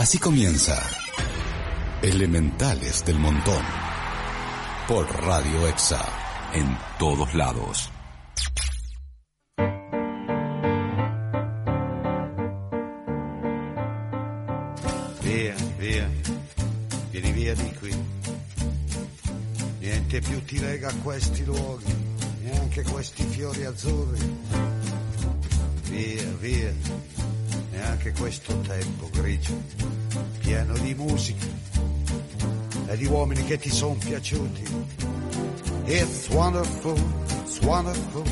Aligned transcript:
Así 0.00 0.16
comienza 0.16 0.80
Elementales 2.00 3.04
del 3.04 3.18
Montón 3.18 3.62
por 4.88 5.04
Radio 5.26 5.68
Exa 5.68 6.02
en 6.54 6.74
todos 6.98 7.34
lados. 7.34 7.90
Via, 15.22 15.54
via, 15.78 16.10
vieni 17.12 17.32
via 17.32 17.54
di 17.54 17.74
qui. 17.74 17.94
Niente 19.80 20.20
più 20.22 20.42
ti 20.46 20.60
lega 20.60 20.88
a 20.88 20.94
questi 21.02 21.44
luoghi, 21.44 21.94
neanche 22.44 22.82
questi 22.84 23.22
fiori 23.24 23.66
azzurri. 23.66 24.38
Via, 25.90 26.24
via, 26.38 26.72
neanche 27.70 28.12
questo 28.12 28.58
tempo 28.60 29.10
uomini 33.10 33.44
che 33.44 33.58
ti 33.58 33.70
sono 33.70 33.96
piaciuti. 33.98 34.62
It's 35.86 36.28
wonderful, 36.30 36.96
it's 37.42 37.60
wonderful, 37.62 38.24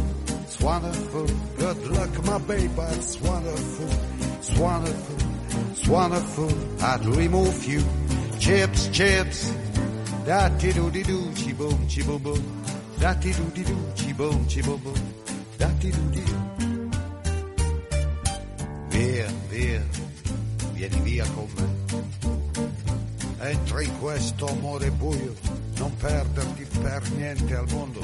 it's 0.44 0.60
wonderful. 0.60 1.26
Good 1.56 1.86
luck, 1.88 2.24
my 2.24 2.38
baby, 2.38 2.70
it's 2.92 3.18
wonderful, 3.20 3.88
it's 4.38 4.56
wonderful, 4.56 5.16
it's 5.72 5.88
wonderful. 5.88 6.52
I'd 6.80 7.04
remove 7.04 7.66
you. 7.66 7.82
Chips, 8.38 8.88
chips. 8.92 9.52
Da 10.24 10.48
ti 10.50 10.72
do 10.72 10.90
di 10.90 11.02
do, 11.02 11.32
chi 11.34 11.52
boom, 11.52 11.86
chi 11.86 12.02
boom 12.02 12.22
boom. 12.22 12.42
Da 12.98 13.14
ti 13.14 13.32
do 13.32 13.50
di 13.52 13.64
do, 13.64 13.76
chi 13.94 14.12
boom, 14.12 14.46
chi 14.46 14.60
boom 14.62 14.80
boom. 14.82 15.00
Da 15.56 15.66
do 15.66 15.90
di 16.10 16.22
do. 16.22 16.36
Via, 18.90 19.26
via, 19.48 19.82
vieni 20.74 21.00
via 21.02 21.24
con 21.34 21.48
me. 21.56 21.57
Entra 23.48 23.82
in 23.82 23.98
questo 23.98 24.46
amore 24.46 24.90
buio, 24.90 25.34
non 25.78 25.96
perderti 25.96 26.66
per 26.82 27.02
niente 27.12 27.56
al 27.56 27.66
mondo. 27.70 27.98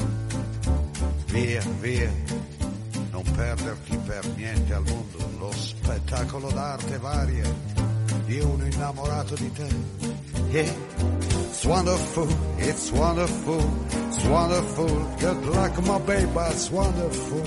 Via, 1.27 1.63
via, 1.81 2.11
non 3.11 3.23
perderti 3.37 3.95
per 4.07 4.27
niente 4.37 4.73
al 4.73 4.85
mondo. 4.85 5.19
Lo 5.39 5.53
spettacolo 5.53 6.51
d'arte 6.51 6.97
varia 6.97 7.45
di 8.25 8.41
uno 8.41 8.65
innamorato 8.65 9.35
di 9.35 9.53
te. 9.53 9.69
Yeah. 10.49 10.73
It's 11.51 11.65
wonderful, 11.67 12.29
it's 12.57 12.91
wonderful, 12.91 13.63
it's 14.09 14.25
wonderful. 14.25 15.17
Good 15.19 15.45
luck, 15.45 15.79
my 15.87 15.99
baby, 15.99 16.31
it's 16.53 16.71
wonderful, 16.71 17.43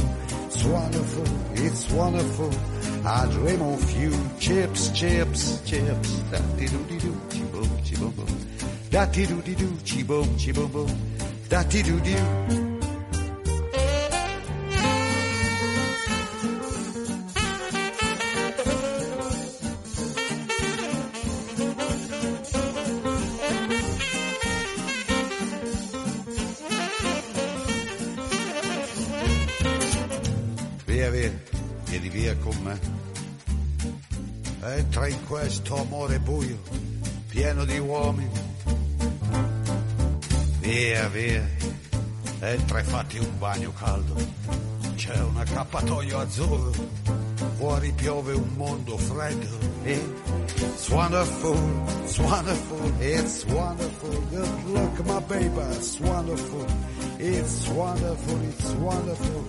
it's 0.46 0.64
wonderful, 0.64 1.26
it's 1.56 1.92
wonderful. 1.92 2.52
I 3.04 3.26
dream 3.32 3.62
of 3.64 3.92
you, 4.00 4.12
chips, 4.38 4.92
chips, 4.92 5.62
chips. 5.66 6.22
Da 6.30 6.40
di 7.88 7.96
do 7.96 7.96
di 7.96 7.96
do, 7.96 7.96
chi 7.96 7.96
boom, 7.96 7.96
chi 7.96 7.96
boom 8.02 8.16
boom. 8.16 8.28
Da 8.90 9.06
di 9.06 9.26
do 9.26 9.40
di 9.40 9.56
do, 9.56 9.70
chi 9.84 10.04
boom, 10.04 10.36
chi 10.36 10.52
boom 10.52 10.72
boom. 10.72 10.92
Da 11.48 11.64
di 11.64 11.82
do 11.82 12.00
di 12.00 12.14
do. 12.14 12.66
Via, 30.86 31.10
via, 31.12 31.32
vieni 31.86 32.10
via 32.10 32.36
con 32.38 32.56
me. 32.64 32.80
Entra 34.62 35.08
in 35.08 35.26
questo 35.26 35.78
amore 35.78 36.20
buio, 36.20 36.60
pieno 37.38 37.66
di 37.66 37.78
uomini. 37.78 38.32
Via, 40.60 41.08
via, 41.10 41.48
entra 42.40 42.80
e 42.80 42.84
fatti 42.84 43.20
un 43.20 43.38
bagno 43.38 43.72
caldo. 43.74 44.16
C'è 44.96 45.20
un 45.20 45.38
accappatoio 45.38 46.18
azzurro, 46.18 46.72
fuori 47.58 47.92
piove 47.92 48.34
un 48.34 48.50
mondo 48.56 48.98
freddo. 48.98 49.66
It's 49.86 50.90
wonderful, 50.90 51.56
it's 52.04 52.18
wonderful, 52.18 52.92
it's 53.02 53.46
wonderful. 53.46 54.20
Good 54.32 54.64
luck, 54.74 55.06
my 55.06 55.20
baby, 55.28 55.76
it's 55.76 56.00
wonderful. 56.00 56.66
It's 57.20 57.68
wonderful, 57.68 58.42
it's 58.50 58.72
wonderful. 58.80 59.46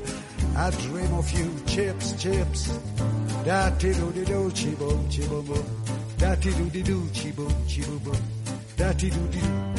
I 0.54 0.70
dream 0.72 1.14
of 1.14 1.30
you, 1.32 1.50
chips, 1.64 2.12
chips. 2.18 2.70
Da 3.44 3.70
ti 3.70 3.92
do 3.92 4.10
di 4.12 4.24
do, 4.24 4.50
chi 4.52 4.74
boom, 4.76 5.08
chi 5.08 5.26
boom 5.26 5.46
boom. 5.46 5.88
Da 6.28 6.36
ti 6.36 6.50
do 6.50 6.64
di 6.64 6.82
do, 6.82 7.08
chi 7.10 7.32
boom, 7.32 7.64
chi 7.64 7.80
boom 7.80 7.98
boom. 8.02 8.20
Da 8.76 8.92
ti 8.92 9.08
do 9.08 9.26
di 9.30 9.40
do. 9.40 9.77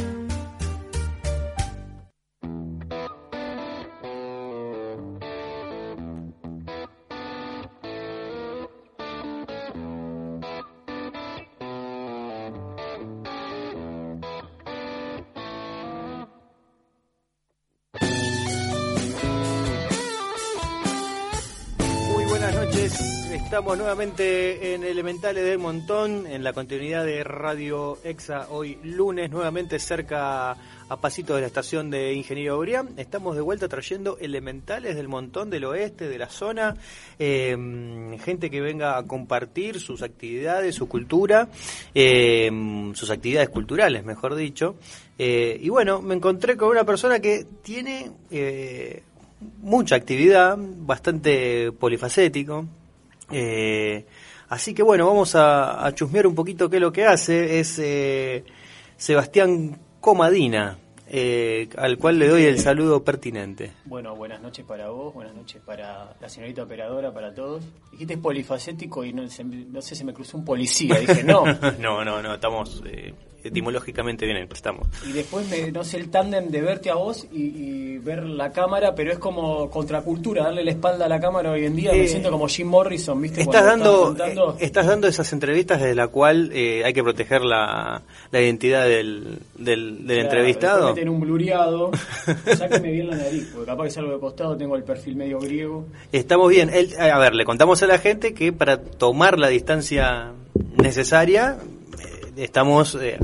Nuevamente 23.77 24.73
en 24.73 24.83
Elementales 24.83 25.43
del 25.43 25.59
Montón, 25.59 26.25
en 26.25 26.43
la 26.43 26.53
continuidad 26.53 27.05
de 27.05 27.23
Radio 27.23 27.99
Exa, 28.03 28.47
hoy 28.49 28.79
lunes, 28.83 29.29
nuevamente 29.29 29.77
cerca 29.79 30.51
a 30.51 30.97
pasito 30.99 31.35
de 31.35 31.41
la 31.41 31.47
estación 31.47 31.91
de 31.91 32.13
Ingeniero 32.13 32.57
Brián. 32.57 32.89
Estamos 32.97 33.35
de 33.35 33.41
vuelta 33.41 33.67
trayendo 33.67 34.17
Elementales 34.19 34.95
del 34.95 35.07
Montón 35.07 35.49
del 35.49 35.65
oeste, 35.65 36.07
de 36.07 36.17
la 36.17 36.29
zona, 36.29 36.75
eh, 37.19 37.55
gente 38.23 38.49
que 38.49 38.61
venga 38.61 38.97
a 38.97 39.05
compartir 39.05 39.79
sus 39.79 40.01
actividades, 40.01 40.75
su 40.75 40.87
cultura, 40.87 41.49
eh, 41.93 42.49
sus 42.95 43.09
actividades 43.11 43.49
culturales, 43.49 44.03
mejor 44.03 44.35
dicho. 44.35 44.75
Eh, 45.17 45.59
y 45.61 45.69
bueno, 45.69 46.01
me 46.01 46.15
encontré 46.15 46.57
con 46.57 46.69
una 46.69 46.85
persona 46.85 47.19
que 47.19 47.45
tiene... 47.61 48.11
eh, 48.31 49.03
mucha 49.61 49.95
actividad, 49.95 50.57
bastante 50.59 51.71
polifacético. 51.71 52.65
Eh, 53.31 54.05
así 54.49 54.73
que 54.73 54.83
bueno, 54.83 55.07
vamos 55.07 55.35
a, 55.35 55.85
a 55.85 55.93
chusmear 55.93 56.27
un 56.27 56.35
poquito 56.35 56.69
qué 56.69 56.77
es 56.77 56.81
lo 56.81 56.91
que 56.91 57.05
hace. 57.05 57.59
Es 57.59 57.79
eh, 57.79 58.43
Sebastián 58.97 59.77
Comadina, 60.01 60.77
eh, 61.07 61.69
al 61.77 61.97
cual 61.97 62.19
le 62.19 62.27
doy 62.27 62.43
el 62.43 62.59
saludo 62.59 63.03
pertinente. 63.03 63.71
Bueno, 63.85 64.15
buenas 64.15 64.41
noches 64.41 64.65
para 64.65 64.89
vos, 64.89 65.13
buenas 65.13 65.33
noches 65.35 65.61
para 65.65 66.15
la 66.19 66.29
señorita 66.29 66.63
operadora, 66.63 67.13
para 67.13 67.33
todos. 67.33 67.63
Dijiste 67.91 68.17
polifacético 68.17 69.03
y 69.05 69.13
no, 69.13 69.27
se- 69.29 69.43
no 69.43 69.81
sé, 69.81 69.95
se 69.95 70.03
me 70.03 70.13
cruzó 70.13 70.37
un 70.37 70.45
policía. 70.45 70.99
Dije, 70.99 71.23
no. 71.23 71.43
no, 71.79 72.03
no, 72.05 72.21
no, 72.21 72.33
estamos 72.35 72.81
eh, 73.43 73.47
etimológicamente 73.49 74.25
bien, 74.25 74.47
estamos. 74.53 74.87
Y 75.07 75.11
después, 75.11 75.47
me, 75.49 75.71
no 75.71 75.83
sé, 75.83 75.97
el 75.97 76.09
tándem 76.09 76.49
de 76.49 76.61
verte 76.61 76.89
a 76.89 76.95
vos 76.95 77.25
y, 77.31 77.41
y 77.43 77.97
ver 77.99 78.23
la 78.23 78.51
cámara, 78.51 78.95
pero 78.95 79.11
es 79.11 79.19
como 79.19 79.69
contracultura, 79.69 80.43
darle 80.43 80.63
la 80.63 80.71
espalda 80.71 81.05
a 81.05 81.09
la 81.09 81.19
cámara 81.19 81.51
hoy 81.51 81.65
en 81.65 81.75
día. 81.75 81.91
Eh, 81.93 81.99
me 82.01 82.07
siento 82.07 82.31
como 82.31 82.47
Jim 82.47 82.67
Morrison, 82.67 83.21
¿viste? 83.21 83.41
Estás 83.41 83.65
dando, 83.65 84.01
contando- 84.05 84.53
eh, 84.59 84.65
estás 84.65 84.85
dando 84.87 85.07
esas 85.07 85.31
entrevistas 85.33 85.79
desde 85.81 85.95
la 85.95 86.07
cual 86.07 86.49
eh, 86.53 86.83
hay 86.85 86.93
que 86.93 87.03
proteger 87.03 87.41
la, 87.41 88.01
la 88.31 88.41
identidad 88.41 88.85
del, 88.87 89.39
del, 89.57 89.97
del 89.97 90.05
Claro, 90.05 90.21
entrevistado. 90.21 90.89
meten 90.89 91.09
un 91.09 91.19
blureado, 91.19 91.91
sáqueme 92.57 92.91
bien 92.91 93.09
la 93.09 93.15
nariz, 93.17 93.49
porque 93.53 93.65
capaz 93.67 93.83
que 93.85 93.91
salgo 93.91 94.11
de 94.13 94.19
costado, 94.19 94.55
tengo 94.57 94.75
el 94.75 94.83
perfil 94.83 95.15
medio 95.15 95.39
griego. 95.39 95.85
Estamos 96.11 96.49
bien. 96.49 96.69
Él- 96.73 96.93
a 96.99 97.17
ver, 97.19 97.35
le 97.35 97.45
contamos 97.45 97.81
a 97.83 97.87
la 97.87 97.97
gente 97.99 98.33
que 98.33 98.51
para 98.53 98.81
tomar 98.81 99.37
la 99.39 99.47
distancia 99.49 100.31
necesaria 100.77 101.57
eh, 101.61 101.78
estamos 102.37 102.95
eh, 103.01 103.17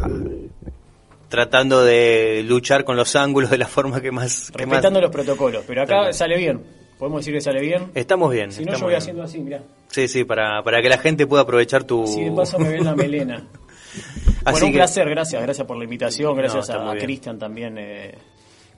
tratando 1.30 1.84
de 1.84 2.44
luchar 2.48 2.84
con 2.84 2.96
los 2.96 3.16
ángulos 3.16 3.50
de 3.50 3.58
la 3.58 3.68
forma 3.68 4.02
que 4.02 4.12
más... 4.12 4.52
que 4.52 4.66
más- 4.66 4.76
Respetando 4.76 5.02
los 5.02 5.12
protocolos, 5.12 5.64
pero 5.68 5.84
acá 5.84 6.14
sale 6.14 6.38
bien. 6.38 6.62
Podemos 6.98 7.22
decir 7.22 7.34
que 7.34 7.42
sale 7.42 7.60
bien. 7.60 7.92
Estamos 7.94 8.32
bien. 8.32 8.52
Si 8.52 8.64
no, 8.64 8.72
yo 8.74 8.80
voy 8.80 8.90
bien. 8.90 8.98
haciendo 9.00 9.24
así, 9.24 9.40
mirá. 9.40 9.62
Sí, 9.90 10.08
sí, 10.08 10.24
para, 10.24 10.64
para 10.64 10.82
que 10.82 10.88
la 10.90 10.98
gente 10.98 11.28
pueda 11.28 11.44
aprovechar 11.44 11.84
tu... 11.84 12.04
Así 12.06 12.24
de 12.24 12.32
paso 12.32 12.58
me 12.58 12.70
ven 12.70 12.86
la 12.86 12.96
melena. 12.96 13.36
Así 14.46 14.52
bueno, 14.52 14.66
un 14.68 14.72
que- 14.72 14.78
placer, 14.78 15.10
gracias, 15.10 15.42
gracias 15.42 15.68
por 15.68 15.78
la 15.78 15.84
invitación, 15.84 16.36
gracias 16.38 16.70
a, 16.70 16.92
a. 16.92 16.96
Cristian 16.98 17.38
también, 17.40 17.78
eh, 17.78 18.14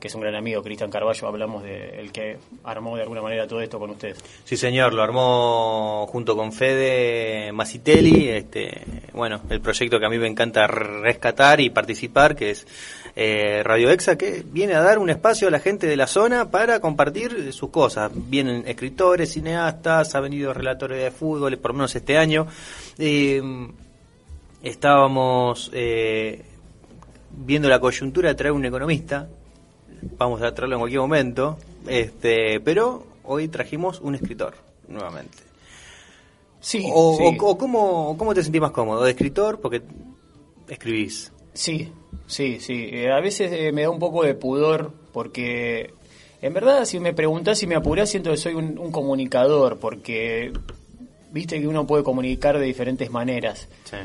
es 0.08 0.16
un 0.16 0.22
gran 0.22 0.36
amigo, 0.36 0.64
Cristian 0.64 0.90
Carballo, 0.90 1.28
hablamos 1.28 1.64
de 1.64 2.10
que 2.12 2.38
armó 2.64 2.96
de 2.96 3.04
alguna 3.04 3.22
manera 3.22 3.48
todo 3.48 3.62
esto 3.62 3.80
con 3.80 3.92
ustedes. 3.92 4.18
Sí, 4.44 4.58
señor, 4.58 4.94
lo 4.94 5.04
armó 5.04 6.08
junto 6.08 6.36
con 6.36 6.52
Fede 6.52 7.52
Masitelli, 7.52 8.30
este, 8.30 8.82
bueno, 9.14 9.42
el 9.50 9.62
proyecto 9.62 10.00
que 10.00 10.06
a 10.06 10.10
mí 10.10 10.18
me 10.18 10.28
encanta 10.28 10.68
rescatar 10.68 11.62
y 11.62 11.70
participar, 11.70 12.36
que 12.36 12.52
es 12.52 12.66
eh, 13.16 13.62
Radio 13.64 13.90
Exa, 13.90 14.18
que 14.18 14.44
viene 14.46 14.74
a 14.76 14.82
dar 14.82 15.00
un 15.00 15.10
espacio 15.10 15.48
a 15.48 15.52
la 15.52 15.60
gente 15.60 15.88
de 15.88 15.98
la 15.98 16.08
zona 16.08 16.50
para 16.50 16.80
compartir 16.80 17.52
sus 17.54 17.70
cosas. 17.70 18.12
Vienen 18.14 18.64
escritores, 18.68 19.34
cineastas, 19.34 20.16
ha 20.16 20.20
venido 20.20 20.54
relatores 20.54 21.04
de 21.04 21.12
fútbol, 21.12 21.58
por 21.58 21.72
lo 21.72 21.78
menos 21.78 21.96
este 21.96 22.18
año. 22.18 22.48
Eh, 22.98 23.42
estábamos 24.62 25.70
eh, 25.74 26.44
viendo 27.32 27.70
la 27.70 27.80
coyuntura 27.80 28.30
de 28.30 28.36
traer 28.36 28.52
un 28.52 28.66
economista, 28.66 29.28
vamos 30.18 30.42
a 30.42 30.54
traerlo 30.54 30.76
en 30.76 30.80
cualquier 30.82 31.02
momento, 31.02 31.58
este, 31.88 32.60
pero 32.60 33.06
hoy 33.24 33.48
trajimos 33.48 34.00
un 34.02 34.16
escritor 34.16 34.56
nuevamente. 34.88 35.38
Sí, 36.60 36.84
o, 36.92 37.16
sí. 37.18 37.38
o- 37.40 37.46
o 37.52 37.58
cómo, 37.58 38.16
cómo 38.18 38.34
te 38.34 38.44
sentís 38.44 38.62
más 38.62 38.72
cómodo, 38.72 39.04
de 39.04 39.12
escritor, 39.12 39.60
porque 39.62 39.82
escribís. 40.68 41.32
Sí, 41.54 41.92
sí, 42.28 42.60
sí. 42.60 42.90
Eh, 42.92 43.12
a 43.12 43.20
veces 43.20 43.52
eh, 43.52 43.72
me 43.72 43.84
da 43.84 43.90
un 43.90 44.00
poco 44.00 44.24
de 44.24 44.34
pudor 44.36 44.92
porque, 45.14 45.94
en 46.42 46.54
verdad, 46.54 46.86
si 46.86 47.00
me 47.00 47.14
preguntás 47.14 47.62
y 47.64 47.68
me 47.68 47.76
apurás, 47.76 48.10
siento 48.10 48.32
que 48.32 48.38
soy 48.38 48.54
un, 48.54 48.78
un 48.78 48.92
comunicador 48.92 49.78
porque, 49.80 50.52
viste 51.32 51.60
que 51.60 51.68
uno 51.68 51.88
puede 51.88 52.04
comunicar 52.04 52.58
de 52.60 52.66
diferentes 52.66 53.10
maneras. 53.12 53.68
Sí. 53.86 53.98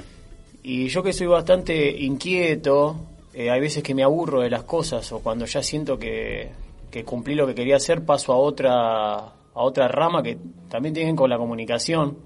Y 0.62 0.88
yo 0.88 1.02
que 1.02 1.12
soy 1.12 1.26
bastante 1.26 1.90
inquieto, 2.02 2.96
eh, 3.34 3.50
hay 3.50 3.60
veces 3.60 3.82
que 3.82 3.94
me 3.94 4.02
aburro 4.02 4.40
de 4.40 4.50
las 4.50 4.64
cosas 4.64 5.10
o 5.12 5.20
cuando 5.20 5.46
ya 5.46 5.62
siento 5.62 5.98
que, 5.98 6.50
que 6.90 7.04
cumplí 7.04 7.34
lo 7.34 7.46
que 7.46 7.54
quería 7.54 7.76
hacer, 7.76 8.04
paso 8.04 8.32
a 8.32 8.36
otra, 8.36 9.14
a 9.14 9.32
otra 9.54 9.88
rama 9.88 10.22
que 10.22 10.38
también 10.68 10.94
tienen 10.94 11.16
con 11.16 11.30
la 11.30 11.38
comunicación. 11.38 12.18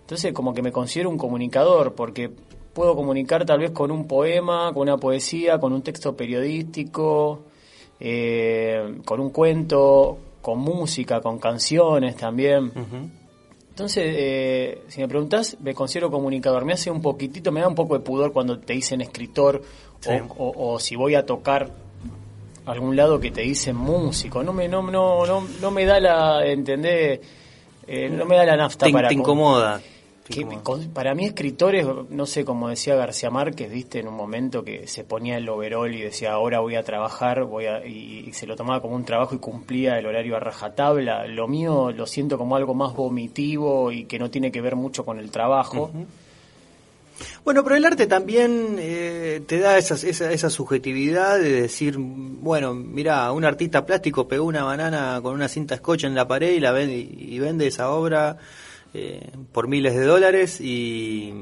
Entonces 0.00 0.32
como 0.32 0.52
que 0.52 0.62
me 0.62 0.72
considero 0.72 1.08
un 1.08 1.16
comunicador 1.16 1.94
porque 1.94 2.30
puedo 2.72 2.94
comunicar 2.94 3.44
tal 3.44 3.60
vez 3.60 3.70
con 3.70 3.90
un 3.90 4.06
poema, 4.06 4.72
con 4.72 4.82
una 4.82 4.96
poesía, 4.96 5.58
con 5.58 5.72
un 5.72 5.82
texto 5.82 6.16
periodístico, 6.16 7.44
eh, 7.98 8.98
con 9.04 9.20
un 9.20 9.30
cuento, 9.30 10.18
con 10.40 10.58
música, 10.58 11.20
con 11.20 11.38
canciones 11.38 12.16
también. 12.16 12.72
Entonces, 13.70 14.14
eh, 14.16 14.82
si 14.88 15.00
me 15.00 15.08
preguntás, 15.08 15.56
me 15.60 15.74
considero 15.74 16.10
comunicador. 16.10 16.64
Me 16.64 16.74
hace 16.74 16.90
un 16.90 17.00
poquitito, 17.00 17.50
me 17.52 17.60
da 17.60 17.68
un 17.68 17.74
poco 17.74 17.94
de 17.94 18.04
pudor 18.04 18.32
cuando 18.32 18.58
te 18.58 18.74
dicen 18.74 19.00
escritor 19.00 19.62
Sí. 20.00 20.10
o, 20.36 20.44
o- 20.44 20.72
o 20.74 20.78
si 20.80 20.96
voy 20.96 21.14
a 21.14 21.24
tocar 21.26 21.68
algún 22.66 22.96
lado 22.96 23.18
que 23.20 23.30
te 23.30 23.42
dicen 23.42 23.76
músico. 23.76 24.42
No 24.42 24.52
me, 24.52 24.68
no, 24.68 24.82
no, 24.82 25.26
no, 25.26 25.44
no 25.60 25.70
me 25.70 25.84
da 25.84 25.98
la, 26.00 26.46
entender, 26.46 27.20
no 28.12 28.24
me 28.24 28.36
da 28.36 28.44
la 28.44 28.56
nafta 28.56 28.86
Te, 28.86 28.92
para 28.92 29.08
te 29.08 29.14
incomoda. 29.14 29.78
te 29.78 30.34
que 30.34 30.46
para 30.94 31.14
mí 31.14 31.24
escritores, 31.24 31.84
no 32.10 32.24
sé, 32.26 32.44
como 32.44 32.68
decía 32.68 32.94
García 32.94 33.30
Márquez, 33.30 33.68
viste, 33.70 33.98
en 33.98 34.06
un 34.06 34.14
momento 34.14 34.62
que 34.62 34.86
se 34.86 35.02
ponía 35.02 35.36
el 35.38 35.48
overol 35.48 35.92
y 35.92 36.02
decía, 36.02 36.32
ahora 36.32 36.60
voy 36.60 36.76
a 36.76 36.84
trabajar, 36.84 37.44
voy 37.44 37.66
a, 37.66 37.84
y, 37.84 38.24
y 38.28 38.32
se 38.32 38.46
lo 38.46 38.54
tomaba 38.54 38.80
como 38.80 38.94
un 38.94 39.04
trabajo 39.04 39.34
y 39.34 39.38
cumplía 39.38 39.98
el 39.98 40.06
horario 40.06 40.36
a 40.36 40.40
rajatabla. 40.40 41.26
Lo 41.26 41.48
mío 41.48 41.90
lo 41.90 42.06
siento 42.06 42.38
como 42.38 42.54
algo 42.54 42.74
más 42.74 42.94
vomitivo 42.94 43.90
y 43.90 44.04
que 44.04 44.18
no 44.20 44.30
tiene 44.30 44.52
que 44.52 44.60
ver 44.60 44.76
mucho 44.76 45.04
con 45.04 45.18
el 45.18 45.30
trabajo. 45.32 45.90
Bueno, 47.44 47.62
pero 47.64 47.76
el 47.76 47.84
arte 47.84 48.06
también 48.06 48.76
eh, 48.78 49.42
te 49.46 49.58
da 49.58 49.78
esa, 49.78 49.94
esa, 49.94 50.32
esa 50.32 50.50
subjetividad 50.50 51.38
de 51.38 51.62
decir, 51.62 51.96
bueno, 51.98 52.74
mira, 52.74 53.30
un 53.32 53.44
artista 53.44 53.84
plástico 53.86 54.28
pegó 54.28 54.44
una 54.44 54.64
banana 54.64 55.20
con 55.22 55.34
una 55.34 55.48
cinta 55.48 55.76
scotch 55.76 56.04
en 56.04 56.14
la 56.14 56.26
pared 56.28 56.52
y 56.52 56.60
la 56.60 56.72
vende, 56.72 56.96
y 56.96 57.38
vende 57.38 57.66
esa 57.66 57.90
obra 57.90 58.36
eh, 58.94 59.30
por 59.52 59.68
miles 59.68 59.94
de 59.94 60.04
dólares 60.04 60.60
y, 60.60 61.32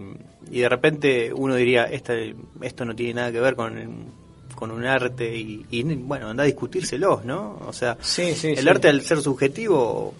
y 0.50 0.60
de 0.60 0.68
repente 0.68 1.32
uno 1.32 1.54
diría, 1.54 1.84
esta, 1.84 2.14
esto 2.62 2.84
no 2.84 2.94
tiene 2.94 3.14
nada 3.14 3.32
que 3.32 3.40
ver 3.40 3.54
con, 3.56 4.06
con 4.54 4.70
un 4.70 4.84
arte 4.84 5.36
y, 5.36 5.64
y, 5.70 5.82
bueno, 5.82 6.28
anda 6.28 6.42
a 6.42 6.46
discutírselos, 6.46 7.24
¿no? 7.24 7.58
O 7.66 7.72
sea, 7.72 7.96
Sí, 8.00 8.34
sí, 8.34 8.48
el 8.48 8.58
sí. 8.58 8.68
arte 8.68 8.88
al 8.88 9.00
ser 9.02 9.20
subjetivo 9.20 10.14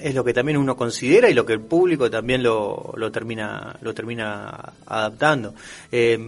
es 0.00 0.14
lo 0.14 0.24
que 0.24 0.32
también 0.32 0.56
uno 0.58 0.76
considera 0.76 1.28
y 1.28 1.34
lo 1.34 1.44
que 1.46 1.52
el 1.54 1.60
público 1.60 2.10
también 2.10 2.42
lo, 2.42 2.92
lo 2.96 3.10
termina 3.10 3.76
lo 3.80 3.92
termina 3.94 4.72
adaptando 4.86 5.54
Eh, 5.92 6.18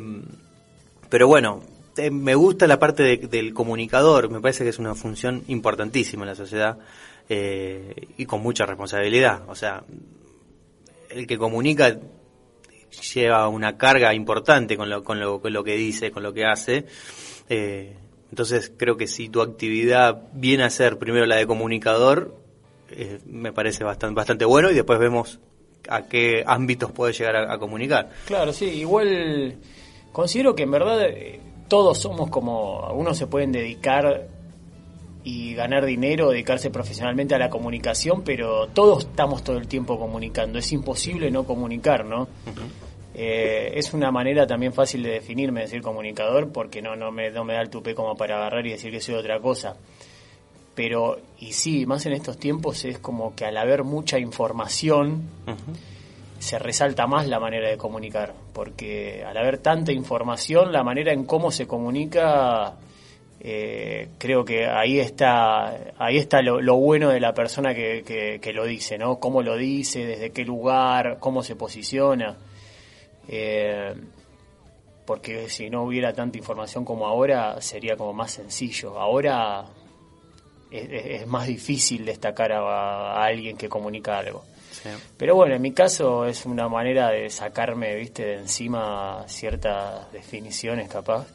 pero 1.09 1.27
bueno 1.29 1.63
eh, 1.97 2.11
me 2.11 2.35
gusta 2.35 2.67
la 2.67 2.79
parte 2.79 3.03
de- 3.03 3.17
del 3.29 3.53
comunicador 3.55 4.31
me 4.31 4.41
parece 4.41 4.65
que 4.65 4.71
es 4.71 4.79
una 4.79 4.95
función 4.95 5.43
importantísima 5.49 6.23
en 6.23 6.29
la 6.29 6.35
sociedad 6.35 6.79
eh, 7.29 7.95
y 8.17 8.27
con 8.27 8.43
mucha 8.43 8.67
responsabilidad 8.67 9.43
o 9.49 9.55
sea 9.55 9.83
el 11.11 11.27
que 11.27 11.39
comunica 11.39 11.99
lleva 13.15 13.49
una 13.49 13.77
carga 13.77 14.13
importante 14.15 14.77
con 14.77 14.91
lo, 14.91 15.05
con 15.05 15.21
lo, 15.21 15.41
con 15.41 15.53
lo 15.53 15.63
que 15.63 15.77
dice, 15.77 16.11
con 16.11 16.23
lo 16.25 16.33
que 16.33 16.45
hace. 16.45 16.87
Eh, 17.49 17.97
entonces 18.31 18.73
creo 18.77 18.97
que 18.97 19.07
si 19.07 19.29
tu 19.29 19.41
actividad 19.43 20.29
viene 20.33 20.65
a 20.65 20.71
ser 20.71 20.99
primero 20.99 21.25
la 21.27 21.37
de 21.37 21.47
comunicador, 21.47 22.35
eh, 22.91 23.19
me 23.27 23.53
parece 23.53 23.85
bastante, 23.85 24.15
bastante 24.15 24.45
bueno 24.45 24.71
y 24.71 24.75
después 24.75 24.99
vemos 24.99 25.41
a 25.89 26.03
qué 26.07 26.43
ámbitos 26.47 26.93
puede 26.93 27.13
llegar 27.13 27.37
a, 27.37 27.55
a 27.55 27.59
comunicar. 27.59 28.11
Claro, 28.27 28.53
sí, 28.53 28.67
igual 28.67 29.57
considero 30.13 30.55
que 30.55 30.65
en 30.65 30.71
verdad 30.71 31.03
eh, 31.03 31.41
todos 31.69 31.99
somos 31.99 32.31
como, 32.31 32.85
algunos 32.85 33.17
se 33.17 33.27
pueden 33.27 33.53
dedicar 33.53 34.29
y 35.23 35.55
ganar 35.55 35.85
dinero, 35.85 36.31
dedicarse 36.31 36.71
profesionalmente 36.71 37.35
a 37.35 37.39
la 37.39 37.51
comunicación, 37.51 38.23
pero 38.23 38.69
todos 38.69 39.05
estamos 39.05 39.45
todo 39.45 39.59
el 39.59 39.69
tiempo 39.69 39.99
comunicando, 39.99 40.59
es 40.59 40.73
imposible 40.73 41.31
no 41.31 41.45
comunicar, 41.45 42.05
¿no? 42.05 42.29
Eh, 43.15 43.73
es 43.75 43.93
una 43.93 44.11
manera 44.11 44.47
también 44.47 44.73
fácil 44.73 45.03
de 45.03 45.11
definirme, 45.11 45.61
decir 45.61 45.83
comunicador, 45.83 46.51
porque 46.53 46.81
no, 46.81 46.97
no, 46.97 47.13
me, 47.13 47.31
no 47.31 47.45
me 47.45 47.53
da 47.53 47.61
el 47.61 47.69
tupé 47.69 47.95
como 47.95 48.17
para 48.17 48.37
agarrar 48.37 48.67
y 48.67 48.71
decir 48.71 48.91
que 48.91 49.01
soy 49.01 49.15
otra 49.15 49.41
cosa. 49.41 49.77
Pero, 50.75 51.19
y 51.39 51.53
sí, 51.53 51.85
más 51.87 52.07
en 52.07 52.13
estos 52.13 52.39
tiempos 52.39 52.85
es 52.85 52.99
como 52.99 53.35
que 53.35 53.45
al 53.45 53.57
haber 53.57 53.85
mucha 53.85 54.19
información, 54.19 55.23
se 56.39 56.59
resalta 56.59 57.07
más 57.07 57.27
la 57.29 57.39
manera 57.39 57.69
de 57.69 57.77
comunicar, 57.77 58.33
porque 58.55 59.23
al 59.27 59.37
haber 59.37 59.59
tanta 59.59 59.93
información, 59.93 60.73
la 60.73 60.83
manera 60.83 61.13
en 61.13 61.25
cómo 61.25 61.51
se 61.51 61.67
comunica, 61.67 62.77
eh, 63.41 64.09
creo 64.19 64.45
que 64.45 64.67
ahí 64.67 65.01
está, 65.01 65.93
ahí 65.99 66.17
está 66.19 66.41
lo, 66.41 66.61
lo 66.63 66.77
bueno 66.77 67.11
de 67.11 67.21
la 67.21 67.35
persona 67.35 67.75
que, 67.75 68.03
que- 68.07 68.39
que 68.41 68.53
lo 68.53 68.65
dice, 68.65 68.97
¿no? 68.97 69.19
Cómo 69.19 69.43
lo 69.43 69.57
dice, 69.57 70.07
desde 70.07 70.31
qué 70.31 70.45
lugar, 70.45 71.19
cómo 71.21 71.43
se 71.43 71.57
posiciona. 71.57 72.37
Eh, 73.29 73.95
porque 75.05 75.49
si 75.49 75.69
no 75.69 75.83
hubiera 75.83 76.13
tanta 76.13 76.39
información 76.39 76.85
como 76.85 77.07
ahora, 77.07 77.61
sería 77.61 77.97
como 77.97 78.13
más 78.13 78.31
sencillo. 78.33 78.99
Ahora 78.99 79.65
es, 80.71 81.27
más 81.27 81.47
difícil 81.47 82.05
destacar 82.05 82.53
a, 82.53 82.61
a 83.15 83.25
alguien 83.25 83.57
que 83.57 83.69
comunica 83.69 84.19
algo. 84.19 84.45
Pero 85.19 85.35
bueno, 85.35 85.55
en 85.55 85.61
mi 85.63 85.73
caso 85.73 86.25
es 86.25 86.47
una 86.47 86.69
manera 86.69 87.11
de 87.11 87.29
sacarme, 87.29 87.95
viste, 87.97 88.25
de 88.25 88.35
encima 88.39 89.25
ciertas 89.27 90.11
definiciones 90.12 90.89
capaz 90.89 91.27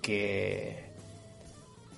que 0.00 0.88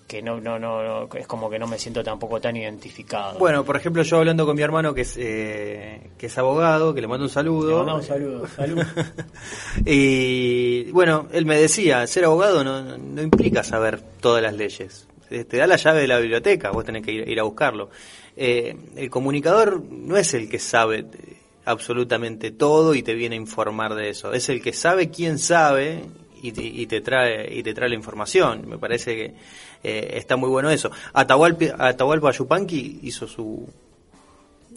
que 0.09 0.21
no, 0.21 0.41
no, 0.43 0.59
no, 0.59 0.83
no, 0.83 1.09
es 1.17 1.27
como 1.27 1.49
que 1.49 1.59
no 1.59 1.67
me 1.67 1.79
siento 1.79 2.05
tampoco 2.05 2.39
tan 2.39 2.55
identificado. 2.55 3.39
Bueno, 3.39 3.65
por 3.65 3.77
ejemplo, 3.77 4.03
yo 4.03 4.19
hablando 4.19 4.45
con 4.45 4.55
mi 4.55 4.61
hermano 4.61 4.93
que 4.93 5.01
es, 5.03 5.17
eh, 5.19 6.11
que 6.19 6.27
es 6.27 6.37
abogado, 6.37 6.93
que 6.93 7.01
le 7.01 7.07
mando 7.09 7.25
un 7.25 7.31
saludo. 7.31 7.71
Le 7.71 7.77
mandamos 7.77 8.03
un 8.03 8.09
saludo, 8.09 8.47
salud. 8.49 8.83
y 9.87 10.91
bueno, 10.93 11.29
él 11.33 11.47
me 11.47 11.57
decía, 11.57 12.07
ser 12.07 12.27
abogado 12.27 12.63
no- 12.63 12.99
no 12.99 13.23
implica 13.23 13.63
saber 13.65 14.03
todas 14.21 14.43
las 14.43 14.53
leyes. 14.53 15.09
Te 15.45 15.57
da 15.57 15.67
la 15.67 15.77
llave 15.77 16.03
de 16.03 16.07
la 16.07 16.19
biblioteca, 16.19 16.71
vos 16.71 16.85
tenés 16.85 17.05
que 17.05 17.13
ir, 17.13 17.29
ir 17.29 17.41
a 17.41 17.43
buscarlo. 17.43 17.91
Eh, 18.37 18.75
el 18.97 19.11
comunicador 19.11 19.83
no 19.83 20.17
es 20.17 20.35
el 20.35 20.49
que 20.49 20.59
sabe 20.59 21.01
eh, 21.01 21.37
absolutamente 21.65 22.51
todo 22.51 22.95
y 22.95 23.03
te 23.03 23.15
viene 23.15 23.37
a 23.37 23.39
informar 23.39 23.95
de 23.95 24.11
eso. 24.11 24.33
Es 24.33 24.49
el 24.49 24.63
que 24.63 24.73
sabe 24.73 25.11
quién 25.11 25.39
sabe 25.39 26.05
y 26.43 26.53
te, 26.53 26.63
y 26.63 26.87
te 26.87 27.01
trae 27.01 27.53
y 27.55 27.63
te 27.63 27.75
trae 27.75 27.89
la 27.89 27.95
información. 27.95 28.69
Me 28.69 28.79
parece 28.79 29.17
que 29.17 29.35
eh, 29.83 30.15
está 30.19 30.37
muy 30.37 30.49
bueno 30.49 30.71
eso. 30.71 30.91
Atahualpa, 31.13 31.67
Atahualpa 31.79 32.33
Yupanqui 32.33 33.01
hizo 33.03 33.27
su 33.27 33.69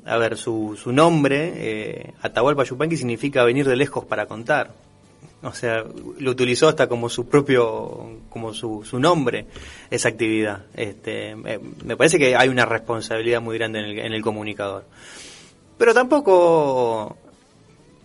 a 0.05 0.17
ver, 0.17 0.38
su, 0.38 0.77
su 0.81 0.91
nombre, 0.91 1.53
eh, 1.55 2.13
Atahualpa 2.21 2.63
Yupanqui, 2.63 2.97
significa 2.97 3.43
venir 3.43 3.67
de 3.67 3.75
lejos 3.75 4.05
para 4.05 4.27
contar. 4.27 4.71
O 5.44 5.53
sea, 5.53 5.84
lo 6.20 6.32
utilizó 6.32 6.67
hasta 6.67 6.88
como 6.88 7.10
su 7.10 7.27
propio, 7.27 8.20
como 8.29 8.53
su, 8.53 8.84
su 8.84 9.00
nombre, 9.00 9.46
esa 9.89 10.10
actividad. 10.10 10.65
Este, 10.75 11.36
me, 11.36 11.96
parece 11.98 12.17
que 12.17 12.36
hay 12.36 12.50
una 12.50 12.65
responsabilidad 12.65 13.41
muy 13.41 13.58
grande 13.58 13.79
en 13.79 13.86
el, 13.86 14.00
en 14.00 14.13
el 14.13 14.22
comunicador. 14.22 14.86
Pero 15.77 15.94
tampoco 15.94 17.17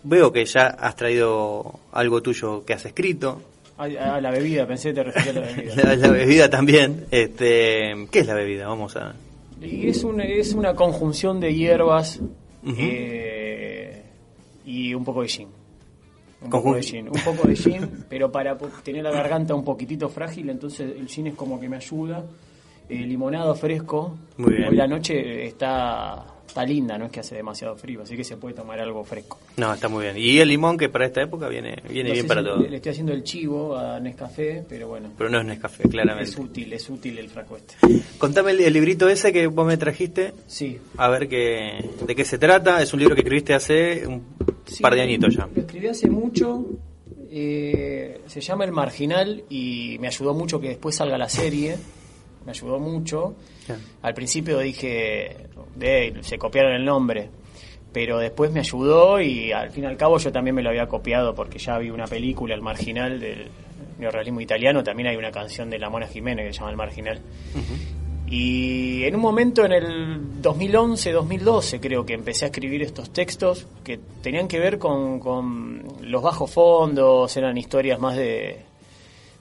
veo 0.03 0.33
que 0.33 0.45
ya 0.45 0.67
has 0.67 0.97
traído 0.97 1.81
algo 1.93 2.23
tuyo 2.23 2.65
que 2.65 2.75
has 2.75 2.85
escrito. 2.85 3.43
A, 3.79 3.85
a 3.85 4.21
la 4.21 4.31
bebida, 4.31 4.67
pensé 4.67 4.91
que 4.91 4.95
te 4.97 5.03
refería 5.05 5.31
a 5.31 5.35
la 5.35 5.41
bebida. 5.41 5.75
La, 5.85 5.97
la 5.97 6.11
bebida 6.11 6.51
también. 6.51 7.07
Este, 7.11 8.07
¿Qué 8.11 8.21
es 8.21 8.27
la 8.27 8.35
bebida? 8.35 8.69
Vamos 8.69 8.97
a... 8.97 9.15
Y 9.61 9.89
es 9.89 10.05
una, 10.05 10.25
es 10.25 10.55
una 10.55 10.75
conjunción 10.75 11.39
de 11.41 11.55
hierbas 11.55 12.21
eh, 12.67 14.03
y 14.65 14.95
un 14.95 15.05
poco 15.05 15.23
de 15.23 15.29
gin. 15.29 15.49
Un 16.43 16.51
poco 16.51 16.75
de 16.75 16.83
gin, 16.83 17.09
un 17.09 17.21
poco 17.25 17.47
de 17.47 17.55
gin, 17.57 18.05
pero 18.09 18.31
para 18.33 18.57
tener 18.83 19.03
la 19.05 19.11
garganta 19.11 19.55
un 19.55 19.65
poquitito 19.65 20.09
frágil, 20.09 20.49
entonces 20.51 20.93
el 20.97 21.07
gin 21.09 21.29
es 21.29 21.35
como 21.35 21.61
que 21.61 21.69
me 21.69 21.77
ayuda. 21.77 22.25
Eh, 22.89 23.07
limonado 23.07 23.55
fresco. 23.55 24.19
Muy 24.37 24.55
bien. 24.55 24.69
Hoy 24.71 24.75
la 24.77 24.89
noche 24.89 25.47
está 25.47 26.25
está 26.51 26.65
linda, 26.65 26.99
no 26.99 27.05
es 27.07 27.13
que 27.13 27.21
hace 27.21 27.37
demasiado 27.37 27.77
frío, 27.77 28.03
así 28.03 28.17
que 28.17 28.25
se 28.25 28.37
puede 28.37 28.57
tomar 28.57 28.81
algo 28.81 29.05
fresco. 29.05 29.39
No, 29.57 29.73
está 29.73 29.89
muy 29.89 30.03
bien. 30.05 30.17
Y 30.19 30.41
el 30.41 30.49
limón 30.49 30.77
que 30.77 30.89
para 30.89 31.07
esta 31.07 31.23
época 31.23 31.47
viene 31.49 31.77
viene 31.89 32.09
No 32.09 32.15
bien 32.15 32.27
para 32.27 32.41
si 32.41 32.47
todo. 32.49 32.59
Le, 32.59 32.71
le 32.71 32.77
estoy 32.79 32.91
haciendo 32.91 33.13
el 33.13 33.23
chivo 33.23 33.77
a 33.77 34.01
Nescafé, 34.01 34.65
pero 34.69 34.89
bueno, 34.89 35.11
Pero 35.17 35.31
no 35.31 35.39
es 35.39 35.47
Nescafé, 35.47 35.89
claramente. 35.89 36.29
es 36.31 36.37
útil, 36.37 36.73
es 36.73 36.91
útil 36.91 37.19
el 37.19 37.29
frasco 37.29 37.57
este. 37.57 37.77
Contame 38.19 38.51
el, 38.51 38.61
el 38.63 38.73
librito 38.73 39.09
ese 39.09 39.33
que 39.33 39.47
vos 39.47 39.65
me 39.65 39.77
trajiste, 39.77 40.33
Sí, 40.49 40.79
a 40.97 41.09
ver 41.09 41.29
qué, 41.29 41.89
de 42.05 42.17
qué 42.17 42.25
se 42.25 42.39
trata. 42.39 42.83
Es 42.83 42.93
un 42.93 42.99
libro 42.99 43.15
que 43.15 43.21
escribiste 43.21 43.55
hace 43.55 44.05
un 44.09 44.25
Sí, 44.67 44.83
par 44.83 44.95
de 44.95 45.03
añitos 45.03 45.35
ya. 45.37 45.49
Lo 45.55 45.61
escribí 45.61 45.87
hace 45.89 46.09
mucho. 46.09 46.65
eh, 47.31 48.21
se 48.27 48.41
llama 48.41 48.65
El 48.65 48.73
Marginal 48.73 49.45
y 49.49 49.97
me 50.01 50.09
ayudó 50.09 50.35
mucho 50.35 50.61
que 50.61 50.69
después 50.69 50.95
salga 50.97 51.17
la 51.19 51.29
serie. 51.29 51.77
Me 52.45 52.53
ayudó 52.53 52.79
mucho. 52.79 53.35
Al 54.03 54.15
principio 54.15 54.59
dije, 54.59 55.37
de, 55.77 56.17
se 56.23 56.39
copiaron 56.39 56.73
el 56.73 56.85
nombre. 56.85 57.29
Pero 57.93 58.19
después 58.19 58.53
me 58.53 58.61
ayudó 58.61 59.21
y 59.21 59.51
al 59.53 59.71
fin 59.71 59.85
y 59.85 59.87
al 59.89 59.97
cabo 59.97 60.17
yo 60.19 60.31
también 60.31 60.55
me 60.55 60.63
lo 60.63 60.71
había 60.71 60.87
copiado 60.87 61.35
porque 61.35 61.59
ya 61.59 61.77
vi 61.79 61.91
una 61.91 62.07
película, 62.07 62.55
El 62.55 62.63
Marginal, 62.63 63.19
del 63.19 63.49
neorrealismo 63.99 64.41
italiano. 64.41 64.83
También 64.85 65.09
hay 65.09 65.17
una 65.17 65.31
canción 65.33 65.69
de 65.71 65.79
la 65.79 65.91
Mona 65.91 66.07
Jiménez 66.07 66.47
que 66.47 66.53
se 66.53 66.59
llama 66.61 66.71
El 66.71 66.77
Marginal. 66.77 67.21
Y 68.31 69.03
en 69.05 69.17
un 69.17 69.21
momento 69.23 69.65
en 69.65 69.73
el 69.73 70.41
2011, 70.41 71.11
2012 71.13 71.81
creo 71.81 72.07
que 72.07 72.15
empecé 72.15 72.45
a 72.45 72.49
escribir 72.49 72.81
estos 72.83 73.11
textos 73.11 73.67
que 73.83 73.99
tenían 74.23 74.47
que 74.47 74.61
ver 74.61 74.79
con, 74.79 75.19
con 75.19 75.83
los 76.03 76.23
bajos 76.23 76.51
fondos, 76.51 77.37
eran 77.37 77.59
historias 77.59 77.99
más 77.99 78.17
de, 78.17 78.61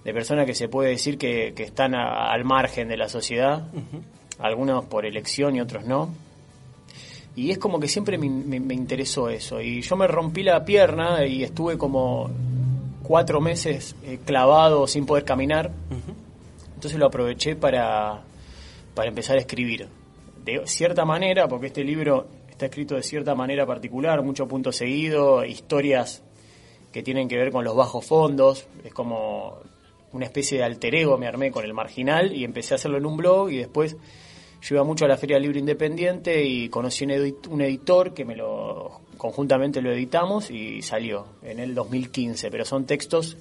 de 0.03 0.13
personas 0.13 0.47
que 0.47 0.55
se 0.55 0.69
puede 0.69 0.89
decir 0.89 1.19
que, 1.19 1.53
que 1.55 1.63
están 1.63 1.93
a- 1.93 2.31
al 2.31 2.43
margen 2.45 2.87
de 2.87 2.97
la 2.97 3.07
sociedad, 3.09 3.67
algunos 4.39 4.85
por 4.85 5.05
elección 5.05 5.55
y 5.55 5.61
otros 5.61 5.85
no. 5.85 6.09
Y 7.35 7.51
es 7.51 7.59
como 7.59 7.79
que 7.79 7.87
siempre 7.87 8.17
me, 8.17 8.27
me- 8.27 8.59
me 8.59 8.73
interesó 8.73 9.29
eso. 9.29 9.61
Y 9.61 9.81
yo 9.83 9.95
me 9.97 10.07
rompí 10.07 10.41
la 10.41 10.65
pierna 10.65 11.23
y 11.27 11.43
estuve 11.43 11.77
como 11.77 12.29
cuatro 13.03 13.39
meses 13.39 13.95
eh, 14.03 14.17
clavado 14.25 14.87
sin 14.87 15.05
poder 15.05 15.25
caminar. 15.25 15.71
Entonces 16.73 16.97
lo 16.99 17.05
aproveché 17.05 17.55
para, 17.55 18.21
para 18.99 19.07
empezar 19.07 19.37
a 19.37 19.39
escribir. 19.39 19.87
De 20.43 20.67
cierta 20.67 21.05
manera, 21.05 21.47
porque 21.47 21.67
este 21.67 21.85
libro 21.85 22.27
está 22.49 22.65
escrito 22.65 22.95
de 22.95 23.01
cierta 23.01 23.33
manera 23.33 23.65
particular, 23.65 24.21
mucho 24.21 24.45
punto 24.45 24.73
seguido, 24.73 25.45
historias 25.45 26.21
que 26.91 27.01
tienen 27.01 27.29
que 27.29 27.37
ver 27.37 27.49
con 27.49 27.63
los 27.63 27.77
bajos 27.77 28.05
fondos, 28.05 28.67
es 28.83 28.93
como 28.93 29.59
una 30.11 30.25
especie 30.25 30.57
de 30.57 30.65
alter 30.65 30.95
ego 30.95 31.17
me 31.17 31.27
armé 31.27 31.49
con 31.49 31.63
el 31.63 31.73
marginal 31.73 32.35
y 32.35 32.43
empecé 32.43 32.73
a 32.73 32.75
hacerlo 32.75 32.97
en 32.97 33.05
un 33.05 33.15
blog 33.15 33.51
y 33.51 33.59
después 33.59 33.95
yo 34.61 34.75
iba 34.75 34.83
mucho 34.83 35.05
a 35.05 35.07
la 35.07 35.15
Feria 35.15 35.37
del 35.37 35.43
Libro 35.43 35.59
Independiente 35.59 36.43
y 36.43 36.67
conocí 36.67 37.05
un, 37.05 37.37
un 37.51 37.61
editor 37.61 38.13
que 38.13 38.25
me 38.25 38.35
lo 38.35 38.99
conjuntamente 39.17 39.81
lo 39.81 39.93
editamos 39.93 40.51
y 40.51 40.81
salió 40.81 41.25
en 41.41 41.59
el 41.59 41.73
2015, 41.73 42.51
pero 42.51 42.65
son 42.65 42.85
textos 42.85 43.37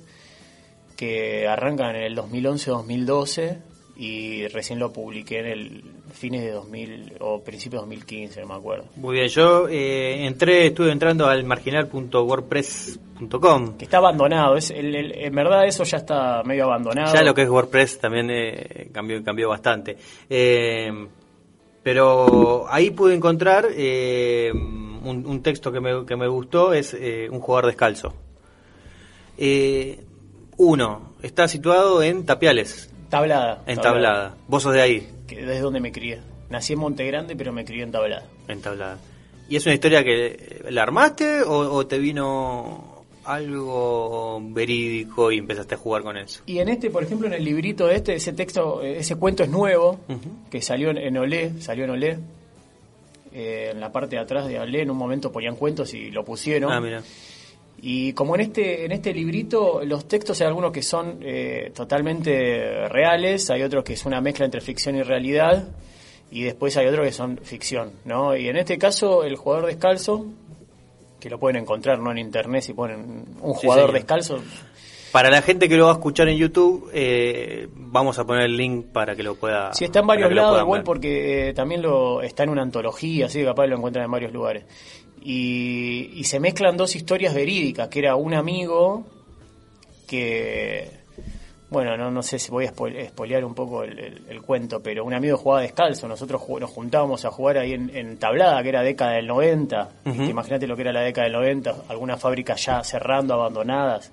que 0.97 1.49
arrancan 1.49 1.97
en 1.97 2.05
el 2.05 2.17
2011-2012 2.17 3.77
y 3.99 4.47
recién 4.49 4.78
lo 4.78 4.93
publiqué 4.93 5.40
en 5.40 5.47
el 5.47 5.83
fines 6.12 6.43
de 6.43 6.52
2000 6.52 7.14
o 7.21 7.43
principios 7.43 7.83
de 7.83 7.87
2015, 7.97 8.40
no 8.43 8.47
me 8.47 8.55
acuerdo. 8.55 8.85
Muy 8.97 9.17
bien, 9.17 9.26
yo 9.28 9.69
eh, 9.69 10.25
entré, 10.25 10.67
estuve 10.69 10.93
entrando 10.93 11.26
al 11.26 11.43
marginal.wordpress.com. 11.45 13.76
Que 13.76 13.85
está 13.85 13.99
abandonado, 13.99 14.57
es 14.57 14.71
el- 14.71 14.95
el- 14.95 15.12
en 15.19 15.35
verdad 15.35 15.67
eso 15.67 15.85
ya 15.85 15.99
está 15.99 16.43
medio 16.45 16.64
abandonado. 16.64 17.12
Ya 17.14 17.23
lo 17.23 17.35
que 17.35 17.43
es 17.43 17.49
WordPress 17.49 17.99
también 17.99 18.31
eh, 18.31 18.88
cambió, 18.93 19.23
cambió 19.23 19.49
bastante. 19.49 19.97
Eh, 20.31 20.90
pero 21.83 22.67
ahí 22.69 22.90
pude 22.90 23.14
encontrar 23.14 23.67
eh, 23.73 24.50
un, 24.52 25.25
un 25.26 25.43
texto 25.43 25.73
que 25.73 25.81
me, 25.81 26.05
que 26.07 26.17
me 26.17 26.28
gustó, 26.28 26.73
es 26.73 26.95
eh, 26.95 27.28
un 27.31 27.40
jugador 27.40 27.67
descalzo. 27.67 28.14
Eh, 29.37 30.00
uno, 30.57 31.12
está 31.23 31.47
situado 31.49 32.02
en 32.02 32.26
Tapiales, 32.26 32.93
Tablada. 33.09 33.62
en 33.67 33.81
Tablada. 33.81 34.35
Vos 34.47 34.62
sos 34.62 34.75
de 34.75 34.83
ahí, 34.83 35.09
Que 35.27 35.37
desde 35.37 35.61
donde 35.61 35.81
me 35.81 35.93
crié. 35.93 36.21
Nací 36.50 36.73
en 36.75 36.79
Monte 36.79 37.05
Grande, 37.07 37.37
pero 37.37 37.53
me 37.53 37.65
crié 37.65 37.83
en 37.83 37.93
Tablada. 37.93 38.25
en 38.49 38.61
Tablada. 38.61 38.99
¿Y 39.49 39.57
es 39.57 39.65
una 39.67 39.75
historia 39.75 40.05
que 40.05 40.62
la 40.71 40.83
armaste 40.83 41.43
o, 41.43 41.73
o 41.73 41.87
te 41.87 41.99
vino 41.99 43.05
algo 43.25 44.41
verídico 44.43 45.31
y 45.33 45.38
empezaste 45.38 45.75
a 45.75 45.79
jugar 45.79 46.03
con 46.03 46.17
eso? 46.17 46.43
Y 46.47 46.59
en 46.59 46.69
este, 46.69 46.91
por 46.91 47.03
ejemplo, 47.03 47.27
en 47.29 47.35
el 47.35 47.45
librito 47.45 47.88
este, 47.91 48.15
ese 48.15 48.33
texto, 48.33 48.83
ese 48.83 49.17
cuento 49.17 49.43
es 49.43 49.50
nuevo, 49.50 50.00
que 50.50 50.61
salió 50.62 50.91
en, 50.91 50.99
en 50.99 51.17
Olé, 51.17 51.53
salió 51.61 51.85
en 51.85 51.91
Olé. 51.91 52.19
Eh, 53.33 53.71
en 53.73 53.81
la 53.81 53.93
parte 53.93 54.17
de 54.17 54.23
atrás 54.23 54.49
de 54.49 54.59
Olé 54.59 54.81
en 54.83 54.91
un 54.91 54.97
momento 54.97 55.31
ponían 55.31 55.55
cuentos 55.57 55.93
y 55.93 56.11
lo 56.11 56.25
pusieron. 56.25 56.73
Ah, 56.73 56.81
mira. 56.81 57.03
Y 57.80 58.12
como 58.12 58.35
en 58.35 58.40
este, 58.40 58.85
en 58.85 58.92
este 58.92 59.12
librito, 59.14 59.80
los 59.85 60.08
textos 60.08 60.40
hay 60.40 60.49
algunos 60.49 60.73
que 60.73 60.82
son 60.82 61.18
eh, 61.23 61.70
totalmente 61.75 62.88
reales, 62.88 63.50
hay 63.50 63.62
otros 63.62 63.85
que 63.85 63.92
es 63.92 64.04
una 64.04 64.20
mezcla 64.20 64.44
entre 64.44 64.61
ficción 64.61 64.97
y 64.97 65.02
realidad, 65.02 65.68
y 66.30 66.42
después 66.42 66.76
hay 66.76 66.87
otros 66.88 67.06
que 67.06 67.12
son 67.12 67.38
ficción, 67.38 67.92
¿no? 68.04 68.37
Y 68.37 68.49
en 68.49 68.56
este 68.56 68.78
caso, 68.78 69.23
el 69.23 69.37
jugador 69.37 69.66
descalzo, 69.66 70.26
que 71.20 71.30
lo 71.30 71.38
pueden 71.38 71.62
encontrar, 71.62 72.00
¿no? 72.00 72.11
En 72.11 72.18
internet, 72.18 72.62
si 72.62 72.73
ponen 72.75 73.25
un 73.40 73.54
Sí, 73.54 73.61
jugador 73.62 73.87
señor. 73.87 73.92
descalzo, 73.94 74.38
Para 75.12 75.30
la 75.30 75.40
gente 75.40 75.68
que 75.68 75.76
lo 75.76 75.85
va 75.87 75.92
a 75.92 75.94
escuchar 75.94 76.28
en 76.28 76.37
YouTube, 76.37 76.90
eh, 76.92 77.68
vamos 77.75 78.18
a 78.18 78.26
poner 78.26 78.42
el 78.44 78.56
link 78.56 78.87
para 78.92 79.14
que 79.16 79.23
lo 79.23 79.37
pueda. 79.37 79.73
Sí, 79.73 79.85
está 79.85 80.00
en 80.00 80.06
varios 80.08 80.32
lados, 80.32 80.61
igual 80.61 80.82
porque 80.82 81.49
eh, 81.49 81.54
también 81.54 81.80
lo 81.80 82.20
está 82.23 82.42
en 82.42 82.50
una 82.50 82.62
antología, 82.62 83.26
así 83.26 83.38
que 83.38 83.44
capaz 83.47 83.66
lo 83.68 83.76
encuentran 83.76 84.04
en 84.04 84.11
varios 84.11 84.32
lugares. 84.32 84.64
Y, 85.22 86.10
y 86.14 86.25
se 86.25 86.40
mezclan 86.40 86.76
dos 86.76 86.94
historias 86.96 87.34
verídicas, 87.34 87.88
que 87.88 87.98
era 88.00 88.16
un 88.16 88.34
amigo 88.34 89.04
que, 90.06 90.90
bueno, 91.70 91.96
no, 91.96 92.10
no 92.10 92.22
sé 92.22 92.38
si 92.38 92.50
voy 92.50 92.64
a 92.66 92.72
spoil- 92.72 93.08
spoilear 93.08 93.44
un 93.44 93.54
poco 93.54 93.82
el, 93.84 93.98
el- 93.98 94.22
el 94.28 94.42
cuento, 94.42 94.80
pero 94.82 95.04
un 95.04 95.12
amigo 95.12 95.37
jugaba 95.37 95.62
descalzo, 95.62 96.08
nosotros 96.08 96.42
nos 96.60 96.70
juntábamos 96.70 97.25
a 97.25 97.30
jugar 97.30 97.58
ahí 97.58 97.72
en, 97.75 97.94
en 97.94 98.16
Tablada, 98.18 98.62
que 98.62 98.70
era 98.70 98.82
década 98.82 99.12
del 99.12 99.26
90, 99.26 99.88
Ujú. 100.06 100.22
imagínate 100.22 100.66
lo 100.66 100.76
que 100.76 100.82
era 100.82 100.92
la 100.92 101.02
década 101.02 101.25
del 101.25 101.34
90, 101.34 101.75
algunas 101.88 102.20
fábricas 102.20 102.64
ya 102.64 102.82
cerrando, 102.82 103.34
abandonadas, 103.34 104.10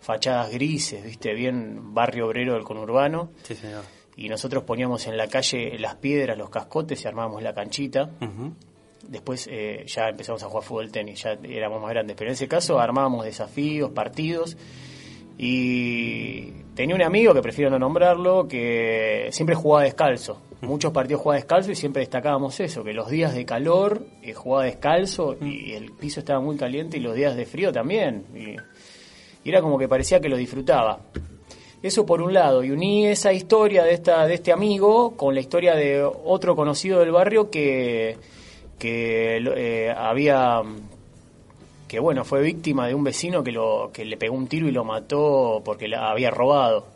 fachadas 0.00 0.50
grises, 0.52 1.04
viste, 1.04 1.34
bien 1.34 1.92
barrio 1.94 2.26
obrero 2.28 2.54
del 2.54 2.62
conurbano 2.64 3.30
Sí, 3.42 3.54
señor. 3.56 3.82
y 4.16 4.28
nosotros 4.28 4.62
poníamos 4.64 5.06
en 5.08 5.16
la 5.16 5.26
calle 5.26 5.76
las 5.78 5.96
piedras, 5.96 6.38
los 6.38 6.50
cascotes 6.50 7.02
y 7.04 7.08
armábamos 7.08 7.42
la 7.42 7.52
canchita. 7.52 8.10
Después 9.08 9.48
eh, 9.50 9.84
ya 9.86 10.08
empezamos 10.08 10.42
a 10.42 10.46
jugar 10.46 10.64
fútbol 10.64 10.90
tenis, 10.90 11.22
ya 11.22 11.38
éramos 11.44 11.80
más 11.80 11.90
grandes. 11.90 12.16
Pero 12.16 12.30
en 12.30 12.34
ese 12.34 12.48
caso 12.48 12.78
armábamos 12.78 13.24
desafíos, 13.24 13.90
partidos. 13.90 14.56
Y 15.38 16.50
tenía 16.74 16.94
un 16.94 17.02
amigo, 17.02 17.34
que 17.34 17.42
prefiero 17.42 17.70
no 17.70 17.78
nombrarlo, 17.78 18.46
que 18.46 19.28
siempre 19.30 19.54
jugaba 19.54 19.84
descalzo. 19.84 20.40
Muchos 20.60 20.92
partidos 20.92 21.22
jugaba 21.22 21.36
descalzo 21.36 21.72
y 21.72 21.74
siempre 21.74 22.00
destacábamos 22.00 22.60
eso, 22.60 22.84
que 22.84 22.92
los 22.92 23.10
días 23.10 23.34
de 23.34 23.44
calor 23.44 24.06
eh, 24.22 24.32
jugaba 24.32 24.64
descalzo 24.64 25.36
y 25.40 25.72
el 25.72 25.92
piso 25.92 26.20
estaba 26.20 26.40
muy 26.40 26.56
caliente 26.56 26.98
y 26.98 27.00
los 27.00 27.14
días 27.16 27.34
de 27.34 27.46
frío 27.46 27.72
también. 27.72 28.26
Y, 28.34 28.56
y 29.44 29.50
era 29.50 29.60
como 29.60 29.78
que 29.78 29.88
parecía 29.88 30.20
que 30.20 30.28
lo 30.28 30.36
disfrutaba. 30.36 31.00
Eso 31.82 32.06
por 32.06 32.22
un 32.22 32.32
lado, 32.32 32.62
y 32.62 32.70
uní 32.70 33.08
esa 33.08 33.32
historia 33.32 33.82
de 33.82 33.94
esta 33.94 34.24
de 34.24 34.34
este 34.34 34.52
amigo 34.52 35.16
con 35.16 35.34
la 35.34 35.40
historia 35.40 35.74
de 35.74 36.04
otro 36.04 36.54
conocido 36.54 37.00
del 37.00 37.10
barrio 37.10 37.50
que 37.50 38.16
que 38.82 39.36
eh, 39.56 39.94
había 39.96 40.60
que 41.86 42.00
bueno 42.00 42.24
fue 42.24 42.42
víctima 42.42 42.88
de 42.88 42.94
un 42.94 43.04
vecino 43.04 43.44
que 43.44 43.52
lo 43.52 43.90
que 43.92 44.04
le 44.04 44.16
pegó 44.16 44.34
un 44.34 44.48
tiro 44.48 44.66
y 44.66 44.72
lo 44.72 44.82
mató 44.84 45.62
porque 45.64 45.86
la 45.86 46.10
había 46.10 46.30
robado. 46.30 46.86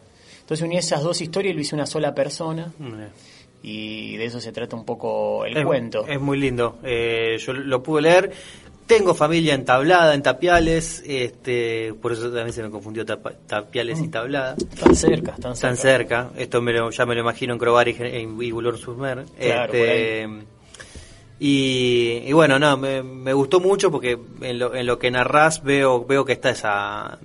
Entonces 0.41 0.65
uní 0.67 0.77
esas 0.79 1.03
dos 1.03 1.21
historias 1.21 1.53
y 1.53 1.55
lo 1.55 1.61
hice 1.61 1.75
una 1.77 1.87
sola 1.87 2.13
persona 2.15 2.73
y 3.63 4.17
de 4.17 4.25
eso 4.25 4.41
se 4.41 4.53
trata 4.53 4.75
un 4.77 4.85
poco 4.85 5.45
el 5.45 5.57
es, 5.57 5.65
cuento. 5.65 6.07
Es 6.07 6.21
muy 6.21 6.39
lindo. 6.39 6.77
Eh, 6.83 7.37
yo 7.39 7.53
lo 7.53 7.83
pude 7.83 8.03
leer. 8.03 8.33
Tengo 8.87 9.15
familia 9.15 9.55
en 9.55 9.65
Tablada, 9.65 10.15
en 10.15 10.23
Tapiales, 10.23 11.03
este, 11.07 11.93
por 12.01 12.13
eso 12.13 12.25
también 12.31 12.53
se 12.53 12.63
me 12.63 12.71
confundió 12.71 13.05
Tapa- 13.05 13.33
Tapiales 13.47 14.01
y 14.01 14.07
Tablada. 14.09 14.55
Están 14.57 14.95
cerca, 14.95 15.33
están 15.33 15.57
cerca. 15.57 15.75
Están 15.75 15.77
cerca. 15.77 16.31
Esto 16.37 16.63
me 16.63 16.73
lo- 16.73 16.91
ya 16.91 17.05
me 17.05 17.15
lo 17.17 17.21
imagino 17.23 17.53
en 17.55 17.59
Crobar 17.59 17.89
y, 17.89 17.97
en- 17.99 18.41
y 18.41 18.51
Boulogne-sur-Mer. 18.53 19.25
Claro, 19.41 19.73
Este, 19.73 20.29
y, 21.39 22.23
y 22.25 22.33
bueno, 22.33 22.59
no, 22.59 22.77
me, 22.77 23.03
me 23.03 23.33
gustó 23.33 23.61
mucho 23.61 23.91
porque 23.91 24.19
en 24.41 24.59
lo, 24.59 24.75
en 24.75 24.87
lo 24.87 24.99
que 24.99 25.11
narrás 25.11 25.63
veo 25.63 26.05
veo 26.05 26.25
que 26.25 26.33
está 26.33 26.51
esa 26.51 27.19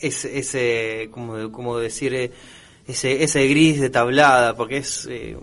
ese, 0.00 0.38
ese 0.38 1.08
como, 1.10 1.50
como 1.52 1.78
decir 1.78 2.14
eh, 2.14 2.30
ese 2.86 3.22
ese 3.24 3.46
gris 3.48 3.80
de 3.80 3.90
tablada 3.90 4.56
porque 4.56 4.78
es 4.78 5.06
eh, 5.10 5.36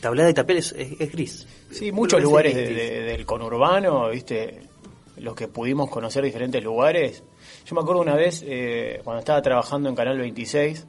tablada 0.00 0.30
y 0.30 0.34
tapiales 0.34 0.72
es, 0.76 1.00
es 1.00 1.12
gris. 1.12 1.46
Sí, 1.70 1.92
muchos 1.92 2.22
lugares 2.22 2.54
de- 2.54 2.74
de- 2.74 3.00
del 3.02 3.24
conurbano, 3.24 4.08
viste, 4.10 4.60
los 5.18 5.34
que 5.34 5.48
pudimos 5.48 5.88
conocer 5.90 6.24
diferentes 6.24 6.62
lugares. 6.62 7.22
Yo 7.66 7.74
me 7.76 7.80
acuerdo 7.82 8.02
una 8.02 8.14
vez, 8.16 8.42
eh, 8.46 9.00
cuando 9.04 9.20
estaba 9.20 9.40
trabajando 9.40 9.88
en 9.88 9.94
Canal 9.94 10.18
26, 10.18 10.86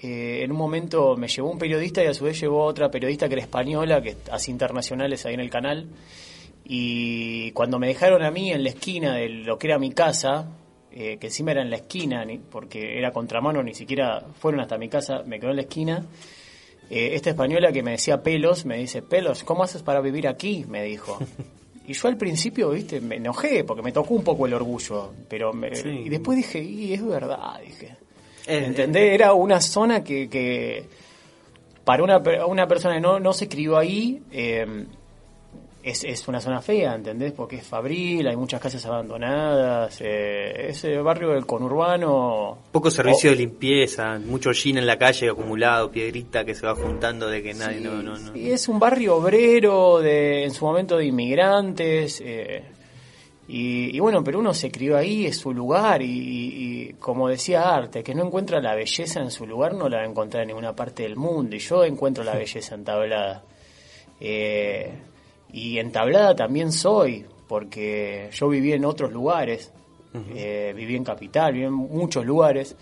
eh, 0.00 0.42
en 0.44 0.52
un 0.52 0.56
momento 0.58 1.16
me 1.16 1.28
llevó 1.28 1.50
un 1.50 1.58
periodista 1.58 2.02
y 2.02 2.06
a 2.06 2.14
su 2.14 2.24
vez 2.24 2.40
llevó 2.40 2.64
otra 2.64 2.90
periodista 2.90 3.28
que 3.28 3.34
era 3.34 3.42
española, 3.42 4.00
que 4.00 4.16
hace 4.30 4.50
internacionales 4.50 5.26
ahí 5.26 5.34
en 5.34 5.40
el 5.40 5.50
canal. 5.50 5.88
Y 6.64 7.50
cuando 7.52 7.78
me 7.78 7.88
dejaron 7.88 8.22
a 8.22 8.30
mí 8.30 8.52
en 8.52 8.62
la 8.62 8.70
esquina 8.70 9.14
de 9.14 9.28
lo 9.28 9.58
que 9.58 9.68
era 9.68 9.78
mi 9.78 9.90
casa, 9.90 10.48
eh, 10.92 11.16
que 11.18 11.28
encima 11.28 11.52
era 11.52 11.62
en 11.62 11.70
la 11.70 11.76
esquina, 11.76 12.26
porque 12.50 12.98
era 12.98 13.12
contramano, 13.12 13.62
ni 13.62 13.74
siquiera 13.74 14.26
fueron 14.38 14.60
hasta 14.60 14.78
mi 14.78 14.88
casa, 14.88 15.22
me 15.24 15.40
quedó 15.40 15.50
en 15.50 15.56
la 15.56 15.62
esquina. 15.62 16.06
Eh, 16.90 17.10
esta 17.14 17.30
española 17.30 17.72
que 17.72 17.82
me 17.82 17.92
decía 17.92 18.22
pelos, 18.22 18.64
me 18.64 18.78
dice, 18.78 19.02
pelos, 19.02 19.44
¿cómo 19.44 19.62
haces 19.62 19.82
para 19.82 20.00
vivir 20.00 20.28
aquí? 20.28 20.64
Me 20.68 20.82
dijo. 20.84 21.18
Y 21.88 21.94
yo 21.94 22.06
al 22.08 22.18
principio, 22.18 22.68
viste, 22.68 23.00
me 23.00 23.16
enojé 23.16 23.64
porque 23.64 23.82
me 23.82 23.92
tocó 23.92 24.12
un 24.12 24.22
poco 24.22 24.44
el 24.44 24.52
orgullo, 24.52 25.14
pero 25.26 25.52
y 25.82 26.10
después 26.10 26.36
dije, 26.36 26.62
y 26.62 26.92
es 26.92 27.02
verdad, 27.02 27.58
dije. 27.64 27.96
Eh, 28.48 28.64
¿Entendés? 28.66 29.12
Era 29.14 29.34
una 29.34 29.60
zona 29.60 30.02
que, 30.02 30.28
que 30.28 30.88
para 31.84 32.02
una, 32.02 32.18
una 32.46 32.66
persona 32.66 32.94
que 32.94 33.00
no, 33.00 33.20
no 33.20 33.32
se 33.32 33.48
crió 33.48 33.76
ahí, 33.76 34.22
eh, 34.32 34.86
es, 35.82 36.04
es, 36.04 36.26
una 36.28 36.40
zona 36.40 36.60
fea, 36.60 36.94
¿entendés? 36.94 37.32
Porque 37.32 37.56
es 37.56 37.66
fabril, 37.66 38.26
hay 38.26 38.36
muchas 38.36 38.60
casas 38.60 38.84
abandonadas, 38.84 39.98
eh, 40.00 40.68
ese 40.68 40.98
barrio 40.98 41.30
del 41.30 41.46
conurbano... 41.46 42.58
Poco 42.72 42.90
servicio 42.90 43.30
de 43.30 43.36
limpieza, 43.36 44.18
mucho 44.18 44.52
jean 44.52 44.78
en 44.78 44.86
la 44.86 44.98
calle 44.98 45.30
acumulado, 45.30 45.90
piedrita 45.90 46.44
que 46.44 46.54
se 46.54 46.66
va 46.66 46.74
juntando 46.74 47.28
de 47.28 47.42
que 47.42 47.54
nadie... 47.54 47.80
no, 47.80 48.02
no, 48.02 48.18
no. 48.18 48.36
Y 48.36 48.50
es 48.50 48.68
un 48.68 48.78
barrio 48.78 49.16
obrero, 49.16 50.00
de, 50.00 50.44
en 50.44 50.50
su 50.50 50.64
momento 50.64 50.96
de 50.96 51.06
inmigrantes, 51.06 52.20
eh, 52.24 52.64
y, 53.50 53.98
bueno, 53.98 54.22
pero 54.22 54.40
uno 54.40 54.52
se 54.52 54.70
crió 54.70 54.98
ahí, 54.98 55.24
es 55.24 55.38
su 55.38 55.54
lugar, 55.54 56.02
y, 56.02 56.94
como 56.98 57.28
decía 57.28 57.74
Arte, 57.74 58.02
que 58.02 58.14
no 58.14 58.26
encuentra 58.26 58.60
la 58.60 58.74
belleza 58.74 59.20
en 59.20 59.30
su 59.30 59.46
lugar, 59.46 59.72
no 59.72 59.88
la 59.88 59.98
va 59.98 60.02
a 60.02 60.06
encontrar 60.06 60.42
en 60.42 60.48
ninguna 60.48 60.76
parte 60.76 61.04
del 61.04 61.16
mundo, 61.16 61.56
y 61.56 61.58
yo 61.58 61.82
encuentro 61.82 62.22
la 62.22 62.34
belleza 62.34 62.74
entablada. 62.74 63.42
Eh, 64.20 64.92
y 65.50 65.78
entablada 65.78 66.36
también 66.36 66.72
soy, 66.72 67.24
porque 67.48 68.28
yo 68.34 68.50
viví 68.50 68.74
en 68.74 68.84
otros 68.84 69.10
lugares, 69.12 69.72
eh, 70.34 70.74
viví 70.76 70.96
en 70.96 71.04
Capital, 71.04 71.54
viví 71.54 71.64
en 71.64 71.72
muchos 71.72 72.26
lugares, 72.26 72.76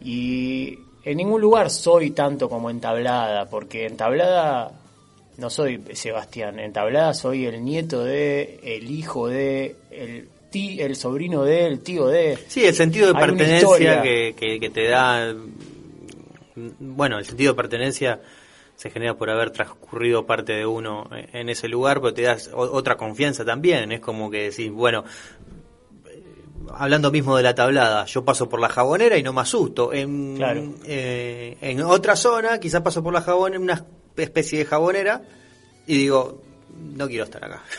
y 0.00 0.78
en 1.04 1.16
ningún 1.18 1.42
lugar 1.42 1.68
soy 1.68 2.12
tanto 2.12 2.48
como 2.48 2.70
entablada, 2.70 3.44
porque 3.50 3.84
entablada 3.84 4.77
no 5.38 5.50
soy 5.50 5.82
Sebastián, 5.92 6.58
entablada 6.58 7.14
soy 7.14 7.46
el 7.46 7.64
nieto 7.64 8.04
de, 8.04 8.58
el 8.62 8.90
hijo 8.90 9.28
de, 9.28 9.76
el 9.90 10.28
tí, 10.50 10.80
el 10.80 10.96
sobrino 10.96 11.44
de, 11.44 11.66
el 11.66 11.80
tío 11.80 12.08
de. 12.08 12.36
Sí, 12.48 12.66
el 12.66 12.74
sentido 12.74 13.06
de 13.06 13.14
pertenencia 13.14 14.02
que, 14.02 14.34
que, 14.36 14.70
te 14.70 14.88
da, 14.88 15.32
bueno, 16.80 17.18
el 17.18 17.24
sentido 17.24 17.52
de 17.52 17.56
pertenencia 17.56 18.20
se 18.74 18.90
genera 18.90 19.14
por 19.14 19.30
haber 19.30 19.50
transcurrido 19.50 20.26
parte 20.26 20.54
de 20.54 20.66
uno 20.66 21.08
en 21.32 21.48
ese 21.48 21.68
lugar, 21.68 22.00
pero 22.00 22.12
te 22.12 22.22
das 22.22 22.50
otra 22.52 22.96
confianza 22.96 23.44
también. 23.44 23.92
Es 23.92 24.00
como 24.00 24.30
que 24.30 24.50
decís, 24.50 24.72
bueno, 24.72 25.04
hablando 26.74 27.10
mismo 27.10 27.36
de 27.36 27.42
la 27.42 27.54
tablada, 27.54 28.04
yo 28.06 28.24
paso 28.24 28.48
por 28.48 28.60
la 28.60 28.68
jabonera 28.68 29.16
y 29.16 29.22
no 29.22 29.32
me 29.32 29.40
asusto. 29.40 29.92
En, 29.92 30.38
eh, 30.86 31.56
en 31.60 31.80
otra 31.82 32.16
zona, 32.16 32.58
quizás 32.58 32.82
paso 32.82 33.02
por 33.02 33.12
la 33.12 33.22
jabonera, 33.22 33.60
una 33.60 33.84
especie 34.16 34.60
de 34.60 34.64
jabonera, 34.64 35.22
y 35.86 35.98
digo, 35.98 36.42
no 36.96 37.06
quiero 37.08 37.24
estar 37.24 37.44
acá. 37.44 37.62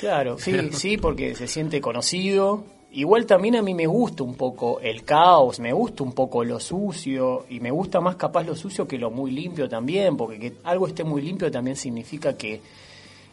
Claro, 0.00 0.38
sí, 0.38 0.70
sí, 0.72 0.96
porque 0.96 1.34
se 1.34 1.46
siente 1.46 1.78
conocido, 1.82 2.64
Igual 2.92 3.24
también 3.24 3.54
a 3.54 3.62
mí 3.62 3.72
me 3.72 3.86
gusta 3.86 4.24
un 4.24 4.34
poco 4.34 4.80
el 4.80 5.04
caos, 5.04 5.60
me 5.60 5.72
gusta 5.72 6.02
un 6.02 6.12
poco 6.12 6.42
lo 6.42 6.58
sucio 6.58 7.46
y 7.48 7.60
me 7.60 7.70
gusta 7.70 8.00
más 8.00 8.16
capaz 8.16 8.42
lo 8.42 8.56
sucio 8.56 8.88
que 8.88 8.98
lo 8.98 9.12
muy 9.12 9.30
limpio 9.30 9.68
también, 9.68 10.16
porque 10.16 10.40
que 10.40 10.54
algo 10.64 10.88
esté 10.88 11.04
muy 11.04 11.22
limpio 11.22 11.52
también 11.52 11.76
significa 11.76 12.36
que 12.36 12.60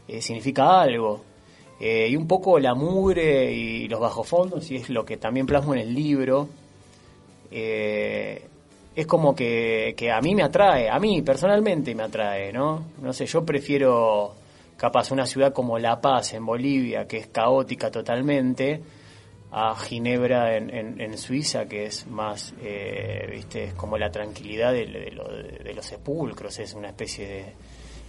eh, 0.07 0.21
significa 0.21 0.79
algo. 0.81 1.23
Eh, 1.79 2.07
y 2.09 2.15
un 2.15 2.27
poco 2.27 2.59
la 2.59 2.73
mugre 2.73 3.51
y 3.51 3.87
los 3.87 3.99
bajofondos, 3.99 4.69
y 4.71 4.77
es 4.77 4.89
lo 4.89 5.05
que 5.05 5.17
también 5.17 5.45
plasmo 5.45 5.73
en 5.73 5.81
el 5.81 5.93
libro, 5.93 6.49
eh, 7.51 8.47
es 8.95 9.05
como 9.05 9.35
que, 9.35 9.93
que 9.95 10.11
a 10.11 10.19
mí 10.21 10.33
me 10.33 10.43
atrae, 10.43 10.89
a 10.89 10.97
mí 10.99 11.21
personalmente 11.21 11.93
me 11.93 12.03
atrae, 12.03 12.51
¿no? 12.51 12.83
No 12.99 13.13
sé, 13.13 13.27
yo 13.27 13.45
prefiero 13.45 14.33
capaz 14.75 15.11
una 15.11 15.25
ciudad 15.25 15.53
como 15.53 15.77
La 15.77 16.01
Paz 16.01 16.33
en 16.33 16.45
Bolivia, 16.45 17.07
que 17.07 17.17
es 17.17 17.27
caótica 17.27 17.91
totalmente, 17.91 18.81
a 19.51 19.75
Ginebra 19.75 20.57
en, 20.57 20.99
en, 20.99 21.17
Suiza, 21.17 21.65
que 21.65 21.85
es 21.85 22.05
más, 22.07 22.53
eh, 22.61 23.27
viste, 23.31 23.63
es 23.65 23.73
como 23.73 23.97
la 23.97 24.11
tranquilidad 24.11 24.73
de, 24.73 24.85
de, 24.85 25.73
los 25.73 25.85
sepulcros, 25.85 26.59
es 26.59 26.73
una 26.73 26.89
especie 26.89 27.27
de... 27.27 27.53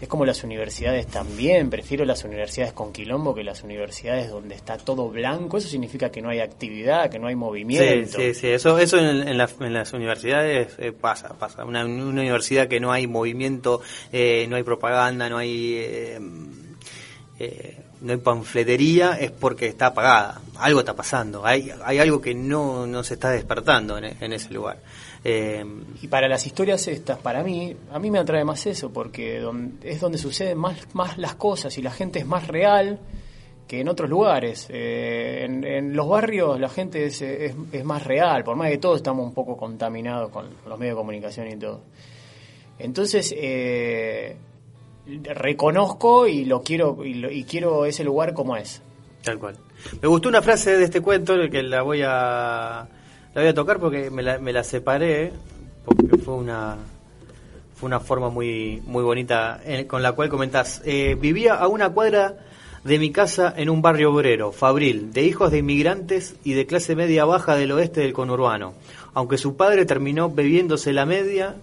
Es 0.01 0.09
como 0.09 0.25
las 0.25 0.45
universidades 0.45 1.07
también, 1.09 1.71
prefiero 1.71 2.05
las 2.05 2.25
universidades 2.25 2.73
con 2.73 2.93
quilombo 2.93 3.35
que 3.35 3.43
las 3.43 3.63
universidades 3.63 4.31
donde 4.31 4.55
está 4.55 4.79
todo 4.79 5.09
blanco, 5.09 5.59
eso 5.59 5.69
significa 5.69 6.11
que 6.11 6.23
no 6.23 6.31
hay 6.31 6.41
actividad, 6.41 7.11
que 7.11 7.19
no 7.19 7.27
hay 7.27 7.35
movimiento. 7.35 8.19
Sí, 8.19 8.35
sí, 8.35 8.49
eso, 8.49 8.79
eso 8.79 8.99
en, 8.99 9.27
en, 9.29 9.37
las 9.37 9.93
universidades 9.93 10.75
eh, 10.79 10.93
pasa, 10.93 11.35
pasa. 11.39 11.65
Una, 11.65 11.85
universidad 11.85 12.69
que 12.69 12.79
no 12.79 12.93
hay 12.93 13.07
movimiento, 13.07 13.81
eh, 14.13 14.47
no 14.49 14.57
hay 14.57 14.63
propaganda, 14.63 15.29
no 15.29 15.39
hay 15.39 16.17
no 18.01 18.13
hay 18.13 18.19
panfletería 18.19 19.19
es 19.19 19.31
porque 19.31 19.67
está 19.67 19.87
apagada. 19.87 20.41
Algo 20.57 20.81
está 20.81 20.95
pasando. 20.95 21.45
Hay, 21.45 21.71
hay 21.85 21.99
algo 21.99 22.21
que 22.21 22.35
no, 22.35 22.87
no 22.87 23.03
se 23.03 23.15
está 23.15 23.31
despertando 23.31 23.99
en, 23.99 24.33
ese 24.33 24.53
lugar. 24.53 24.79
Eh, 25.25 25.65
y 26.01 26.09
para 26.09 26.29
las 26.29 26.47
historias 26.47 26.87
estas, 26.89 27.19
para 27.19 27.43
mí, 27.43 27.77
a 27.91 27.99
mí 27.99 28.11
me 28.11 28.19
atrae 28.19 28.45
más 28.45 28.67
eso, 28.67 28.93
porque 28.93 29.43
es 29.83 30.01
donde 30.01 30.19
suceden 30.19 30.59
más, 30.59 30.95
más 30.95 31.19
las 31.19 31.35
cosas 31.35 31.77
y 31.79 31.83
la 31.83 31.91
gente 31.91 32.21
es 32.21 32.27
más 32.27 32.47
real 32.47 33.01
que 33.67 33.81
en 33.81 33.89
otros 33.89 34.09
lugares. 34.09 34.67
Eh, 34.71 35.45
en, 35.45 35.95
los 35.95 36.09
barrios 36.09 36.59
la 36.59 36.69
gente 36.69 37.05
es, 37.05 37.21
es, 37.21 37.85
más 37.85 38.05
real, 38.05 38.43
por 38.43 38.57
más 38.57 38.71
que 38.71 38.79
todos 38.79 38.97
estamos 38.97 39.27
un 39.27 39.35
poco 39.35 39.57
contaminados 39.57 40.31
con 40.31 40.49
los 40.67 40.79
medios 40.79 40.95
de 40.95 40.99
comunicación 40.99 41.49
y 41.49 41.57
todo. 41.57 41.83
Entonces, 42.79 43.35
eh, 43.37 44.37
reconozco 45.07 46.27
y 46.27 46.45
lo 46.45 46.63
quiero 46.63 47.05
y, 47.05 47.45
quiero 47.45 47.85
ese 47.85 48.05
lugar 48.05 48.35
como 48.35 48.57
es. 48.57 48.83
Tal 49.23 49.39
cual. 49.39 49.57
Me 50.01 50.09
gustó 50.09 50.29
una 50.29 50.43
frase 50.43 50.77
de 50.77 50.85
este 50.85 51.01
cuento 51.01 51.35
que 51.51 51.63
la 51.63 51.83
voy 51.83 52.03
a 52.05 52.89
la 53.35 53.43
voy 53.43 53.51
a 53.51 53.55
tocar 53.55 53.79
porque 53.79 54.11
me 54.11 54.23
la, 54.23 54.39
me 54.39 54.53
la 54.53 54.65
separé 54.65 55.33
porque 55.85 56.19
fue 56.19 56.35
una 56.35 56.77
fue 57.75 57.87
una 57.87 58.01
forma 58.01 58.31
muy 58.31 58.83
muy 58.87 59.03
bonita 59.03 59.61
eh, 59.65 59.87
con 59.87 60.03
la 60.03 60.13
cual 60.13 60.29
comentás 60.29 60.83
eh, 60.85 61.17
vivía 61.19 61.55
a 61.55 61.69
una 61.69 61.91
cuadra 61.91 62.37
de 62.85 62.99
mi 62.99 63.11
casa 63.11 63.53
en 63.57 63.71
un 63.71 63.83
barrio 63.83 64.13
obrero, 64.13 64.53
Fabril, 64.53 65.13
de 65.13 65.23
hijos 65.23 65.51
de 65.51 65.59
inmigrantes 65.59 66.37
y 66.45 66.55
de 66.55 66.67
clase 66.67 66.97
media 66.97 67.25
baja 67.25 67.57
del 67.57 67.73
oeste 67.73 68.01
del 68.01 68.13
conurbano, 68.13 68.75
aunque 69.15 69.37
su 69.37 69.57
padre 69.57 69.85
terminó 69.85 70.31
bebiéndose 70.31 70.93
la 70.93 71.05
media 71.05 71.57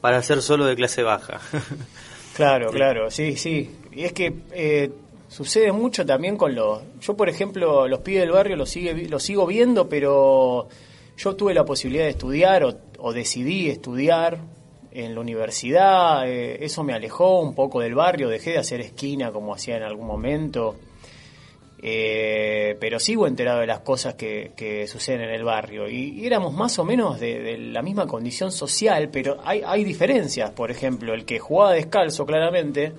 para 0.00 0.22
ser 0.22 0.42
solo 0.42 0.64
de 0.64 0.76
clase 0.76 1.02
baja. 1.02 1.40
Claro, 2.32 2.70
claro, 2.70 3.10
sí, 3.10 3.36
sí. 3.36 3.70
Y 3.92 4.04
es 4.04 4.14
que 4.14 4.32
eh, 4.52 4.90
sucede 5.28 5.72
mucho 5.72 6.06
también 6.06 6.38
con 6.38 6.54
los... 6.54 6.80
Yo, 7.02 7.14
por 7.14 7.28
ejemplo, 7.28 7.86
los 7.86 8.00
pibes 8.00 8.22
del 8.22 8.30
barrio 8.30 8.56
los, 8.56 8.70
sigue, 8.70 9.08
los 9.08 9.22
sigo 9.22 9.46
viendo, 9.46 9.90
pero 9.90 10.68
yo 11.20 11.36
tuve 11.36 11.52
la 11.52 11.66
posibilidad 11.66 12.04
de 12.04 12.10
estudiar 12.10 12.64
o, 12.64 13.12
decidí 13.12 13.68
estudiar 13.68 14.38
en 14.90 15.14
la 15.14 15.20
universidad. 15.20 16.26
Eh, 16.26 16.64
eso 16.64 16.82
me 16.82 16.94
alejó 16.94 17.40
un 17.40 17.54
poco 17.54 17.80
del 17.80 17.94
barrio, 17.94 18.30
dejé 18.30 18.52
de 18.52 18.58
hacer 18.58 18.80
esquina 18.80 19.30
como 19.30 19.54
hacía 19.54 19.76
en 19.76 19.82
algún 19.82 20.06
momento. 20.06 20.76
Eh, 21.82 22.74
pero 22.80 22.98
sigo 22.98 23.26
enterado 23.26 23.60
de 23.60 23.66
las 23.66 23.80
cosas 23.80 24.14
que, 24.14 24.86
suceden 24.88 25.20
en 25.20 25.30
el 25.30 25.44
barrio. 25.44 25.90
Y, 25.90 26.24
éramos 26.24 26.54
más 26.54 26.78
o 26.78 26.86
menos 26.86 27.20
de, 27.20 27.58
la 27.58 27.82
misma 27.82 28.06
condición 28.06 28.50
social, 28.50 29.10
pero 29.12 29.40
hay, 29.44 29.60
hay 29.62 29.84
diferencias. 29.84 30.50
Por 30.52 30.70
ejemplo, 30.70 31.12
el 31.12 31.26
que 31.26 31.38
jugaba 31.38 31.72
descalzo, 31.72 32.24
claramente, 32.24 32.94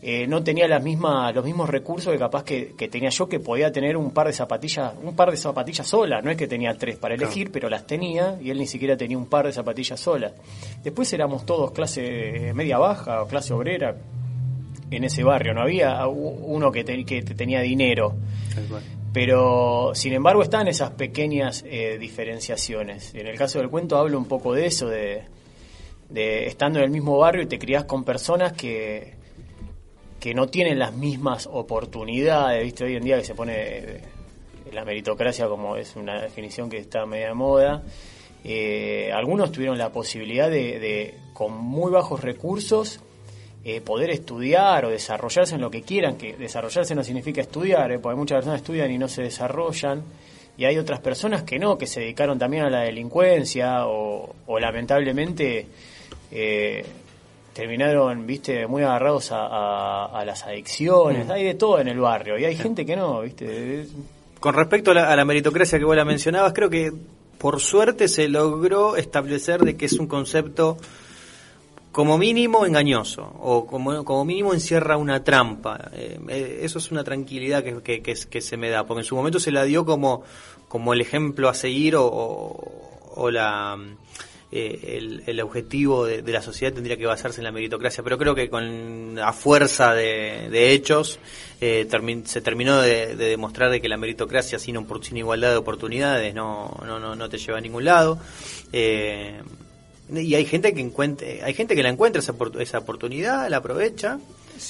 eh, 0.00 0.26
no 0.28 0.44
tenía 0.44 0.68
las 0.68 0.82
mismas, 0.82 1.34
los 1.34 1.44
mismos 1.44 1.68
recursos 1.68 2.12
que 2.12 2.18
capaz 2.18 2.44
que, 2.44 2.88
tenía 2.90 3.10
yo, 3.10 3.28
que 3.28 3.40
podía 3.40 3.72
tener 3.72 3.96
un 3.96 4.12
par 4.12 4.28
de 4.28 4.32
zapatillas, 4.32 4.92
un 5.02 5.16
par 5.16 5.30
de 5.30 5.36
zapatillas 5.36 5.86
solas. 5.86 6.22
No 6.22 6.30
es 6.30 6.36
que 6.36 6.46
tenía 6.46 6.74
tres 6.74 6.96
para 6.96 7.14
elegir, 7.14 7.50
pero 7.50 7.68
las 7.68 7.86
tenía, 7.86 8.38
y 8.40 8.50
él 8.50 8.58
ni 8.58 8.66
siquiera 8.66 8.96
tenía 8.96 9.18
un 9.18 9.26
par 9.26 9.46
de 9.46 9.52
zapatillas 9.52 9.98
solas. 9.98 10.32
Después 10.84 11.12
éramos 11.12 11.44
todos 11.44 11.72
clase 11.72 12.52
media 12.54 12.78
baja 12.78 13.22
o 13.22 13.26
clase 13.26 13.52
obrera, 13.52 13.96
en 14.90 15.04
ese 15.04 15.22
barrio, 15.22 15.52
no 15.52 15.62
había 15.62 16.06
uno 16.06 16.72
que, 16.72 16.84
que 17.04 17.22
tenía 17.22 17.60
dinero. 17.60 18.14
Pero, 19.12 19.92
sin 19.94 20.12
embargo, 20.12 20.42
están 20.42 20.68
esas 20.68 20.90
pequeñas 20.90 21.64
eh, 21.66 21.98
diferenciaciones. 21.98 23.14
En 23.14 23.26
el 23.26 23.36
caso 23.36 23.58
del 23.58 23.68
cuento 23.68 23.96
hablo 23.96 24.18
un 24.18 24.26
poco 24.26 24.54
de 24.54 24.66
eso, 24.66 24.88
de, 24.88 25.24
de 26.08 26.46
estando 26.46 26.78
en 26.78 26.86
el 26.86 26.90
mismo 26.90 27.18
barrio 27.18 27.42
y 27.42 27.46
te 27.46 27.58
criás 27.58 27.84
con 27.84 28.04
personas 28.04 28.52
que, 28.52 29.17
que 30.20 30.34
no 30.34 30.48
tienen 30.48 30.78
las 30.78 30.92
mismas 30.92 31.48
oportunidades, 31.50 32.64
¿viste? 32.64 32.84
Hoy 32.84 32.96
en 32.96 33.04
día 33.04 33.18
que 33.18 33.24
se 33.24 33.34
pone 33.34 33.54
eh, 33.56 34.00
la 34.72 34.84
meritocracia 34.84 35.48
como 35.48 35.76
es 35.76 35.96
una 35.96 36.20
definición 36.22 36.68
que 36.68 36.78
está 36.78 37.06
media 37.06 37.34
moda. 37.34 37.82
eh, 38.44 39.10
algunos 39.12 39.50
tuvieron 39.52 39.78
la 39.78 39.90
posibilidad 39.90 40.50
de, 40.50 41.14
con 41.32 41.52
muy 41.56 41.90
bajos 41.90 42.20
recursos, 42.20 43.00
eh, 43.64 43.80
poder 43.80 44.10
estudiar 44.10 44.84
o 44.84 44.90
desarrollarse 44.90 45.56
en 45.56 45.60
lo 45.60 45.70
que 45.70 45.82
quieran, 45.82 46.16
que 46.16 46.36
desarrollarse 46.36 46.94
no 46.94 47.02
significa 47.02 47.40
estudiar, 47.40 47.90
eh, 47.92 47.98
porque 47.98 48.16
muchas 48.16 48.36
personas 48.36 48.60
estudian 48.60 48.90
y 48.90 48.98
no 48.98 49.08
se 49.08 49.22
desarrollan, 49.22 50.02
y 50.56 50.64
hay 50.64 50.78
otras 50.78 51.00
personas 51.00 51.42
que 51.42 51.58
no, 51.58 51.76
que 51.76 51.86
se 51.86 52.00
dedicaron 52.00 52.38
también 52.38 52.64
a 52.64 52.70
la 52.70 52.80
delincuencia 52.80 53.86
o, 53.86 54.34
lamentablemente 54.58 55.66
terminaron, 57.58 58.24
viste, 58.24 58.68
muy 58.68 58.84
agarrados 58.84 59.30
a, 59.32 60.22
las 60.24 60.44
adicciones, 60.44 61.26
mm. 61.26 61.30
hay 61.32 61.42
de 61.42 61.54
todo 61.54 61.80
en 61.80 61.88
el 61.88 61.98
barrio, 61.98 62.38
y 62.38 62.44
hay 62.44 62.54
gente 62.54 62.86
que 62.86 62.94
no, 62.94 63.22
viste. 63.22 63.84
Con 64.38 64.54
respecto 64.54 64.92
a 64.92 65.16
la 65.16 65.24
meritocracia 65.24 65.76
que 65.76 65.84
vos 65.84 65.96
la 65.96 66.04
mencionabas, 66.04 66.52
creo 66.52 66.70
que 66.70 66.92
por 67.36 67.58
suerte 67.58 68.06
se 68.06 68.28
logró 68.28 68.94
establecer 68.94 69.62
de 69.62 69.76
que 69.76 69.86
es 69.86 69.94
un 69.94 70.06
concepto 70.06 70.76
como 71.90 72.16
mínimo 72.16 72.64
engañoso 72.64 73.28
o 73.40 73.66
como, 73.66 74.04
como 74.04 74.24
mínimo 74.24 74.54
encierra 74.54 74.96
una 74.96 75.24
trampa. 75.24 75.90
Eh, 75.94 76.20
eh, 76.28 76.60
eso 76.62 76.78
es 76.78 76.92
una 76.92 77.02
tranquilidad 77.02 77.64
que, 77.64 78.00
que, 78.02 78.40
se 78.40 78.56
me 78.56 78.70
da, 78.70 78.86
porque 78.86 79.00
en 79.00 79.04
su 79.04 79.16
momento 79.16 79.40
se 79.40 79.50
la 79.50 79.64
dio 79.64 79.84
como, 79.84 80.22
como 80.68 80.92
el 80.92 81.00
ejemplo 81.00 81.48
a 81.48 81.54
seguir 81.54 81.96
o, 81.96 82.06
o 83.16 83.30
la 83.32 83.76
eh, 84.50 85.22
el, 85.26 85.40
objetivo 85.42 86.06
de, 86.06 86.22
la 86.22 86.40
sociedad 86.40 86.72
tendría 86.72 86.96
que 86.96 87.04
basarse 87.04 87.40
en 87.40 87.44
la 87.44 87.52
meritocracia, 87.52 88.02
pero 88.02 88.16
creo 88.16 88.34
que 88.34 88.48
con 88.48 89.18
a 89.18 89.34
fuerza 89.34 89.92
de, 89.92 90.72
hechos 90.72 91.20
eh, 91.60 91.86
se 92.24 92.40
terminó 92.40 92.80
de, 92.80 93.14
demostrar 93.14 93.70
de 93.70 93.82
que 93.82 93.90
la 93.90 93.98
meritocracia 93.98 94.58
sin, 94.58 94.78
sin 95.02 95.16
igualdad 95.18 95.50
de 95.50 95.56
oportunidades 95.56 96.34
no, 96.34 96.74
no, 96.86 96.98
no, 96.98 97.14
no 97.14 97.28
te 97.28 97.36
lleva 97.36 97.58
a 97.58 97.60
ningún 97.60 97.84
lado. 97.84 98.18
Eh, 98.72 99.38
y 100.10 100.34
hay 100.34 100.46
gente 100.46 100.72
que 100.72 100.80
encuentre, 100.80 101.42
hay 101.42 101.52
gente 101.52 101.76
que 101.76 101.82
la 101.82 101.90
encuentra 101.90 102.20
esa, 102.20 102.34
esa 102.58 102.78
oportunidad, 102.78 103.50
la 103.50 103.58
aprovecha. 103.58 104.18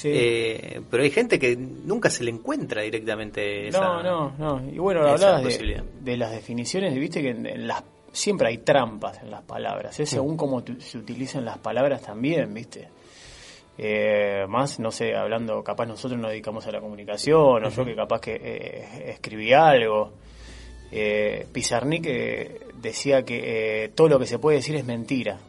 pero 0.03 1.03
hay 1.03 1.09
gente 1.09 1.39
que 1.39 1.55
nunca 1.55 2.09
se 2.09 2.25
le 2.25 2.31
encuentra 2.31 2.81
directamente 2.81 3.69
esa, 3.69 3.79
No, 3.79 4.03
no, 4.03 4.33
no. 4.37 4.69
Y 4.69 4.77
bueno, 4.77 5.07
hablabas 5.07 5.41
de, 5.41 5.83
de, 6.01 6.17
las 6.17 6.31
definiciones, 6.33 6.93
viste 6.93 7.21
que 7.21 7.29
en 7.29 7.65
las 7.65 7.81
siempre 8.11 8.47
hay 8.49 8.59
trampas 8.59 9.21
en 9.21 9.31
las 9.31 9.41
palabras, 9.43 9.99
es 9.99 10.09
según 10.09 10.37
cómo 10.37 10.63
se 10.79 10.97
utilizan 10.97 11.45
las 11.45 11.57
palabras 11.57 12.01
también, 12.01 12.53
¿viste? 12.53 12.89
Eh, 13.81 14.45
más, 14.49 14.77
no 14.79 14.91
sé, 14.91 15.15
hablando, 15.15 15.63
capaz 15.63 15.85
nosotros 15.85 16.19
nos 16.19 16.31
dedicamos 16.31 16.67
a 16.67 16.71
la 16.71 16.81
comunicación, 16.81 17.63
o 17.63 17.69
yo 17.69 17.85
que 17.85 17.95
capaz 17.95 18.19
que 18.19 18.35
eh, 18.35 19.11
escribí 19.11 19.53
algo. 19.53 20.11
Eh, 20.91 21.47
Pizarnik 21.51 22.05
eh, 22.05 22.59
decía 22.75 23.23
que 23.23 23.91
todo 23.95 24.09
lo 24.09 24.19
que 24.19 24.25
se 24.25 24.37
puede 24.37 24.57
decir 24.57 24.75
es 24.75 24.85
mentira. 24.85 25.39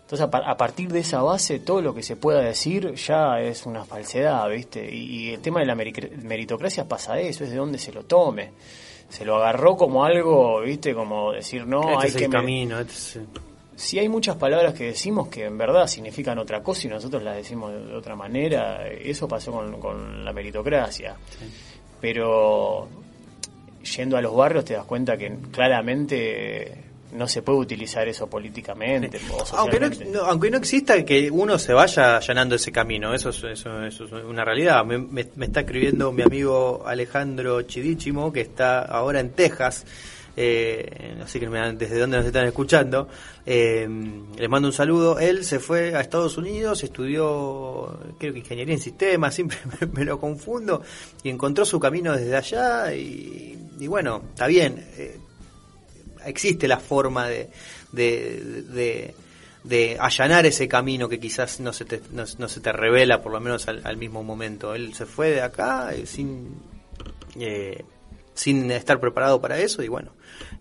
Entonces, 0.00 0.26
a, 0.32 0.56
partir 0.56 0.90
de 0.90 0.98
esa 1.00 1.22
base, 1.22 1.60
todo 1.60 1.80
lo 1.80 1.94
que 1.94 2.02
se 2.02 2.16
pueda 2.16 2.40
decir 2.40 2.94
ya 2.94 3.40
es 3.40 3.64
una 3.64 3.84
falsedad, 3.84 4.50
¿viste? 4.50 4.92
Y, 4.92 5.28
y 5.28 5.30
el 5.34 5.40
tema 5.40 5.60
de 5.60 5.66
la 5.66 5.76
meritocracia 5.76 6.88
pasa 6.88 7.20
eso, 7.20 7.44
es 7.44 7.50
de 7.50 7.56
dónde 7.56 7.78
se 7.78 7.92
lo 7.92 8.02
tome 8.02 8.50
se 9.10 9.24
lo 9.24 9.36
agarró 9.36 9.76
como 9.76 10.04
algo, 10.04 10.60
¿viste? 10.60 10.94
Como 10.94 11.32
decir, 11.32 11.66
no, 11.66 12.00
este 12.02 12.18
hay 12.18 12.24
que... 12.24 12.30
camino, 12.30 12.78
este 12.78 13.20
Si 13.74 13.98
hay 13.98 14.08
muchas 14.08 14.36
palabras 14.36 14.72
que 14.72 14.84
decimos 14.84 15.28
que 15.28 15.44
en 15.44 15.58
verdad 15.58 15.86
significan 15.88 16.38
otra 16.38 16.62
cosa 16.62 16.86
y 16.86 16.90
nosotros 16.90 17.22
las 17.22 17.36
decimos 17.36 17.72
de 17.72 17.94
otra 17.94 18.14
manera, 18.14 18.86
eso 18.88 19.26
pasó 19.26 19.52
con, 19.52 20.24
la 20.24 20.32
meritocracia. 20.32 21.16
Pero 22.00 22.88
yendo 23.96 24.16
a 24.16 24.22
los 24.22 24.34
barrios 24.34 24.64
te 24.64 24.74
das 24.74 24.84
cuenta 24.84 25.16
que 25.16 25.36
claramente 25.50 26.89
no 27.12 27.26
se 27.28 27.42
puede 27.42 27.58
utilizar 27.58 28.06
eso 28.08 28.28
políticamente. 28.28 29.20
aunque, 29.52 29.80
no, 29.80 30.20
aunque 30.22 30.50
no 30.50 30.58
exista 30.58 31.04
que 31.04 31.30
uno 31.30 31.58
se 31.58 31.72
vaya 31.72 32.16
allanando 32.18 32.54
ese 32.54 32.72
camino, 32.72 33.14
eso 33.14 33.30
es, 33.30 33.42
eso, 33.44 33.84
es 33.84 34.00
una 34.00 34.44
realidad. 34.44 34.84
Me, 34.84 35.20
está 35.40 35.60
escribiendo 35.60 36.12
mi 36.12 36.22
amigo 36.22 36.82
Alejandro 36.86 37.62
Chidichimo, 37.62 38.32
que 38.32 38.42
está 38.42 38.82
ahora 38.82 39.20
en 39.20 39.30
Texas. 39.30 39.84
Eh, 40.36 41.18
así 41.22 41.40
que 41.40 41.48
desde 41.48 41.98
dónde 41.98 42.18
nos 42.18 42.26
están 42.26 42.46
escuchando. 42.46 43.08
Eh, 43.44 43.88
les 44.38 44.48
mando 44.48 44.68
un 44.68 44.72
saludo. 44.72 45.18
Él 45.18 45.44
se 45.44 45.58
fue 45.58 45.94
a 45.94 46.00
Estados 46.00 46.38
Unidos, 46.38 46.84
estudió, 46.84 47.98
creo 48.18 48.32
que 48.32 48.38
ingeniería 48.38 48.74
en 48.74 48.80
sistemas, 48.80 49.34
siempre 49.36 49.58
me, 49.92 50.04
lo 50.04 50.20
confundo, 50.20 50.82
y 51.22 51.30
encontró 51.30 51.64
su 51.64 51.80
camino 51.80 52.16
desde 52.16 52.36
allá. 52.36 52.94
Y, 52.94 53.58
y 53.78 53.86
bueno, 53.88 54.22
está 54.32 54.46
bien. 54.46 54.86
Eh, 54.96 55.18
existe 56.24 56.68
la 56.68 56.78
forma 56.78 57.28
de, 57.28 57.50
de, 57.92 59.14
de, 59.64 59.96
allanar 59.98 60.46
ese 60.46 60.68
camino 60.68 61.08
que 61.08 61.20
quizás 61.20 61.60
no 61.60 61.72
se 61.72 61.84
te, 61.84 62.00
no, 62.12 62.26
se 62.26 62.60
te 62.60 62.72
revela 62.72 63.22
por 63.22 63.32
lo 63.32 63.40
menos 63.40 63.68
al, 63.68 63.96
mismo 63.96 64.22
momento. 64.22 64.74
Él 64.74 64.94
se 64.94 65.06
fue 65.06 65.30
de 65.30 65.42
acá 65.42 65.92
eh, 65.92 66.06
sin, 66.06 66.54
eh, 67.38 67.84
sin 68.34 68.70
estar 68.70 69.00
preparado 69.00 69.40
para 69.40 69.58
eso 69.58 69.82
y 69.82 69.88
bueno, 69.88 70.12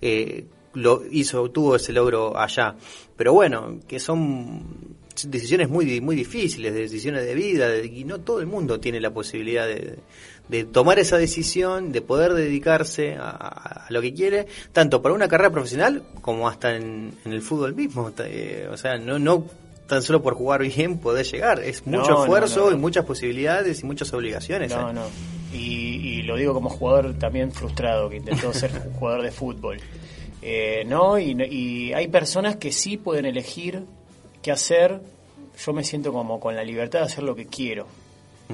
eh, 0.01 0.45
lo 0.73 1.03
hizo, 1.09 1.49
tuvo 1.51 1.75
ese 1.75 1.93
logro 1.93 2.37
allá. 2.37 2.75
Pero 3.15 3.33
bueno, 3.33 3.79
que 3.87 3.99
son 3.99 4.97
decisiones 5.25 5.69
muy 5.69 5.99
muy 5.99 6.15
difíciles, 6.15 6.73
decisiones 6.73 7.25
de 7.25 7.35
vida, 7.35 7.77
y 7.83 8.05
no 8.05 8.21
todo 8.21 8.39
el 8.39 8.47
mundo 8.47 8.79
tiene 8.79 9.01
la 9.01 9.13
posibilidad 9.13 9.67
de, 9.67 9.97
de 10.49 10.65
tomar 10.65 10.97
esa 10.99 11.17
decisión, 11.17 11.91
de 11.91 12.01
poder 12.01 12.33
dedicarse 12.33 13.15
a, 13.19 13.85
lo 13.89 14.01
que 14.01 14.13
quiere, 14.13 14.47
tanto 14.73 15.01
para 15.01 15.15
una 15.15 15.27
carrera 15.27 15.51
profesional 15.51 16.03
como 16.21 16.49
hasta 16.49 16.75
en, 16.75 17.13
el 17.23 17.41
fútbol 17.41 17.75
mismo. 17.75 18.11
Eh, 18.17 18.67
o 18.71 18.75
sea, 18.75 18.97
no, 18.97 19.19
no 19.19 19.45
tan 19.87 20.01
solo 20.01 20.21
por 20.21 20.33
jugar 20.33 20.61
bien 20.61 20.97
poder 20.97 21.25
llegar, 21.25 21.59
es 21.59 21.85
mucho 21.85 22.21
esfuerzo 22.21 22.71
y 22.71 22.75
muchas 22.75 23.05
posibilidades 23.05 23.81
y 23.81 23.85
muchas 23.85 24.11
obligaciones. 24.13 24.71
No, 24.71 24.89
¿eh? 24.89 24.93
no. 24.93 25.03
Y, 25.53 26.21
lo 26.23 26.35
digo 26.35 26.53
como 26.53 26.69
jugador 26.69 27.15
también 27.17 27.51
frustrado 27.51 28.07
que 28.07 28.17
intentó 28.17 28.53
ser 28.53 28.71
jugador 28.99 29.23
de 29.23 29.31
fútbol. 29.31 29.79
Eh, 30.41 30.83
no, 30.85 31.17
y, 31.17 31.31
y 31.31 31.93
hay 31.93 32.07
personas 32.07 32.57
que 32.57 32.71
sí 32.71 32.97
pueden 32.97 33.25
elegir 33.25 33.83
qué 34.41 34.51
hacer. 34.51 35.01
Yo 35.63 35.73
me 35.73 35.83
siento 35.83 36.13
como 36.13 36.39
con 36.39 36.55
la 36.55 36.63
libertad 36.63 36.99
de 36.99 37.05
hacer 37.05 37.23
lo 37.23 37.35
que 37.35 37.47
quiero 37.47 37.87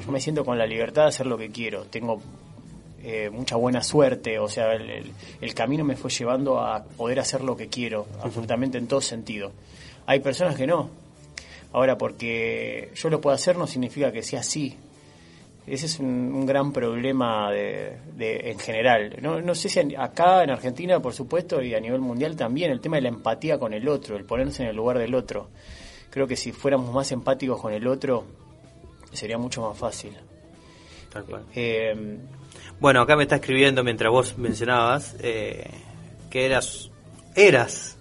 yo 0.03 0.11
me 0.11 0.19
siento 0.19 0.43
con 0.43 0.57
la 0.57 0.65
libertad 0.65 1.03
de 1.03 1.07
hacer 1.09 1.25
lo 1.25 1.37
que 1.37 1.49
quiero. 1.49 1.85
Tengo 1.85 2.21
eh, 3.01 3.29
mucha 3.29 3.55
buena 3.55 3.81
suerte, 3.81 4.39
o 4.39 4.47
sea, 4.49 4.73
el, 4.73 5.53
camino 5.53 5.85
me 5.85 5.95
fue 5.95 6.09
llevando 6.09 6.59
a 6.59 6.83
poder 6.83 7.19
hacer 7.19 7.41
lo 7.41 7.55
que 7.55 7.67
quiero, 7.67 8.05
absolutamente 8.21 8.77
en 8.77 8.87
todo 8.87 8.99
sentido. 8.99 9.51
Hay 10.05 10.19
personas 10.19 10.55
que 10.55 10.67
no. 10.67 10.89
Ahora, 11.71 11.97
porque 11.97 12.91
yo 12.95 13.09
lo 13.09 13.21
puedo 13.21 13.35
hacer 13.35 13.57
no 13.57 13.67
significa 13.67 14.11
que 14.11 14.21
sea 14.21 14.41
así. 14.41 14.75
Ese 15.65 15.85
es 15.85 15.99
un, 15.99 16.45
gran 16.45 16.73
problema 16.73 17.51
de, 17.51 17.97
en 18.19 18.59
general. 18.59 19.15
No, 19.21 19.41
no 19.41 19.55
sé 19.55 19.69
si 19.69 19.95
acá 19.95 20.43
en 20.43 20.51
Argentina, 20.51 20.99
por 20.99 21.13
supuesto, 21.13 21.61
y 21.61 21.73
a 21.73 21.79
nivel 21.79 22.01
mundial 22.01 22.35
también, 22.35 22.69
el 22.69 22.81
tema 22.81 22.97
de 22.97 23.03
la 23.03 23.09
empatía 23.09 23.57
con 23.57 23.73
el 23.73 23.87
otro, 23.87 24.17
el 24.17 24.25
ponerse 24.25 24.63
en 24.63 24.69
el 24.69 24.75
lugar 24.75 24.99
del 24.99 25.15
otro. 25.15 25.49
Creo 26.09 26.27
que 26.27 26.35
si 26.35 26.51
fuéramos 26.51 26.93
más 26.93 27.11
empáticos 27.11 27.59
con 27.59 27.73
el 27.73 27.87
otro, 27.87 28.25
sería 29.15 29.37
mucho 29.37 29.61
más 29.61 29.77
fácil. 29.77 30.15
Eh, 31.53 32.17
bueno, 32.79 33.01
acá 33.01 33.15
me 33.15 33.23
está 33.23 33.35
escribiendo 33.35 33.83
mientras 33.83 34.11
vos 34.11 34.37
mencionabas 34.37 35.15
eh, 35.21 35.69
que 36.29 36.45
eras 36.45 36.91
eras 37.35 37.97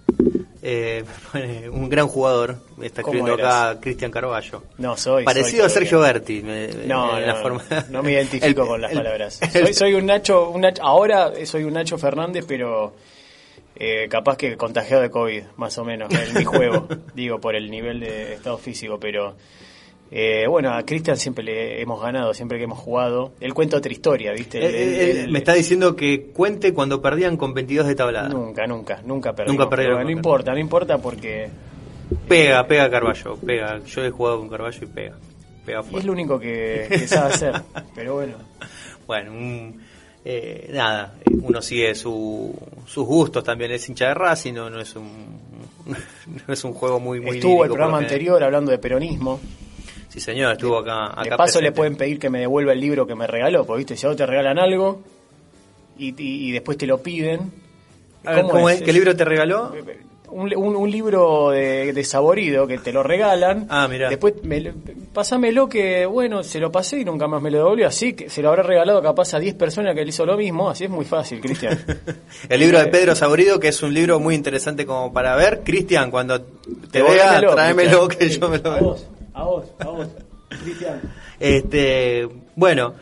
eh, 0.61 1.03
un 1.71 1.89
gran 1.89 2.07
jugador. 2.07 2.57
Me 2.77 2.87
está 2.87 3.01
escribiendo 3.01 3.33
acá 3.33 3.79
Cristian 3.79 4.11
Carballo. 4.11 4.63
No, 4.77 4.97
soy. 4.97 5.23
Parecido 5.23 5.65
a 5.65 5.69
Sergio 5.69 5.99
Berti. 5.99 6.43
no, 6.85 7.13
no, 7.89 8.03
me 8.03 8.11
identifico 8.11 8.67
con 8.67 8.81
las 8.81 8.93
palabras. 8.93 9.39
Soy, 9.51 9.73
soy, 9.73 9.93
un 9.93 10.05
Nacho, 10.05 10.49
un 10.49 10.61
Nacho. 10.61 10.83
Ahora 10.83 11.31
soy 11.45 11.63
un 11.63 11.73
Nacho 11.73 11.97
Fernández, 11.97 12.45
pero 12.47 12.93
capaz 14.09 14.37
que 14.37 14.57
contagiado 14.57 15.03
de 15.03 15.09
COVID, 15.09 15.43
más 15.57 15.77
o 15.77 15.85
menos, 15.85 16.13
en 16.13 16.33
mi 16.33 16.43
juego. 16.43 16.87
digo, 17.13 17.39
por 17.39 17.55
el 17.55 17.71
nivel 17.71 18.01
de 18.01 18.33
estado 18.33 18.57
físico, 18.57 18.99
pero 18.99 19.35
eh, 20.17 20.47
bueno, 20.47 20.73
a 20.73 20.81
Cristian 20.83 21.17
siempre 21.17 21.43
le 21.43 21.81
hemos 21.81 22.01
ganado, 22.01 22.33
siempre 22.33 22.57
que 22.57 22.63
hemos 22.63 22.79
jugado. 22.79 23.33
Él 23.41 23.53
cuenta 23.53 23.75
otra 23.75 23.91
historia, 23.91 24.31
¿viste? 24.31 25.23
Él, 25.23 25.29
me 25.29 25.39
está 25.39 25.53
diciendo 25.53 25.93
que 25.97 26.27
cuente 26.27 26.73
cuando 26.73 27.01
perdían 27.01 27.35
con 27.35 27.53
22 27.53 27.85
de 27.85 27.95
tablada. 27.95 28.29
Nunca, 28.29 28.65
nunca, 28.65 29.01
nunca 29.03 29.35
perdimos. 29.35 29.57
Nunca 29.57 29.69
perdieron. 29.69 30.03
No 30.05 30.09
importa, 30.09 30.53
no 30.53 30.59
importa 30.59 30.99
porque... 30.99 31.49
Pega, 32.29 32.65
pega 32.65 32.89
Carballo, 32.89 33.35
pega. 33.35 33.83
Yo 33.83 34.05
he 34.05 34.09
jugado 34.09 34.39
con 34.39 34.47
Carballo 34.47 34.79
y 34.81 34.85
pega. 34.85 35.17
pega 35.65 35.81
es 35.81 36.05
lo 36.05 36.13
único 36.13 36.39
que, 36.39 37.05
sabe 37.09 37.33
hacer, 37.33 37.61
pero 37.93 38.13
bueno. 38.13 38.35
Bueno, 39.05 39.33
eh, 40.23 40.71
nada, 40.73 41.15
uno 41.41 41.61
sigue 41.61 41.93
su, 41.93 42.57
sus 42.85 43.05
gustos 43.05 43.43
también. 43.43 43.71
Es 43.71 43.89
hincha 43.89 44.07
de 44.07 44.13
Racing, 44.13 44.53
no, 44.53 44.69
no 44.69 44.79
es 44.79 44.95
un 44.95 45.41
no 46.47 46.53
es 46.53 46.63
un 46.63 46.71
juego 46.71 47.01
muy... 47.01 47.19
muy 47.19 47.35
Estuvo 47.35 47.65
el 47.65 47.69
programa 47.69 47.97
anterior 47.97 48.41
hablando 48.41 48.71
de 48.71 48.77
peronismo. 48.77 49.41
Sí, 50.15 50.21
señor, 50.21 50.53
estuvo 50.53 50.77
acá. 50.77 51.07
acá 51.11 51.23
de 51.23 51.29
paso 51.37 51.59
le 51.59 51.73
pueden 51.73 51.97
pedir 51.97 52.17
que 52.19 52.29
me 52.29 52.39
devuelva 52.39 52.71
el 52.71 52.79
libro 52.79 53.05
que 53.05 53.15
me 53.15 53.27
regaló, 53.27 53.65
porque 53.65 53.79
¿viste? 53.79 53.97
si 53.97 54.05
a 54.05 54.09
vos 54.09 54.17
te 54.17 54.25
regalan 54.25 54.57
algo 54.57 55.01
y, 55.97 56.15
y, 56.17 56.51
después 56.53 56.77
te 56.77 56.87
lo 56.87 56.99
piden. 57.03 57.51
¿Cómo, 58.23 58.69
es? 58.69 58.81
¿Qué 58.81 58.93
libro 58.93 59.13
te 59.13 59.25
regaló? 59.25 59.73
un, 60.29 60.53
un- 60.57 60.75
un 60.75 60.89
libro 60.91 61.49
de, 61.51 61.91
de 61.93 62.03
saborido 62.05 62.65
que 62.65 62.77
te 62.77 62.91
lo 62.93 63.03
regalan. 63.03 63.67
Ah, 63.69 63.87
mirá. 63.89 64.09
Después, 64.09 64.35
me, 64.43 64.59
lo- 64.61 64.71
pasámelo 65.13 65.67
que, 65.69 66.05
bueno, 66.05 66.43
se 66.43 66.59
lo 66.59 66.71
pasé 66.71 66.99
y 67.01 67.05
nunca 67.05 67.27
más 67.27 67.41
me 67.41 67.51
lo 67.51 67.57
devolvió. 67.59 67.87
Así 67.87 68.13
que 68.13 68.29
se 68.29 68.41
lo 68.41 68.49
habrá 68.49 68.63
regalado 68.63 69.01
capaz 69.01 69.33
a 69.33 69.39
10 69.39 69.53
personas 69.55 69.93
que 69.95 70.01
le 70.03 70.09
hizo 70.09 70.25
lo 70.25 70.35
mismo. 70.37 70.69
Así 70.69 70.85
es 70.85 70.89
muy 70.89 71.05
fácil, 71.05 71.41
Cristian. 71.41 71.77
El 72.49 72.59
libro 72.61 72.79
de 72.79 72.87
Pedro 72.87 73.15
Saborido, 73.15 73.59
que 73.59 73.67
es 73.67 73.83
un 73.83 73.93
libro 73.93 74.19
muy 74.21 74.33
interesante 74.33 74.85
como 74.85 75.11
para 75.13 75.35
ver. 75.35 75.61
Cristian, 75.63 76.09
cuando 76.09 76.41
te 76.91 77.03
vea, 77.03 77.39
tráemelo 77.41 78.07
que 78.07 78.29
yo 78.29 78.47
me 78.49 78.57
lo 78.59 78.71
A 78.71 78.75
veo. 78.79 78.97
A 79.35 79.43
vos, 79.43 79.65
a 79.79 79.85
vos. 79.85 80.07
Cristian. 80.63 81.01
Este, 81.39 82.29
bueno, 82.55 82.93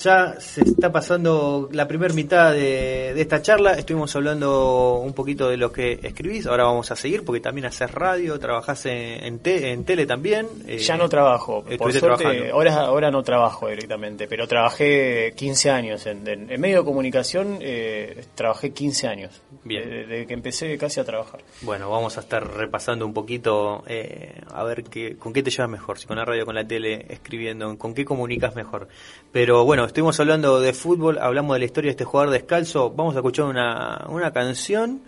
ya 0.00 0.40
se 0.40 0.62
está 0.62 0.90
pasando 0.90 1.68
la 1.72 1.86
primera 1.86 2.12
mitad 2.14 2.52
de, 2.52 3.12
de 3.14 3.20
esta 3.20 3.42
charla. 3.42 3.74
Estuvimos 3.74 4.16
hablando 4.16 4.94
un 4.94 5.12
poquito 5.12 5.48
de 5.50 5.56
lo 5.58 5.70
que 5.72 6.00
escribís. 6.02 6.46
Ahora 6.46 6.64
vamos 6.64 6.90
a 6.90 6.96
seguir 6.96 7.22
porque 7.24 7.40
también 7.40 7.66
haces 7.66 7.90
radio, 7.90 8.38
trabajás 8.38 8.86
en, 8.86 9.22
en, 9.24 9.38
te- 9.40 9.72
en 9.72 9.84
tele 9.84 10.06
también. 10.06 10.46
eh, 10.66 10.78
Ya 10.78 10.96
no 10.96 11.08
trabajo. 11.08 11.62
Por 11.78 11.92
suerte, 11.92 12.50
ahora, 12.50 12.74
ahora 12.80 13.10
no 13.10 13.22
trabajo 13.22 13.68
directamente, 13.68 14.26
pero 14.26 14.48
trabajé 14.48 15.34
15 15.36 15.70
años. 15.70 16.06
En, 16.06 16.26
en- 16.26 16.50
en 16.50 16.60
medio 16.60 16.78
de 16.78 16.84
comunicación 16.84 17.58
eh, 17.60 18.24
trabajé 18.34 18.72
15 18.72 19.06
años. 19.06 19.42
Bien. 19.64 19.82
Desde, 19.84 20.06
desde 20.06 20.26
que 20.26 20.32
empecé 20.34 20.78
casi 20.78 21.00
a 21.00 21.04
trabajar. 21.04 21.40
Bueno, 21.60 21.90
vamos 21.90 22.16
a 22.16 22.20
estar 22.20 22.46
repasando 22.56 23.04
un 23.04 23.12
poquito 23.12 23.82
eh, 23.86 24.40
a 24.54 24.64
ver 24.64 24.84
qué, 24.84 25.16
con 25.18 25.34
qué 25.34 25.42
te 25.42 25.50
llevas 25.50 25.68
mejor, 25.70 25.98
si 25.98 26.06
con 26.06 26.16
la 26.16 26.24
radio, 26.24 26.46
con 26.46 26.54
la 26.54 26.66
tele, 26.66 27.04
escribiendo, 27.10 27.76
con 27.76 27.92
qué 27.92 28.06
comunicas 28.06 28.54
mejor. 28.56 28.88
Pero 29.32 29.64
bueno, 29.64 29.84
estuvimos 29.90 30.18
hablando 30.20 30.60
de 30.60 30.72
fútbol, 30.72 31.18
hablamos 31.18 31.54
de 31.54 31.58
la 31.60 31.64
historia 31.66 31.88
de 31.88 31.92
este 31.92 32.04
jugador 32.04 32.32
descalzo, 32.32 32.90
vamos 32.90 33.14
a 33.14 33.18
escuchar 33.18 33.46
una, 33.46 34.06
una 34.08 34.32
canción. 34.32 35.02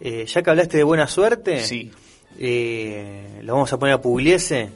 Eh, 0.00 0.26
ya 0.26 0.42
que 0.42 0.50
hablaste 0.50 0.76
de 0.78 0.82
buena 0.84 1.06
suerte, 1.06 1.60
Sí. 1.60 1.90
eh, 2.38 3.40
lo 3.42 3.52
vamos 3.54 3.72
a 3.72 3.78
poner 3.78 3.94
a 3.94 4.00
Pugliese 4.00 4.70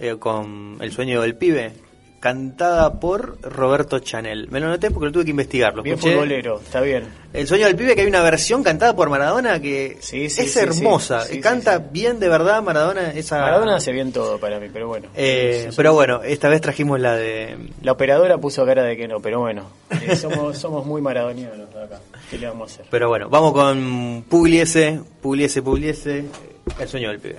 eh, 0.00 0.16
con 0.18 0.78
El 0.80 0.90
sueño 0.92 1.20
del 1.22 1.36
pibe, 1.36 1.72
cantada 2.20 2.98
por 2.98 3.38
Roberto 3.42 3.98
Chanel. 3.98 4.48
Me 4.50 4.60
lo 4.60 4.68
noté 4.68 4.90
porque 4.90 5.06
lo 5.06 5.12
tuve 5.12 5.24
que 5.24 5.30
investigar. 5.30 5.74
Lo 5.74 5.82
Bien 5.82 5.94
escuché. 5.96 6.14
futbolero, 6.14 6.60
está 6.60 6.80
bien. 6.80 7.04
El 7.32 7.46
sueño 7.46 7.66
del 7.66 7.76
pibe, 7.76 7.94
que 7.94 8.00
hay 8.00 8.06
una 8.06 8.22
versión 8.22 8.62
cantada 8.62 8.96
por 8.96 9.10
Maradona 9.10 9.60
que 9.60 9.98
Sí, 10.00 10.30
sí, 10.30 10.42
es 10.42 10.52
sí, 10.54 10.58
hermosa. 10.58 11.24
Canta 11.42 11.78
bien 11.78 12.18
de 12.18 12.28
verdad 12.28 12.62
Maradona 12.62 13.10
esa. 13.12 13.38
Maradona 13.40 13.76
hace 13.76 13.92
bien 13.92 14.10
todo 14.12 14.38
para 14.38 14.58
mí, 14.58 14.68
pero 14.72 14.88
bueno. 14.88 15.08
Eh, 15.14 15.70
pero 15.76 15.92
bueno, 15.92 16.22
esta 16.22 16.48
vez 16.48 16.60
trajimos 16.60 16.98
la 16.98 17.14
de. 17.16 17.56
La 17.82 17.92
operadora 17.92 18.38
puso 18.38 18.64
cara 18.64 18.82
de 18.84 18.96
que 18.96 19.06
no, 19.06 19.20
pero 19.20 19.40
bueno. 19.40 19.64
eh, 19.90 20.16
somos, 20.16 20.56
somos 20.58 20.86
muy 20.86 21.02
maradonianos 21.02 21.68
acá. 21.76 22.00
¿Qué 22.30 22.38
le 22.38 22.46
vamos 22.48 22.70
a 22.70 22.74
hacer? 22.74 22.86
Pero 22.90 23.08
bueno, 23.08 23.28
vamos 23.28 23.52
con 23.52 24.24
Pugliese, 24.28 25.00
Pugliese, 25.20 25.62
Pugliese, 25.62 26.24
el 26.80 26.88
sueño 26.88 27.10
del 27.10 27.20
pibe. 27.20 27.36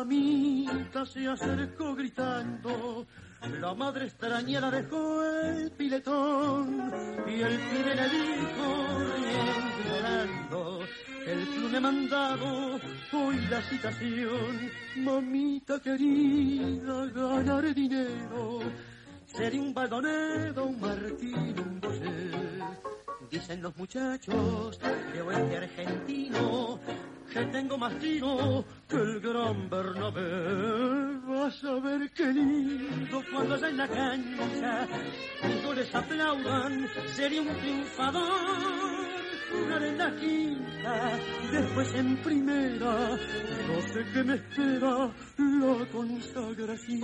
Mamita, 0.00 1.04
se 1.04 1.28
acercó 1.28 1.94
gritando, 1.94 3.06
la 3.60 3.74
madre 3.74 4.06
extrañera 4.06 4.70
dejó 4.70 5.22
el 5.22 5.70
piletón, 5.72 6.90
y 7.26 7.42
el 7.42 7.58
pibe 7.58 7.94
le 7.94 8.08
dijo, 8.08 8.98
llorando, 9.84 10.80
el 11.26 11.76
ha 11.76 11.80
mandado 11.80 12.80
hoy 13.12 13.36
la 13.50 13.60
citación. 13.60 14.70
Mamita 14.96 15.78
querida, 15.80 17.04
ganar 17.14 17.74
dinero. 17.74 18.60
Sería 19.26 19.60
un 19.60 19.74
baldonedo, 19.74 20.64
un 20.64 20.80
martín, 20.80 21.54
un 21.58 21.78
bosé. 21.78 22.30
Dicen 23.30 23.60
los 23.60 23.76
muchachos 23.76 24.80
de 25.12 25.20
oeste 25.20 25.56
argentino 25.58 26.80
que 27.32 27.44
tengo 27.46 27.78
más 27.78 27.96
tiro 27.98 28.64
que 28.88 28.96
el 28.96 29.20
gran 29.20 29.70
Bernabé. 29.70 31.20
Vas 31.28 31.64
a 31.64 31.74
ver 31.74 32.10
qué 32.12 32.26
lindo 32.26 33.22
cuando 33.30 33.54
allá 33.54 33.68
en 33.68 33.76
la 33.76 33.88
cancha 33.88 34.88
mis 35.44 35.64
goles 35.64 35.94
aplaudan. 35.94 36.88
Sería 37.14 37.42
un 37.42 37.56
triunfador 37.56 39.10
jugar 39.52 39.82
en 39.82 39.98
la 39.98 40.16
quinta, 40.16 41.18
después 41.52 41.94
en 41.94 42.16
primera. 42.22 43.16
No 43.68 43.80
sé 43.92 44.04
qué 44.12 44.24
me 44.24 44.34
espera 44.34 45.10
la 45.38 45.86
consagración. 45.92 47.00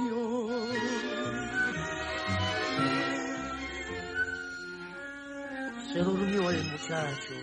Se 5.93 5.99
durmió 6.01 6.51
el 6.51 6.65
muchacho 6.65 7.35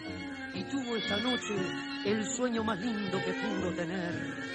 y 0.53 0.63
tuvo 0.65 0.95
esa 0.97 1.17
noche 1.17 1.92
el 2.05 2.25
sueño 2.25 2.63
más 2.63 2.79
lindo 2.79 3.17
que 3.23 3.33
pudo 3.33 3.73
tener. 3.73 4.53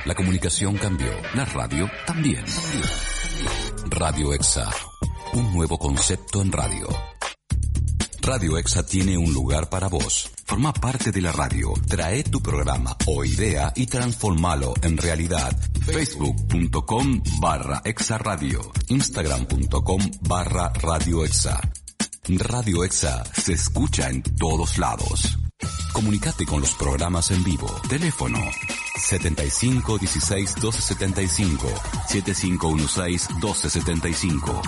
La 0.05 0.15
comunicación 0.15 0.77
cambió, 0.77 1.11
la 1.35 1.45
radio 1.45 1.89
también. 2.05 2.43
Radio 3.89 4.33
EXA, 4.33 4.69
un 5.33 5.53
nuevo 5.53 5.77
concepto 5.77 6.41
en 6.41 6.51
radio. 6.51 6.88
Radio 8.25 8.57
EXA 8.57 8.83
tiene 8.83 9.15
un 9.19 9.31
lugar 9.31 9.69
para 9.69 9.88
vos. 9.88 10.31
Forma 10.45 10.73
parte 10.73 11.11
de 11.11 11.21
la 11.21 11.31
radio. 11.31 11.73
Trae 11.88 12.23
tu 12.23 12.41
programa 12.41 12.97
o 13.05 13.23
idea 13.23 13.71
y 13.75 13.85
transformalo 13.85 14.73
en 14.81 14.97
realidad. 14.97 15.55
Facebook.com 15.85 17.21
barra 17.39 17.83
EXA 17.85 18.17
Radio. 18.17 18.71
Instagram.com 18.88 20.01
barra 20.21 20.73
Radio 20.73 21.23
EXA. 21.23 21.61
Radio 22.27 22.83
EXA 22.83 23.23
se 23.25 23.53
escucha 23.53 24.09
en 24.09 24.23
todos 24.23 24.79
lados. 24.79 25.38
Comunicate 25.93 26.47
con 26.47 26.61
los 26.61 26.73
programas 26.73 27.29
en 27.29 27.43
vivo. 27.43 27.67
Teléfono 27.88 28.39
75 28.97 29.99
16 29.99 30.55
12 30.55 30.81
75 30.81 31.67
7516 32.07 33.27
12 33.39 33.69
75. 33.69 34.61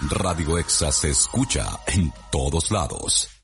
Radio 0.00 0.58
EXA 0.58 0.92
se 0.92 1.10
escucha 1.10 1.80
en 1.88 2.12
todos 2.30 2.70
lados. 2.70 3.37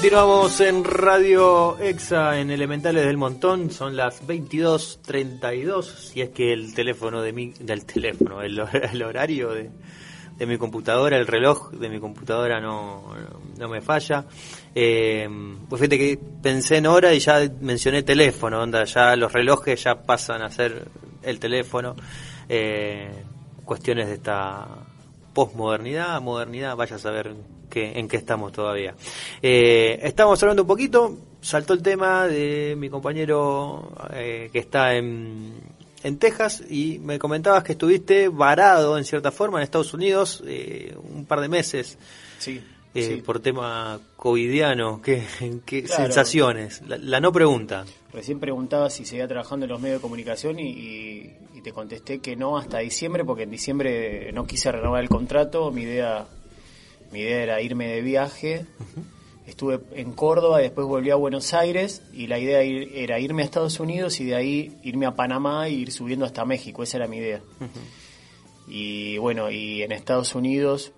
Continuamos 0.00 0.58
en 0.62 0.82
Radio 0.82 1.78
Exa 1.78 2.40
en 2.40 2.50
Elementales 2.50 3.04
del 3.04 3.18
Montón, 3.18 3.70
son 3.70 3.98
las 3.98 4.26
22.32, 4.26 5.82
si 5.82 6.22
es 6.22 6.30
que 6.30 6.54
el 6.54 6.72
teléfono 6.72 7.20
de 7.20 7.34
mi, 7.34 7.50
del 7.60 7.84
teléfono, 7.84 8.40
el, 8.42 8.58
horario 9.02 9.50
de, 9.50 9.68
de, 10.38 10.46
mi 10.46 10.56
computadora, 10.56 11.18
el 11.18 11.26
reloj 11.26 11.72
de 11.72 11.90
mi 11.90 12.00
computadora 12.00 12.62
no, 12.62 13.14
no, 13.58 13.68
me 13.68 13.82
falla. 13.82 14.24
Eh, 14.74 15.28
pues 15.68 15.78
fíjate 15.78 15.98
que 15.98 16.18
pensé 16.42 16.78
en 16.78 16.86
hora 16.86 17.12
y 17.12 17.18
ya 17.18 17.38
mencioné 17.60 18.02
teléfono, 18.02 18.62
onda, 18.62 18.84
ya 18.84 19.14
los 19.16 19.30
relojes 19.30 19.84
ya 19.84 19.96
pasan 19.96 20.40
a 20.40 20.48
ser 20.48 20.88
el 21.22 21.38
teléfono. 21.38 21.94
Eh, 22.48 23.22
cuestiones 23.66 24.08
de 24.08 24.14
esta 24.14 24.66
posmodernidad, 25.40 26.20
modernidad, 26.20 26.76
vaya 26.76 26.96
a 26.96 26.98
saber 26.98 27.34
que, 27.70 27.98
en 27.98 28.08
qué 28.08 28.18
estamos 28.18 28.52
todavía. 28.52 28.94
Eh, 29.40 29.98
estamos 30.02 30.42
hablando 30.42 30.64
un 30.64 30.68
poquito, 30.68 31.16
saltó 31.40 31.72
el 31.72 31.82
tema 31.82 32.26
de 32.26 32.74
mi 32.76 32.90
compañero 32.90 33.90
eh, 34.12 34.50
que 34.52 34.58
está 34.58 34.94
en, 34.96 35.54
en 36.02 36.18
Texas 36.18 36.62
y 36.68 36.98
me 36.98 37.18
comentabas 37.18 37.64
que 37.64 37.72
estuviste 37.72 38.28
varado 38.28 38.98
en 38.98 39.04
cierta 39.06 39.30
forma 39.30 39.56
en 39.58 39.64
Estados 39.64 39.94
Unidos 39.94 40.42
eh, 40.46 40.94
un 41.10 41.24
par 41.24 41.40
de 41.40 41.48
meses. 41.48 41.96
Sí. 42.38 42.62
Eh, 42.92 43.02
sí. 43.16 43.22
por 43.22 43.38
tema 43.40 44.00
covidiano, 44.16 45.00
¿qué, 45.00 45.22
qué 45.64 45.84
Claro. 45.84 46.04
sensaciones? 46.04 46.82
La, 46.88 46.96
la 46.98 47.20
no 47.20 47.32
pregunta. 47.32 47.84
Recién 48.12 48.40
preguntaba 48.40 48.90
si 48.90 49.04
seguía 49.04 49.28
trabajando 49.28 49.66
en 49.66 49.70
los 49.70 49.80
medios 49.80 49.98
de 49.98 50.02
comunicación 50.02 50.58
y, 50.58 50.70
y- 50.70 51.36
y 51.54 51.60
te 51.62 51.72
contesté 51.72 52.18
que 52.18 52.34
no 52.34 52.58
hasta 52.58 52.78
diciembre, 52.78 53.24
porque 53.24 53.44
en 53.44 53.50
diciembre 53.50 54.32
no 54.32 54.44
quise 54.46 54.72
renovar 54.72 55.02
el 55.02 55.08
contrato. 55.08 55.70
Mi 55.70 55.82
idea, 55.82 56.26
mi 57.12 57.20
idea 57.20 57.42
era 57.44 57.62
irme 57.62 57.86
de 57.86 58.00
viaje. 58.02 58.66
Estuve 59.46 59.80
en 59.94 60.12
Córdoba 60.12 60.60
y 60.60 60.64
después 60.64 60.86
volví 60.86 61.10
a 61.10 61.16
Buenos 61.16 61.54
Aires 61.54 62.02
y 62.12 62.26
la 62.28 62.38
idea 62.40 62.62
ir- 62.64 62.90
era 62.94 63.18
irme 63.20 63.42
a 63.42 63.44
Estados 63.44 63.78
Unidos 63.78 64.18
y 64.20 64.24
de 64.24 64.34
ahí 64.34 64.72
irme 64.82 65.06
a 65.06 65.14
Panamá 65.14 65.68
e 65.68 65.72
ir 65.72 65.92
subiendo 65.92 66.24
hasta 66.24 66.44
México. 66.44 66.82
Esa 66.82 66.96
era 66.96 67.06
mi 67.06 67.18
idea. 67.18 67.40
Y 68.68 69.18
bueno, 69.18 69.50
y 69.50 69.82
en 69.82 69.92
Estados 69.92 70.34
Unidos 70.34 70.92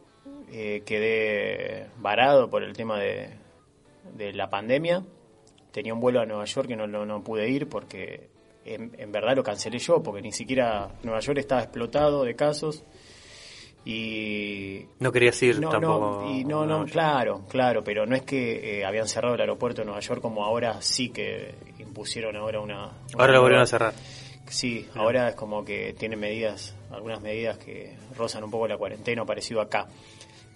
eh, 0.53 0.83
quedé 0.85 1.87
varado 1.99 2.51
por 2.51 2.62
el 2.62 2.75
tema 2.75 3.01
de, 3.01 3.31
de 4.15 4.33
la 4.35 4.51
pandemia. 4.51 5.03
Tenía 5.73 5.95
un 5.95 6.01
vuelo 6.01 6.21
a 6.21 6.27
Nueva 6.27 6.45
York 6.45 6.69
que 6.69 6.77
no, 6.77 6.87
no, 6.87 7.07
no 7.07 7.25
pude 7.25 7.49
ir 7.49 7.69
porque 7.69 8.29
en, 8.65 8.95
en 8.99 9.11
verdad 9.11 9.35
lo 9.35 9.43
cancelé 9.43 9.79
yo, 9.79 10.03
porque 10.03 10.21
ni 10.21 10.31
siquiera 10.33 10.91
Nueva 11.03 11.21
York 11.21 11.38
estaba 11.38 11.62
explotado 11.62 12.25
de 12.25 12.37
casos. 12.37 12.85
Y 13.85 14.87
No 15.01 15.11
querías 15.11 15.43
ir 15.43 15.59
no, 15.59 15.71
tampoco. 15.71 16.23
no, 16.23 16.31
y 16.31 16.45
no, 16.45 16.65
no, 16.67 16.85
claro, 16.85 17.45
claro, 17.49 17.83
pero 17.83 18.07
no 18.07 18.15
es 18.15 18.23
que 18.23 18.79
eh, 18.81 18.85
habían 18.85 19.09
cerrado 19.09 19.35
el 19.35 19.41
aeropuerto 19.41 19.81
de 19.81 19.87
Nueva 19.87 20.01
York 20.01 20.21
como 20.21 20.45
ahora 20.45 20.81
sí 20.81 21.09
que 21.09 21.55
impusieron 21.81 22.37
ahora 22.37 22.61
una... 22.61 22.85
una 22.85 22.93
Ahora 23.19 23.33
lo 23.33 23.41
volvieron 23.41 23.62
a 23.62 23.67
cerrar. 23.67 23.95
Sí, 24.47 24.87
ahora 24.95 25.31
es 25.31 25.35
como 25.35 25.65
que 25.65 25.95
tiene 25.95 26.15
medidas, 26.15 26.77
algunas 26.91 27.21
medidas 27.23 27.59
que 27.59 27.97
rozan 28.17 28.45
un 28.45 28.51
poco 28.51 28.69
la 28.69 28.77
cuarentena, 28.77 29.25
parecido 29.25 29.61
acá. 29.61 29.88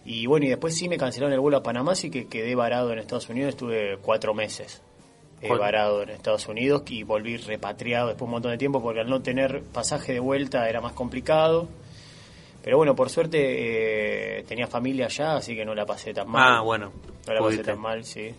Y 0.07 0.27
bueno, 0.27 0.47
y 0.47 0.49
después 0.51 0.77
sí 0.77 0.89
me 0.89 0.97
cancelaron 0.97 1.33
el 1.33 1.41
vuelo 1.41 1.57
a 1.59 1.63
Panamá, 1.63 1.93
así 1.93 2.11
que 2.11 2.29
quedé 2.29 2.55
varado 2.55 2.93
en 2.93 3.01
Estados 3.01 3.29
Unidos, 3.29 3.51
estuve 3.51 3.99
cuatro 4.01 4.35
meses 4.35 4.81
eh, 5.43 5.49
varado 5.49 6.03
en 6.03 6.11
Estados 6.11 6.47
Unidos 6.49 6.83
y 6.89 7.03
volví 7.03 7.37
repatriado 7.37 8.07
después 8.09 8.21
de 8.21 8.25
un 8.27 8.31
montón 8.31 8.53
de 8.53 8.59
tiempo 8.59 8.81
porque 8.81 9.01
al 9.01 9.11
no 9.11 9.21
tener 9.21 9.63
pasaje 9.63 10.13
de 10.13 10.21
vuelta 10.21 10.69
era 10.69 10.81
más 10.81 10.93
complicado. 10.93 11.69
Pero 12.63 12.77
bueno, 12.79 12.95
por 12.97 13.11
suerte 13.11 14.39
eh, 14.39 14.45
tenía 14.45 14.67
familia 14.67 15.07
allá, 15.07 15.37
así 15.37 15.55
que 15.55 15.65
no 15.65 15.75
la 15.75 15.85
pasé 15.85 16.15
tan 16.15 16.29
mal. 16.29 16.55
Ah, 16.57 16.61
bueno. 16.63 16.93
No 17.27 17.35
la 17.35 17.41
pasé 17.41 17.63
tan 17.65 17.79
mal, 17.81 18.05
sí. 18.05 18.31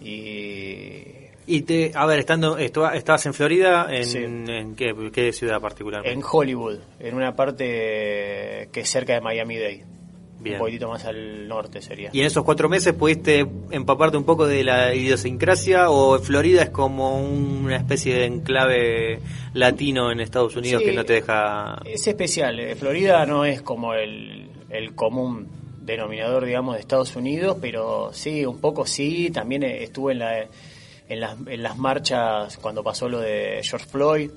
Y 0.00 1.04
Y 1.46 1.62
te, 1.62 1.92
a 1.94 2.06
ver, 2.06 2.20
estando, 2.20 2.58
estabas 2.58 3.26
en 3.26 3.34
Florida, 3.34 3.86
¿en, 3.90 4.04
Sí. 4.04 4.18
en 4.18 4.74
qué, 4.76 4.94
qué 5.12 5.32
ciudad 5.32 5.60
particularmente? 5.60 6.12
En 6.12 6.24
Hollywood, 6.28 6.78
en 6.98 7.14
una 7.14 7.34
parte 7.34 8.68
que 8.72 8.80
es 8.80 8.88
cerca 8.88 9.14
de 9.14 9.20
Miami-Dade. 9.20 9.99
Bien. 10.40 10.54
Un 10.56 10.60
poquitito 10.60 10.88
más 10.88 11.04
al 11.04 11.46
norte 11.46 11.82
sería. 11.82 12.10
¿Y 12.12 12.20
en 12.20 12.26
esos 12.26 12.44
cuatro 12.44 12.68
meses 12.68 12.94
pudiste 12.94 13.46
empaparte 13.70 14.16
un 14.16 14.24
poco 14.24 14.46
de 14.46 14.64
la 14.64 14.94
idiosincrasia 14.94 15.90
o 15.90 16.18
Florida 16.18 16.62
es 16.62 16.70
como 16.70 17.20
una 17.20 17.76
especie 17.76 18.14
de 18.14 18.24
enclave 18.24 19.20
latino 19.52 20.10
en 20.10 20.20
Estados 20.20 20.56
Unidos 20.56 20.82
Sí. 20.82 20.88
que 20.88 20.94
no 20.96 21.04
te 21.04 21.12
deja... 21.14 21.80
Es 21.84 22.06
especial. 22.06 22.58
eh, 22.58 22.74
Florida 22.74 23.26
no 23.26 23.44
es 23.44 23.60
como 23.62 23.92
el, 23.94 24.48
el 24.70 24.94
común 24.94 25.46
denominador, 25.82 26.44
digamos, 26.46 26.74
de 26.74 26.80
Estados 26.80 27.14
Unidos, 27.16 27.58
pero 27.60 28.10
sí, 28.12 28.46
un 28.46 28.60
poco 28.60 28.86
sí. 28.86 29.30
También 29.30 29.62
estuve 29.64 30.12
en, 30.12 30.18
la, 30.20 30.38
en, 30.40 31.20
las, 31.20 31.36
en 31.46 31.62
las 31.62 31.76
marchas 31.76 32.56
cuando 32.58 32.82
pasó 32.82 33.08
lo 33.08 33.18
de 33.20 33.60
George 33.62 33.86
Floyd, 33.86 34.30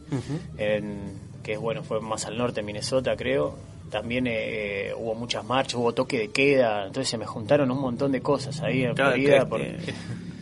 en, 0.57 1.13
que 1.43 1.53
es 1.53 1.59
bueno, 1.59 1.83
fue 1.83 2.01
más 2.01 2.25
al 2.25 2.37
norte, 2.37 2.61
en 2.61 2.65
Minnesota, 2.65 3.15
creo. 3.15 3.55
También 3.93 4.25
eh, 4.27 4.91
hubo 4.97 5.13
muchas 5.13 5.45
marchas, 5.45 5.75
hubo 5.75 5.93
toque 5.93 6.17
de 6.17 6.29
queda, 6.31 6.87
entonces 6.87 7.07
se 7.09 7.17
me 7.19 7.27
juntaron 7.27 7.69
un 7.69 7.79
montón 7.79 8.11
de 8.11 8.21
cosas 8.21 8.59
ahí 8.63 8.83
en 8.85 8.95
Claro, 8.95 9.11
Florida. 9.11 9.39
que- 9.41 9.45
porque 9.45 9.77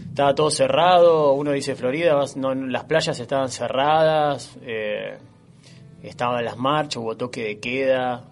estaba 0.07 0.33
todo 0.33 0.49
cerrado, 0.49 1.33
uno 1.33 1.51
dice 1.51 1.75
Florida, 1.75 2.15
vas- 2.15 2.37
no, 2.37 2.55
las 2.55 2.85
playas 2.85 3.19
estaban 3.19 3.49
cerradas, 3.49 4.57
eh, 4.61 5.17
estaban 6.01 6.45
las 6.45 6.55
marchas, 6.57 6.97
hubo 7.03 7.17
toque 7.17 7.43
de 7.43 7.59
queda, 7.59 8.23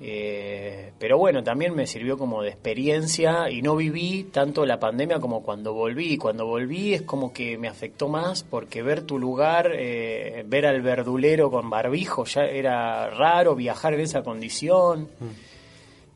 eh, 0.00 0.92
pero 0.98 1.18
bueno, 1.18 1.42
también 1.44 1.74
me 1.74 1.86
sirvió 1.86 2.18
como 2.18 2.42
de 2.42 2.50
experiencia 2.50 3.50
y 3.50 3.62
no 3.62 3.76
viví 3.76 4.24
tanto 4.24 4.66
la 4.66 4.78
pandemia 4.78 5.20
como 5.20 5.42
cuando 5.42 5.72
volví. 5.72 6.16
Cuando 6.16 6.46
volví 6.46 6.94
es 6.94 7.02
como 7.02 7.32
que 7.32 7.56
me 7.58 7.68
afectó 7.68 8.08
más 8.08 8.42
porque 8.42 8.82
ver 8.82 9.02
tu 9.02 9.18
lugar, 9.18 9.72
eh, 9.74 10.44
ver 10.46 10.66
al 10.66 10.82
verdulero 10.82 11.50
con 11.50 11.70
barbijo 11.70 12.24
ya 12.24 12.42
era 12.42 13.08
raro 13.10 13.54
viajar 13.54 13.94
en 13.94 14.00
esa 14.00 14.22
condición. 14.22 15.08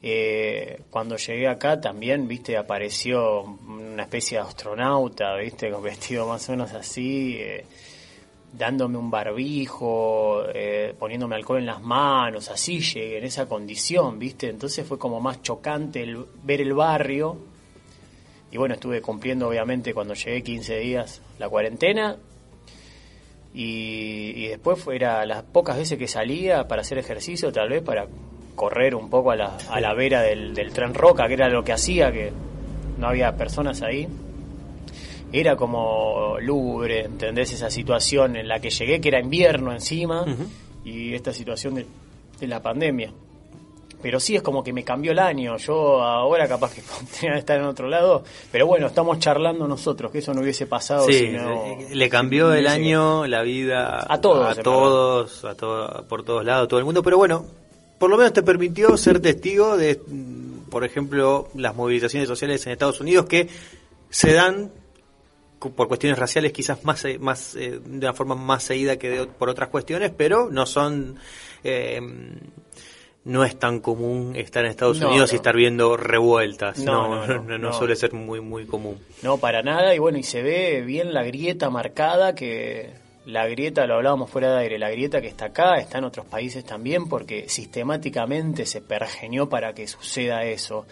Eh, 0.01 0.83
cuando 0.91 1.17
llegué 1.17 1.49
acá 1.49 1.81
también, 1.81 2.29
viste, 2.29 2.57
apareció 2.57 3.43
una 3.43 4.05
especie 4.05 4.39
de 4.39 4.45
astronauta, 4.45 5.35
viste, 5.37 5.71
con 5.71 5.83
vestido 5.89 6.27
más 6.27 6.49
o 6.49 6.53
menos 6.53 6.73
así, 6.73 7.37
eh, 7.39 7.65
dándome 8.53 8.99
un 8.99 9.11
barbijo, 9.11 10.43
eh, 10.55 10.95
poniéndome 10.99 11.37
alcohol 11.37 11.59
en 11.59 11.67
las 11.67 11.83
manos, 11.83 12.51
así 12.51 12.81
llegué 12.81 13.19
en 13.19 13.25
esa 13.25 13.47
condición, 13.47 14.19
viste. 14.19 14.49
Entonces 14.49 14.87
fue 14.87 14.99
como 14.99 15.21
más 15.21 15.43
chocante 15.43 16.03
el, 16.03 16.25
ver 16.43 16.61
el 16.61 16.73
barrio 16.75 17.37
y 18.51 18.57
bueno, 18.57 18.75
estuve 18.75 19.03
cumpliendo 19.03 19.49
obviamente 19.49 19.93
cuando 19.93 20.15
llegué 20.15 20.43
15 20.43 20.79
días 20.79 21.21
la 21.39 21.49
cuarentena 21.49 22.17
y, 23.53 24.33
y 24.37 24.49
después 24.49 24.87
era 24.89 25.27
las 25.27 25.43
pocas 25.43 25.77
veces 25.77 25.99
que 25.99 26.09
salía 26.09 26.67
para 26.67 26.83
hacer 26.83 26.99
ejercicio, 26.99 27.53
tal 27.53 27.69
vez 27.69 27.83
para 27.83 28.07
correr 28.55 28.95
un 28.95 29.11
poco 29.11 29.31
a 29.31 29.37
la, 29.37 29.57
a 29.71 29.81
la 29.81 29.95
vera 29.95 30.23
del, 30.23 30.55
del 30.55 30.73
tren 30.73 30.95
Roca, 30.95 31.29
que 31.29 31.35
era 31.35 31.49
lo 31.49 31.63
que 31.63 31.73
hacía, 31.73 32.11
que 32.11 32.33
no 32.99 33.09
había 33.09 33.37
personas 33.37 33.83
ahí. 33.83 34.09
Era 35.33 35.57
como 35.57 36.37
lúgubre, 36.41 37.05
¿entendés? 37.05 37.53
Esa 37.53 37.71
situación 37.71 38.37
en 38.37 38.49
la 38.49 38.61
que 38.61 38.71
llegué, 38.71 39.01
que 39.01 39.09
era 39.09 39.21
invierno 39.21 39.73
encima, 39.73 40.25
y 40.85 41.15
esta 41.15 41.33
situación 41.33 41.75
de, 41.75 41.87
de 42.41 42.47
la 42.47 42.63
pandemia. 42.63 43.13
Pero 44.01 44.21
sí 44.21 44.37
es 44.37 44.43
como 44.43 44.63
que 44.63 44.73
me 44.73 44.85
cambió 44.85 45.11
el 45.11 45.19
año. 45.19 45.57
Yo 45.57 46.01
ahora 46.01 46.47
capaz 46.47 46.73
que 46.73 46.83
podría 47.21 47.37
estar 47.37 47.59
en 47.59 47.65
otro 47.65 47.89
lado. 47.89 48.23
Pero 48.53 48.67
bueno, 48.67 48.87
estamos 48.87 49.19
charlando 49.19 49.67
nosotros, 49.67 50.13
que 50.13 50.19
eso 50.19 50.33
no 50.33 50.41
hubiese 50.41 50.67
pasado 50.67 51.05
Sí, 51.07 51.13
si 51.15 51.29
no- 51.31 51.77
le 51.93 52.09
cambió 52.09 52.53
si 52.53 52.59
el 52.59 52.65
no 52.65 52.71
año, 52.71 53.27
la 53.27 53.43
vida 53.43 54.07
A 54.09 54.21
todos, 54.21 54.57
a 54.59 54.63
todos, 54.63 55.45
a 55.45 55.55
todo- 55.57 56.05
por 56.09 56.23
todos 56.25 56.45
lados, 56.45 56.69
todo 56.69 56.79
el 56.79 56.87
mundo. 56.87 57.03
Pero 57.03 57.17
bueno, 57.19 57.45
por 57.99 58.09
lo 58.09 58.17
menos 58.17 58.33
te 58.33 58.43
permitió 58.45 58.97
ser 58.97 59.19
testigo 59.21 59.77
de, 59.77 60.01
mm, 60.07 60.71
por 60.71 60.85
ejemplo, 60.85 61.49
las 61.57 61.75
movilizaciones 61.75 62.29
sociales 62.29 62.65
en 62.67 62.73
Estados 62.73 63.01
Unidos 63.01 63.27
que 63.27 63.49
se 64.11 64.33
dan 64.33 64.71
por 65.59 65.89
cuestiones 65.89 66.19
raciales 66.19 66.53
quizás 66.53 66.85
más 66.85 67.05
más 67.21 67.55
eh, 67.57 67.81
de 67.85 67.99
una 68.07 68.13
forma 68.15 68.35
más 68.35 68.63
seguida 68.63 68.97
que 68.99 69.09
de 69.11 69.27
por 69.27 69.49
otras 69.49 69.69
cuestiones, 69.69 70.13
pero 70.17 70.49
no 70.51 70.67
son 70.67 71.17
eh, 71.65 72.01
no 73.25 73.45
es 73.45 73.59
tan 73.59 73.81
común 73.81 74.35
estar 74.37 74.65
en 74.65 74.71
Estados 74.71 75.01
No, 75.01 75.09
Unidos 75.11 75.31
y 75.33 75.35
no. 75.35 75.37
estar 75.37 75.55
viendo 75.57 75.97
revueltas. 75.97 76.79
No, 76.79 77.09
No, 77.09 77.27
no, 77.27 77.27
no, 77.27 77.35
no, 77.43 77.43
no 77.43 77.59
no. 77.59 77.73
suele 77.73 77.95
ser 77.97 78.15
muy 78.15 78.41
muy 78.41 78.65
común. 78.67 78.99
No, 79.23 79.39
para 79.39 79.63
nada, 79.63 79.95
y 79.95 79.99
bueno, 79.99 80.19
y 80.19 80.23
se 80.23 80.43
ve 80.43 80.83
bien 80.83 81.13
la 81.13 81.25
grieta 81.25 81.69
marcada 81.71 82.35
que 82.35 82.91
la 83.27 83.47
grieta, 83.47 83.87
lo 83.87 83.97
hablábamos 83.97 84.31
fuera 84.31 84.55
de 84.55 84.61
aire, 84.61 84.79
la 84.79 84.89
grieta 84.89 85.21
que 85.21 85.27
está 85.27 85.47
acá, 85.47 85.77
está 85.77 85.99
en 85.99 86.05
otros 86.05 86.25
países 86.25 86.65
también, 86.65 87.09
porque 87.11 87.47
sistemáticamente 87.51 88.65
se 88.65 88.81
pergeñó 88.81 89.51
para 89.51 89.75
que 89.75 89.87
suceda 89.87 90.45
eso. 90.45 90.87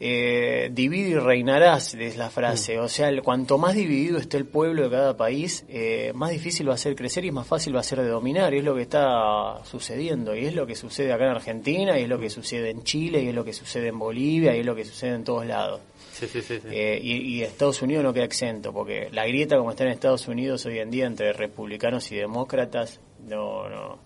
Eh, 0.00 0.70
divide 0.72 1.08
y 1.10 1.14
reinarás, 1.16 1.94
es 1.94 2.16
la 2.16 2.30
frase. 2.30 2.78
O 2.78 2.88
sea, 2.88 3.08
el- 3.08 3.22
cuanto 3.22 3.58
más 3.58 3.74
dividido 3.74 4.18
esté 4.18 4.36
el 4.36 4.44
pueblo 4.46 4.84
de 4.84 4.90
cada 4.90 5.16
país, 5.16 5.64
eh, 5.68 6.12
más 6.14 6.30
difícil 6.30 6.68
va 6.68 6.74
a 6.74 6.78
ser 6.78 6.94
crecer 6.94 7.24
y 7.24 7.32
más 7.32 7.46
fácil 7.48 7.74
va 7.74 7.80
a 7.80 7.82
ser 7.82 8.00
de 8.02 8.08
dominar. 8.08 8.54
Y 8.54 8.58
es 8.58 8.64
lo 8.64 8.76
que 8.76 8.82
está 8.82 9.64
sucediendo. 9.64 10.36
Y 10.36 10.46
es 10.46 10.54
lo 10.54 10.66
que 10.66 10.76
sucede 10.76 11.12
acá 11.12 11.24
en 11.24 11.30
Argentina, 11.30 11.98
y 11.98 12.02
es 12.04 12.08
lo 12.08 12.18
que 12.20 12.30
sucede 12.30 12.70
en 12.70 12.84
Chile, 12.84 13.22
y 13.22 13.28
es 13.28 13.34
lo 13.34 13.44
que 13.44 13.52
sucede 13.52 13.88
en 13.88 13.98
Bolivia, 13.98 14.54
y 14.56 14.60
es 14.60 14.66
lo 14.66 14.76
que 14.76 14.84
sucede 14.84 15.14
en 15.16 15.24
todos 15.24 15.44
lados. 15.46 15.80
Sí, 16.12 16.26
sí, 16.26 16.42
sí, 16.42 16.58
sí. 16.60 16.68
Eh, 16.70 16.98
y, 17.02 17.12
y 17.36 17.42
Estados 17.42 17.82
Unidos 17.82 18.02
no 18.04 18.12
queda 18.12 18.24
exento, 18.24 18.72
porque 18.72 19.08
la 19.12 19.26
grieta 19.26 19.56
como 19.56 19.70
está 19.70 19.84
en 19.84 19.90
Estados 19.90 20.26
Unidos 20.28 20.64
hoy 20.66 20.78
en 20.78 20.90
día 20.90 21.06
entre 21.06 21.32
republicanos 21.32 22.10
y 22.12 22.16
demócratas 22.16 23.00
no 23.26 23.68
no 23.68 23.98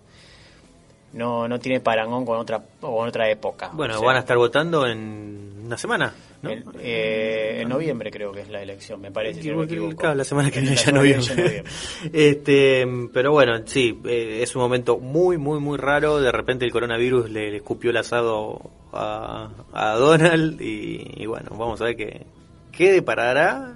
no, 1.13 1.47
no 1.47 1.59
tiene 1.59 1.79
parangón 1.79 2.25
con 2.25 2.37
otra 2.39 2.61
con 2.79 3.07
otra 3.07 3.29
época. 3.29 3.69
Bueno, 3.73 3.95
O 3.95 3.97
sea, 3.99 4.07
van 4.07 4.15
a 4.17 4.19
estar 4.19 4.37
votando 4.37 4.85
en 4.87 5.61
una 5.65 5.77
semana, 5.77 6.13
¿no? 6.41 6.49
el- 6.49 6.63
eh, 6.81 7.59
en 7.61 7.69
noviembre 7.69 8.11
creo 8.11 8.31
que 8.33 8.41
es 8.41 8.49
la 8.49 8.61
elección, 8.61 8.99
me 8.99 9.11
parece. 9.11 9.41
si 9.41 9.49
no 9.49 9.57
me 9.59 9.63
equivoco. 9.65 9.95
Claro, 9.95 10.15
la 10.15 10.23
semana 10.25 10.51
que 10.51 10.59
viene 10.59 10.75
ya 10.75 10.91
noviembre. 10.91 11.63
este, 12.13 12.85
pero 13.13 13.31
bueno, 13.31 13.53
sí, 13.65 13.97
eh, 14.05 14.39
es 14.41 14.55
un 14.55 14.61
momento 14.63 14.97
muy, 14.97 15.37
muy, 15.37 15.59
muy 15.59 15.77
raro. 15.77 16.19
De 16.19 16.31
repente 16.31 16.65
el 16.65 16.71
coronavirus 16.71 17.29
le, 17.29 17.49
le 17.51 17.57
escupió 17.57 17.91
el 17.91 17.97
asado 17.97 18.59
a, 18.91 19.49
a 19.71 19.91
Donald 19.95 20.61
y, 20.61 21.13
y 21.15 21.25
bueno, 21.27 21.51
vamos 21.51 21.79
a 21.81 21.85
ver 21.85 21.95
qué, 21.95 22.25
qué 22.71 22.91
deparará 22.91 23.73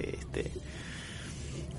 este, 0.00 0.50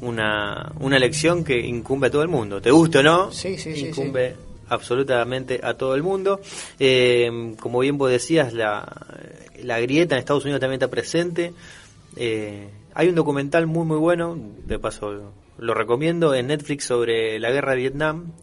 una, 0.01 0.71
una 0.79 0.97
elección 0.97 1.43
que 1.43 1.59
incumbe 1.59 2.07
a 2.07 2.11
todo 2.11 2.21
el 2.21 2.29
mundo. 2.29 2.61
¿Te 2.61 2.71
gusta 2.71 2.99
o 2.99 3.03
no? 3.03 3.31
Sí, 3.31 3.57
sí, 3.57 3.75
sí, 3.75 3.87
Incumbe 3.87 4.35
absolutamente 4.73 5.59
a 5.63 5.75
todo 5.75 5.95
el 5.95 6.03
mundo. 6.03 6.39
Eh, 6.79 7.55
como 7.59 7.79
bien 7.79 7.97
vos 7.97 8.11
decías, 8.11 8.53
la, 8.53 8.85
la 9.61 9.79
grieta 9.79 10.15
en 10.15 10.19
Estados 10.19 10.43
Unidos 10.43 10.59
también 10.61 10.77
está 10.79 10.89
presente. 10.89 11.53
Eh, 12.15 12.69
hay 12.93 13.07
un 13.07 13.15
documental 13.15 13.65
muy 13.67 13.85
muy 13.85 13.97
bueno, 13.97 14.37
de 14.65 14.77
paso 14.79 15.33
lo 15.57 15.73
recomiendo, 15.73 16.33
en 16.33 16.47
Netflix 16.47 16.85
sobre 16.85 17.39
la 17.39 17.51
guerra 17.51 17.71
de 17.71 17.77
Vietnam, 17.77 18.33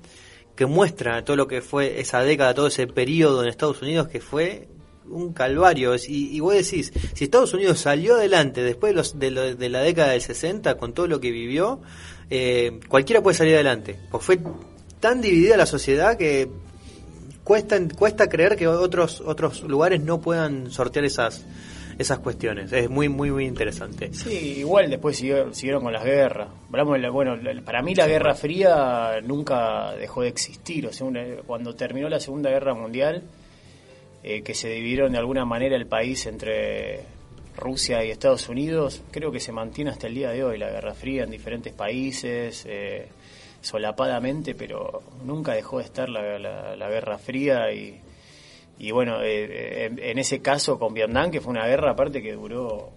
que 0.56 0.66
muestra 0.66 1.24
todo 1.24 1.36
lo 1.36 1.46
que 1.48 1.60
fue 1.60 2.00
esa 2.00 2.22
década, 2.22 2.54
todo 2.54 2.68
ese 2.68 2.86
periodo 2.86 3.42
en 3.42 3.48
Estados 3.48 3.82
Unidos 3.82 4.08
que 4.08 4.20
fue 4.20 4.68
un 5.08 5.32
calvario. 5.32 5.94
Y, 6.08 6.36
y 6.36 6.40
vos 6.40 6.54
decís, 6.54 6.92
si 7.14 7.24
Estados 7.24 7.52
Unidos 7.52 7.80
salió 7.80 8.14
adelante 8.16 8.62
después 8.62 8.92
de, 8.92 8.96
los, 8.96 9.18
de, 9.18 9.30
lo- 9.30 9.54
de 9.54 9.68
la 9.68 9.80
década 9.80 10.12
del 10.12 10.20
60, 10.22 10.76
con 10.76 10.92
todo 10.92 11.06
lo 11.08 11.18
que 11.20 11.30
vivió, 11.32 11.80
eh, 12.30 12.78
cualquiera 12.88 13.20
puede 13.22 13.36
salir 13.36 13.54
adelante. 13.54 13.98
Pues 14.10 14.22
fue 14.24 14.38
tan 15.00 15.20
dividida 15.20 15.56
la 15.56 15.66
sociedad 15.66 16.16
que 16.16 16.48
cuesta 17.44 17.78
cuesta 17.98 18.28
creer 18.28 18.56
que 18.56 18.68
otros 18.68 19.20
otros 19.22 19.62
lugares 19.62 20.00
no 20.02 20.20
puedan 20.20 20.70
sortear 20.70 21.04
esas 21.04 21.44
esas 21.98 22.18
cuestiones. 22.20 22.72
Es 22.72 22.88
muy 22.88 23.08
muy 23.08 23.30
muy 23.30 23.44
interesante. 23.44 24.10
Sí, 24.14 24.58
igual 24.58 24.88
después 24.88 25.16
siguieron 25.16 25.82
con 25.82 25.92
las 25.92 26.04
guerras. 26.04 26.48
Hablamos 26.68 26.94
de 26.94 27.00
la- 27.00 27.10
bueno, 27.10 27.36
para 27.64 27.82
mí 27.82 27.94
la 27.94 28.06
Guerra 28.06 28.34
Fría 28.34 29.20
nunca 29.22 29.92
dejó 29.96 30.22
de 30.22 30.28
existir. 30.28 30.86
O 30.86 30.92
sea, 30.92 31.06
una- 31.06 31.24
cuando 31.46 31.74
terminó 31.74 32.08
la 32.08 32.18
Segunda 32.20 32.48
Guerra 32.50 32.74
Mundial, 32.74 33.22
eh, 34.22 34.42
que 34.42 34.54
se 34.54 34.68
dividieron 34.68 35.12
de 35.12 35.18
alguna 35.18 35.44
manera 35.44 35.76
el 35.76 35.86
país 35.86 36.24
entre 36.26 37.00
Rusia 37.56 38.02
y 38.04 38.10
Estados 38.10 38.48
Unidos, 38.48 39.02
creo 39.10 39.30
que 39.30 39.40
se 39.40 39.52
mantiene 39.52 39.90
hasta 39.90 40.06
el 40.06 40.14
día 40.14 40.30
de 40.30 40.42
hoy 40.44 40.56
la 40.56 40.70
Guerra 40.70 40.94
Fría 40.94 41.24
en 41.24 41.30
diferentes 41.30 41.74
países, 41.74 42.64
eh, 42.66 43.08
solapadamente, 43.60 44.54
pero 44.54 45.02
nunca 45.24 45.52
dejó 45.54 45.78
de 45.78 45.84
estar 45.84 46.08
la, 46.08 46.38
la- 46.38 46.88
Guerra 46.88 47.18
Fría 47.18 47.72
y, 47.72 48.00
y 48.78 48.90
bueno, 48.90 49.22
eh, 49.22 49.84
en, 49.86 49.98
en 49.98 50.18
ese 50.18 50.40
caso 50.40 50.78
con 50.78 50.94
Vietnam, 50.94 51.30
que 51.30 51.40
fue 51.40 51.50
una 51.52 51.66
guerra 51.66 51.90
aparte 51.92 52.22
que 52.22 52.32
duró, 52.32 52.90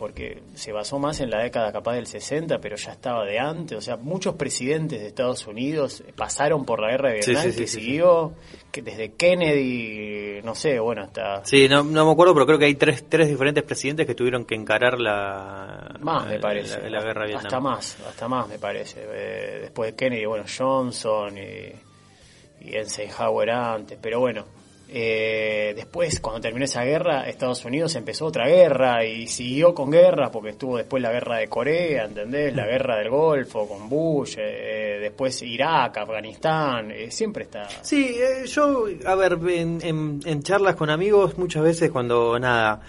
porque 0.00 0.42
se 0.54 0.72
basó 0.72 0.98
más 0.98 1.20
en 1.20 1.28
la 1.28 1.42
década 1.42 1.70
capaz 1.72 1.92
del 1.92 2.06
60, 2.06 2.58
pero 2.58 2.74
ya 2.74 2.92
estaba 2.92 3.26
de 3.26 3.38
antes, 3.38 3.76
o 3.76 3.82
sea, 3.82 3.98
muchos 3.98 4.34
presidentes 4.34 4.98
de 4.98 5.08
Estados 5.08 5.46
Unidos 5.46 6.02
pasaron 6.16 6.64
por 6.64 6.80
la 6.80 6.92
guerra 6.92 7.08
de 7.10 7.14
Vietnam, 7.16 7.42
sí, 7.42 7.52
sí, 7.52 7.58
que 7.58 7.66
sí, 7.66 7.80
siguió, 7.80 8.32
que 8.72 8.80
desde 8.80 9.12
Kennedy, 9.12 10.40
no 10.42 10.54
sé, 10.54 10.80
bueno, 10.80 11.02
hasta... 11.02 11.44
Sí, 11.44 11.68
no, 11.68 11.84
no 11.84 12.06
me 12.06 12.12
acuerdo, 12.12 12.32
pero 12.32 12.46
creo 12.46 12.58
que 12.58 12.64
hay 12.64 12.76
tres, 12.76 13.10
tres 13.10 13.28
diferentes 13.28 13.62
presidentes 13.62 14.06
que 14.06 14.14
tuvieron 14.14 14.46
que 14.46 14.54
encarar 14.54 14.98
la, 14.98 15.94
Más, 16.00 16.26
me 16.26 16.40
parece. 16.40 16.80
la, 16.88 16.98
la 16.98 17.04
guerra 17.04 17.20
de 17.20 17.26
Vietnam. 17.32 17.46
Hasta 17.46 17.60
más, 17.60 17.98
hasta 18.08 18.26
más, 18.26 18.48
me 18.48 18.58
parece. 18.58 19.02
Eh, 19.06 19.58
después 19.60 19.90
de 19.90 19.96
Kennedy, 19.96 20.24
bueno, 20.24 20.46
Johnson 20.48 21.36
y, 21.36 22.66
y 22.66 22.74
Eisenhower 22.74 23.50
antes. 23.50 23.98
Pero 24.00 24.20
bueno, 24.20 24.46
eh, 24.92 25.72
después, 25.76 26.18
cuando 26.18 26.40
terminó 26.40 26.64
esa 26.64 26.82
guerra, 26.82 27.28
Estados 27.28 27.64
Unidos 27.64 27.94
empezó 27.94 28.26
otra 28.26 28.48
guerra 28.48 29.04
y 29.04 29.28
siguió 29.28 29.72
con 29.72 29.88
guerras 29.88 30.30
porque 30.30 30.50
estuvo 30.50 30.76
después 30.76 31.00
la 31.00 31.12
guerra 31.12 31.38
de 31.38 31.48
Corea, 31.48 32.06
¿entendés? 32.06 32.56
La 32.56 32.66
guerra 32.66 32.98
del 32.98 33.08
Golfo 33.08 33.68
con 33.68 33.88
Bush, 33.88 34.34
eh, 34.38 34.98
después 35.00 35.42
Irak, 35.42 35.98
Afganistán, 35.98 36.90
eh, 36.90 37.10
siempre 37.12 37.44
está... 37.44 37.68
Sí, 37.82 38.16
eh, 38.18 38.46
yo, 38.46 38.86
a 39.06 39.14
ver, 39.14 39.38
en, 39.48 40.42
charlas 40.42 40.74
con 40.74 40.90
amigos, 40.90 41.38
muchas 41.38 41.62
veces 41.62 41.92
cuando, 41.92 42.36
nada, 42.40 42.80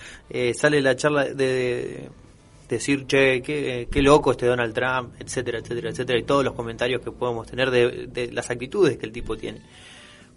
sale 0.56 0.82
la 0.82 0.95
charla 0.95 1.26
de, 1.26 1.36
de 1.36 2.10
decir, 2.68 3.06
che, 3.06 3.43
qué, 3.43 4.02
loco 4.02 4.32
este 4.32 4.47
Donald 4.47 4.74
Trump, 4.74 5.14
etcétera, 5.20 5.60
etcétera, 5.60 5.91
etcétera, 5.91 6.18
y 6.18 6.24
todos 6.24 6.43
los 6.43 6.56
comentarios 6.56 7.02
que 7.02 7.12
podemos 7.12 7.45
tener 7.45 7.70
de 7.70 8.30
las 8.32 8.49
actitudes 8.49 8.97
que 8.97 9.06
el 9.06 9.12
tipo 9.12 9.38
tiene. 9.38 9.62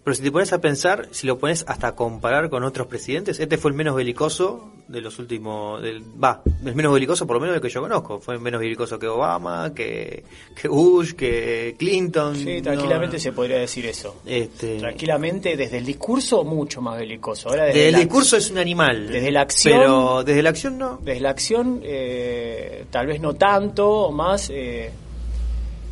Pero 0.05 0.13
si 0.13 0.21
te 0.21 0.31
pones 0.31 0.53
a 0.53 0.61
pensar, 0.61 1.07
si 1.09 1.25
lo 1.25 1.39
pones 1.39 1.65
hasta 1.67 1.87
a 1.87 1.95
comparar 1.95 2.47
con 2.51 2.63
otros 2.63 2.85
presidentes, 2.85 3.39
este 3.39 3.57
fue 3.57 3.71
el 3.71 3.75
menos 3.75 3.95
belicoso 3.95 4.69
de 4.87 5.01
los 5.01 5.17
últimos, 5.17 5.81
va, 5.83 6.43
el 6.63 6.75
menos 6.75 6.93
belicoso 6.93 7.25
por 7.25 7.37
lo 7.37 7.39
menos 7.41 7.55
del 7.55 7.61
que 7.63 7.69
yo 7.69 7.81
conozco. 7.81 8.19
Fue 8.19 8.37
menos 8.37 8.61
belicoso 8.61 8.99
que 8.99 9.07
Obama, 9.07 9.73
que, 9.73 10.23
que 10.61 10.67
Bush, 10.67 11.13
que 11.13 11.75
Clinton. 11.79 12.35
Sí, 12.35 12.61
tranquilamente 12.61 13.15
no. 13.17 13.19
se 13.19 13.31
podría 13.31 13.57
decir 13.57 13.87
eso. 13.87 14.17
Este, 14.27 14.77
Tranquilamente, 14.77 15.57
desde 15.57 15.79
el 15.79 15.85
discurso, 15.87 16.43
mucho 16.43 16.81
más 16.81 16.99
belicoso. 16.99 17.49
Ahora, 17.49 17.63
desde 17.65 17.79
Desde 17.79 17.89
el 17.97 18.03
discurso 18.05 18.37
es 18.37 18.51
un 18.51 18.59
animal. 18.59 19.07
Desde 19.07 19.31
la 19.31 19.41
acción- 19.41 19.79
Pero 19.79 20.23
desde 20.23 20.43
la 20.43 20.49
acción 20.51 20.77
no. 20.77 20.99
Desde 21.03 21.19
la 21.19 21.31
acción, 21.31 21.79
eh, 21.83 22.85
tal 22.91 23.07
vez 23.07 23.19
no 23.19 23.33
tanto, 23.33 24.11
más. 24.11 24.51
eh, 24.53 24.91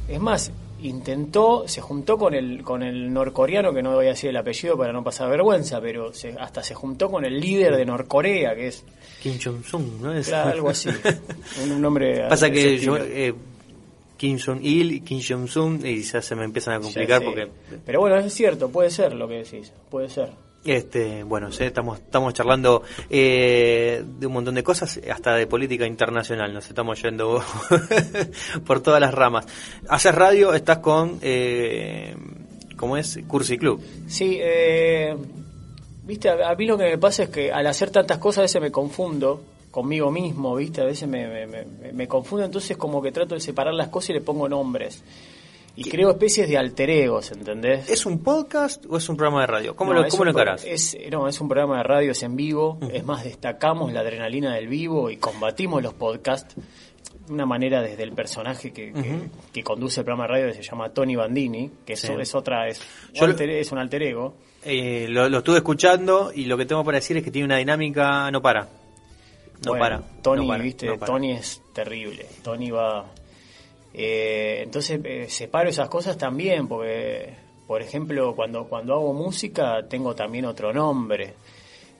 es 0.07 0.19
más, 0.19 0.51
intentó, 0.83 1.67
se 1.67 1.81
juntó 1.81 2.17
con 2.17 2.33
el, 2.33 2.63
con 2.63 2.83
el 2.83 3.11
norcoreano, 3.11 3.73
que 3.73 3.81
no 3.81 3.93
voy 3.95 4.05
a 4.05 4.09
decir 4.09 4.29
el 4.29 4.37
apellido 4.37 4.77
para 4.77 4.93
no 4.93 5.03
pasar 5.03 5.29
vergüenza, 5.29 5.81
pero 5.81 6.13
se- 6.13 6.35
hasta 6.39 6.63
se 6.63 6.75
juntó 6.75 7.09
con 7.09 7.25
el 7.25 7.39
líder 7.39 7.75
de 7.75 7.85
Norcorea, 7.85 8.55
que 8.55 8.67
es 8.67 8.83
Kim 9.21 9.37
Jong-un, 9.43 10.01
¿no 10.01 10.13
es? 10.13 10.27
claro, 10.27 10.51
algo 10.51 10.69
así. 10.69 10.89
un, 11.63 11.81
nombre. 11.81 12.27
Pasa 12.27 12.49
que 12.51 12.77
yo, 12.77 12.97
eh, 12.97 13.33
Kim 14.17 14.37
Jong-il 14.39 14.91
y 14.91 15.01
Kim 15.01 15.21
Jong-un 15.27 15.85
y 15.85 16.01
ya 16.01 16.21
se 16.21 16.35
me 16.35 16.45
empiezan 16.45 16.75
a 16.75 16.79
complicar 16.79 17.23
porque... 17.23 17.47
Pero 17.85 17.99
bueno, 17.99 18.17
es 18.17 18.33
cierto, 18.33 18.69
puede 18.69 18.89
ser 18.89 19.13
lo 19.13 19.27
que 19.27 19.35
decís, 19.43 19.71
puede 19.89 20.09
ser. 20.09 20.29
Este, 20.65 21.23
bueno, 21.23 21.51
sí, 21.51 21.65
estamos, 21.65 21.99
estamos 21.99 22.33
charlando 22.33 22.83
eh, 23.09 24.01
de 24.17 24.27
un 24.27 24.31
montón 24.33 24.55
de 24.55 24.63
cosas, 24.63 24.97
hasta 25.11 25.35
de 25.35 25.45
política 25.45 25.85
internacional, 25.85 26.53
nos 26.53 26.67
estamos 26.69 27.01
yendo 27.01 27.43
por 28.65 28.81
todas 28.81 29.01
las 29.01 29.13
ramas. 29.13 29.45
Haces 29.89 30.15
radio, 30.15 30.53
estás 30.53 30.77
con, 30.77 31.19
eh, 31.21 32.15
¿cómo 32.77 32.95
es? 32.95 33.19
Cursi 33.27 33.57
Club. 33.57 33.81
Sí, 34.07 34.37
eh, 34.41 35.13
viste, 36.05 36.29
a, 36.29 36.55
mí 36.55 36.65
lo 36.65 36.77
que 36.77 36.85
me 36.85 36.97
pasa 36.97 37.23
es 37.23 37.29
que 37.29 37.51
al 37.51 37.67
hacer 37.67 37.89
tantas 37.89 38.17
cosas 38.19 38.37
a 38.39 38.41
veces 38.43 38.61
me 38.61 38.71
confundo 38.71 39.43
conmigo 39.69 40.11
mismo, 40.11 40.55
viste, 40.55 40.79
a 40.79 40.85
veces 40.85 41.09
me, 41.09 41.27
me, 41.27 41.45
me- 41.45 41.91
me 41.91 42.07
confundo, 42.07 42.45
entonces 42.45 42.77
como 42.77 43.01
que 43.01 43.11
trato 43.11 43.35
de 43.35 43.41
separar 43.41 43.73
las 43.73 43.89
cosas 43.89 44.11
y 44.11 44.13
le 44.13 44.21
pongo 44.21 44.47
nombres. 44.47 45.03
Y 45.75 45.85
creo 45.89 46.11
especies 46.11 46.47
de 46.47 46.57
alter 46.57 46.89
egos, 46.91 47.31
¿entendés? 47.31 47.89
¿Es 47.89 48.05
un 48.05 48.19
podcast 48.19 48.85
o 48.87 48.97
es 48.97 49.09
un 49.09 49.17
programa 49.17 49.41
de 49.41 49.47
radio? 49.47 49.75
¿Cómo 49.75 49.91
No, 49.93 50.03
lo, 50.03 50.07
cómo 50.09 50.23
lo 50.25 50.31
encarás? 50.31 50.63
Es, 50.65 50.95
no, 51.11 51.27
es 51.27 51.41
un 51.41 51.47
programa 51.49 51.77
de 51.77 51.83
radio, 51.83 52.11
es 52.11 52.21
en 52.21 52.35
vivo. 52.35 52.77
Es 52.91 53.03
más, 53.03 53.23
destacamos 53.23 53.91
la 53.91 54.01
adrenalina 54.01 54.53
del 54.53 54.67
vivo 54.67 55.09
y 55.09 55.17
combatimos 55.17 55.81
los 55.81 55.95
podcasts 55.95 56.53
de 57.25 57.33
una 57.33 57.45
manera 57.47 57.81
desde 57.81 58.03
el 58.03 58.11
personaje 58.11 58.71
que, 58.71 58.93
que- 59.51 59.63
conduce 59.63 60.01
el 60.01 60.05
programa 60.05 60.27
de 60.27 60.33
radio, 60.41 60.47
que 60.55 60.61
se 60.61 60.69
llama 60.69 60.89
Tony 60.89 61.15
Bandini, 61.15 61.71
que 61.85 61.95
Sí. 61.95 62.05
eso 62.07 62.19
es 62.19 62.35
otra, 62.35 62.67
es, 62.67 62.79
Yo 63.13 63.23
un 63.23 63.29
lo- 63.29 63.33
alter, 63.33 63.49
es 63.49 63.71
un 63.71 63.77
alter 63.79 64.03
ego. 64.03 64.35
Eh, 64.65 65.07
lo, 65.09 65.27
lo 65.27 65.39
estuve 65.39 65.57
escuchando 65.57 66.31
y 66.35 66.45
lo 66.45 66.55
que 66.57 66.65
tengo 66.67 66.83
para 66.83 66.97
decir 66.99 67.17
es 67.17 67.23
que 67.23 67.31
tiene 67.31 67.45
una 67.45 67.57
dinámica, 67.57 68.29
no 68.29 68.41
para. 68.41 68.61
No 69.65 69.71
Bueno, 69.71 69.79
para. 69.79 70.01
Tony, 70.21 70.41
no 70.43 70.47
para, 70.49 70.63
viste, 70.63 70.85
no 70.87 70.97
para. 70.99 71.11
Tony 71.13 71.31
es 71.31 71.61
terrible. 71.73 72.27
Tony 72.43 72.69
va. 72.69 73.05
Eh, 73.93 74.61
entonces 74.63 74.99
eh, 75.03 75.27
separo 75.29 75.69
esas 75.69 75.87
cosas 75.87 76.17
también, 76.17 76.67
porque, 76.67 77.33
por 77.67 77.81
ejemplo, 77.81 78.35
cuando, 78.35 78.65
cuando 78.65 78.93
hago 78.93 79.13
música 79.13 79.85
tengo 79.87 80.15
también 80.15 80.45
otro 80.45 80.73
nombre, 80.73 81.33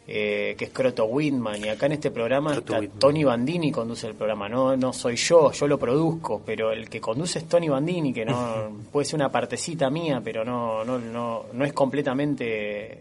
eh, 0.08 0.56
que 0.58 0.66
es 0.66 0.72
Croto 0.72 1.06
Whitman, 1.06 1.64
y 1.64 1.70
acá 1.70 1.86
en 1.86 1.94
este 1.94 2.10
programa 2.10 2.52
Croto 2.52 2.74
está 2.74 2.80
Whitman. 2.80 3.00
Tony 3.00 3.24
Bandini 3.24 3.72
conduce 3.72 4.08
el 4.08 4.16
programa, 4.16 4.50
no, 4.50 4.76
no 4.76 4.92
soy 4.92 5.16
yo, 5.16 5.52
yo 5.52 5.68
lo 5.68 5.78
produzco, 5.78 6.42
pero 6.44 6.72
el 6.72 6.90
que 6.90 7.00
conduce 7.00 7.40
es 7.40 7.46
Tony 7.48 7.70
Bandini, 7.70 8.12
que 8.12 8.26
no 8.26 8.86
puede 8.92 9.06
ser 9.06 9.16
una 9.16 9.30
partecita 9.30 9.90
mía, 9.92 10.20
pero 10.24 10.44
no, 10.44 10.84
no, 10.84 10.98
no, 10.98 11.46
no 11.54 11.66
es 11.66 11.74
completamente 11.74 12.98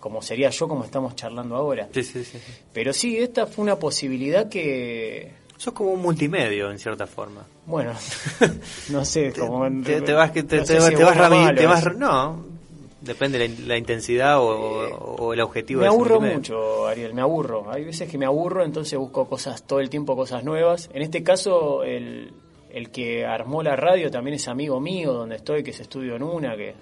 como 0.00 0.20
sería 0.22 0.50
yo, 0.50 0.68
como 0.68 0.84
estamos 0.84 1.16
charlando 1.16 1.56
ahora. 1.56 1.88
Sí, 1.92 2.02
sí, 2.02 2.22
sí. 2.22 2.38
sí. 2.38 2.52
Pero 2.72 2.92
sí, 2.92 3.16
esta 3.18 3.46
fue 3.46 3.64
una 3.64 3.76
posibilidad 3.76 4.48
que, 4.48 5.32
Sos 5.58 5.72
como 5.72 5.92
un 5.92 6.02
multimedio, 6.02 6.70
en 6.70 6.78
cierta 6.78 7.06
forma. 7.06 7.46
bueno, 7.66 7.92
no 8.90 9.04
sé, 9.04 9.32
como... 9.32 9.68
Te, 9.82 10.00
te 10.02 10.12
vas, 10.12 10.32
te, 10.32 10.42
no 10.42 10.48
te 10.48 10.58
si 10.66 10.94
te 10.94 11.04
vas 11.04 11.54
te 11.54 11.66
vas- 11.66 11.96
no, 11.96 12.44
depende 13.00 13.38
la, 13.48 13.54
la 13.66 13.76
intensidad 13.78 14.38
o, 14.40 14.48
o 14.48 15.32
el 15.32 15.40
objetivo 15.40 15.80
Me 15.80 15.84
de 15.86 15.88
aburro 15.88 16.14
multimedia. 16.20 16.36
mucho, 16.36 16.86
Ariel, 16.86 17.14
me 17.14 17.22
aburro. 17.22 17.70
Hay 17.72 17.84
veces 17.84 18.10
que 18.10 18.18
me 18.18 18.26
aburro, 18.26 18.64
entonces 18.64 18.98
busco 18.98 19.28
cosas 19.28 19.62
todo 19.66 19.80
el 19.80 19.88
tiempo, 19.90 20.14
cosas 20.16 20.44
nuevas. 20.44 20.90
En 20.92 21.02
este 21.02 21.22
caso, 21.22 21.84
el, 21.84 22.32
el 22.70 22.90
que 22.90 23.24
armó 23.24 23.62
la 23.62 23.76
radio 23.76 24.10
también 24.10 24.34
es 24.36 24.48
amigo 24.48 24.80
mío, 24.80 25.12
donde 25.12 25.36
estoy, 25.36 25.62
que 25.62 25.70
es 25.70 25.80
Estudio 25.80 26.16
en 26.16 26.22
Una, 26.22 26.56
que 26.56 26.74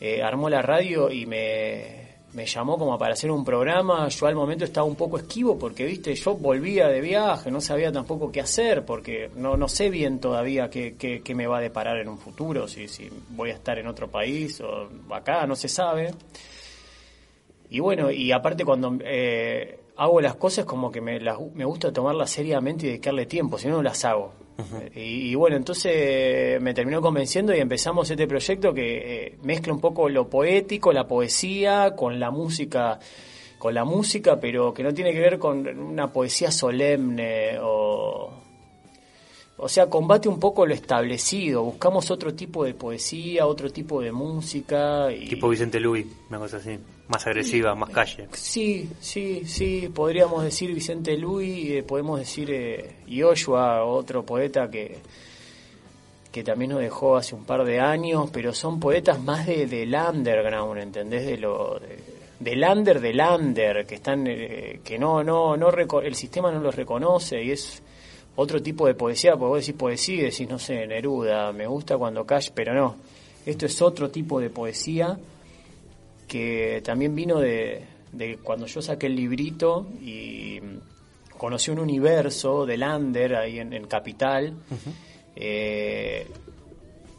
eh, 0.00 0.22
armó 0.22 0.48
la 0.48 0.62
radio 0.62 1.10
y 1.10 1.26
me, 1.26 2.05
me 2.32 2.44
llamó 2.46 2.76
como 2.78 2.98
para 2.98 3.14
hacer 3.14 3.30
un 3.30 3.44
programa. 3.44 4.08
Yo 4.08 4.26
al 4.26 4.34
momento 4.34 4.64
estaba 4.64 4.86
un 4.86 4.96
poco 4.96 5.16
esquivo 5.18 5.58
porque, 5.58 5.84
viste, 5.86 6.14
yo 6.14 6.34
volvía 6.36 6.88
de 6.88 7.00
viaje, 7.00 7.50
no 7.50 7.60
sabía 7.60 7.90
tampoco 7.90 8.30
qué 8.30 8.40
hacer, 8.42 8.84
porque 8.84 9.30
no, 9.36 9.56
no 9.56 9.68
sé 9.68 9.88
bien 9.90 10.18
todavía 10.20 10.68
qué, 10.68 10.96
qué, 10.98 11.22
qué 11.22 11.34
me 11.34 11.46
va 11.46 11.58
a 11.58 11.60
deparar 11.62 11.96
en 11.98 12.08
un 12.08 12.18
futuro, 12.18 12.68
si, 12.68 12.88
si 12.88 13.08
voy 13.30 13.50
a 13.50 13.54
estar 13.54 13.78
en 13.78 13.86
otro 13.86 14.08
país 14.10 14.60
o 14.60 14.88
acá, 15.14 15.46
no 15.46 15.56
se 15.56 15.68
sabe. 15.68 16.12
Y 17.70 17.80
bueno, 17.80 18.10
y 18.10 18.30
aparte 18.32 18.64
cuando 18.64 18.96
eh, 19.02 19.80
hago 19.96 20.20
las 20.20 20.36
cosas 20.36 20.64
como 20.66 20.90
que 20.92 21.00
me, 21.00 21.18
las- 21.20 21.38
me 21.54 21.64
gusta 21.64 21.92
tomarlas 21.92 22.30
seriamente 22.30 22.86
y 22.86 22.88
dedicarle 22.90 23.26
tiempo, 23.26 23.58
si 23.58 23.68
no, 23.68 23.76
no 23.76 23.82
las 23.82 24.04
hago. 24.04 24.32
Y, 24.94 25.30
y 25.30 25.34
bueno, 25.34 25.56
entonces 25.56 26.60
me 26.60 26.74
terminó 26.74 27.00
convenciendo 27.02 27.54
y 27.54 27.58
empezamos 27.58 28.10
este 28.10 28.26
proyecto 28.26 28.72
que 28.72 29.26
eh, 29.26 29.38
mezcla 29.42 29.72
un 29.72 29.80
poco 29.80 30.08
lo 30.08 30.28
poético, 30.28 30.92
la 30.92 31.06
poesía, 31.06 31.94
con 31.94 32.18
la 32.18 32.30
música 32.30 32.98
con 33.58 33.74
la 33.74 33.84
música, 33.84 34.38
pero 34.38 34.72
que 34.72 34.82
no 34.82 34.92
tiene 34.92 35.12
que 35.12 35.20
ver 35.20 35.38
con 35.38 35.66
una 35.66 36.12
poesía 36.12 36.50
solemne 36.50 37.58
o... 37.60 38.42
O 39.58 39.68
sea, 39.70 39.88
combate 39.88 40.28
un 40.28 40.38
poco 40.38 40.66
lo 40.66 40.74
establecido, 40.74 41.62
buscamos 41.62 42.10
otro 42.10 42.34
tipo 42.34 42.62
de 42.64 42.74
poesía, 42.74 43.46
otro 43.46 43.70
tipo 43.70 44.02
de 44.02 44.12
música. 44.12 45.10
Y... 45.10 45.28
Tipo 45.30 45.48
Vicente 45.48 45.80
Luis, 45.80 46.06
una 46.28 46.38
cosa 46.38 46.58
así. 46.58 46.78
Más 47.08 47.24
agresiva, 47.26 47.74
más 47.76 47.90
calle. 47.90 48.26
Sí, 48.32 48.88
sí, 49.00 49.42
sí, 49.46 49.88
podríamos 49.94 50.42
decir 50.42 50.74
Vicente 50.74 51.16
Luis, 51.16 51.70
eh, 51.70 51.82
podemos 51.84 52.18
decir 52.18 52.50
eh, 52.50 52.96
Joshua, 53.08 53.84
otro 53.84 54.24
poeta 54.24 54.68
que, 54.68 54.98
que 56.32 56.42
también 56.42 56.72
nos 56.72 56.80
dejó 56.80 57.16
hace 57.16 57.34
un 57.36 57.44
par 57.44 57.64
de 57.64 57.78
años, 57.80 58.28
pero 58.32 58.52
son 58.52 58.80
poetas 58.80 59.20
más 59.22 59.46
de, 59.46 59.66
del 59.66 59.94
underground, 59.94 60.80
¿entendés? 60.80 61.26
De 61.26 61.38
lo, 61.38 61.78
de- 61.78 62.16
del 62.40 62.62
under 62.64 63.00
del 63.00 63.18
under, 63.20 63.86
que 63.86 63.94
están, 63.94 64.26
eh, 64.26 64.80
que 64.84 64.98
no, 64.98 65.22
no, 65.24 65.56
no, 65.56 65.70
el 65.70 66.14
sistema 66.16 66.50
no 66.50 66.60
los 66.60 66.74
reconoce 66.74 67.42
y 67.42 67.52
es 67.52 67.82
otro 68.34 68.60
tipo 68.60 68.86
de 68.86 68.94
poesía, 68.94 69.32
porque 69.36 69.46
vos 69.48 69.60
decís 69.60 69.74
poesía 69.78 70.14
y 70.16 70.22
decís, 70.24 70.48
no 70.48 70.58
sé, 70.58 70.86
Neruda, 70.86 71.52
me 71.52 71.66
gusta 71.66 71.96
cuando 71.96 72.26
cash, 72.26 72.50
pero 72.52 72.74
no, 72.74 72.96
esto 73.46 73.64
es 73.64 73.80
otro 73.80 74.10
tipo 74.10 74.38
de 74.40 74.50
poesía 74.50 75.16
que 76.26 76.82
también 76.84 77.14
vino 77.14 77.38
de, 77.40 77.84
de 78.12 78.38
cuando 78.38 78.66
yo 78.66 78.82
saqué 78.82 79.06
el 79.06 79.16
librito 79.16 79.86
y 80.00 80.60
conocí 81.36 81.70
un 81.70 81.78
universo 81.78 82.66
del 82.66 82.82
under 82.82 83.36
ahí 83.36 83.58
en, 83.58 83.72
en 83.72 83.86
Capital, 83.86 84.54
eh, 85.34 86.26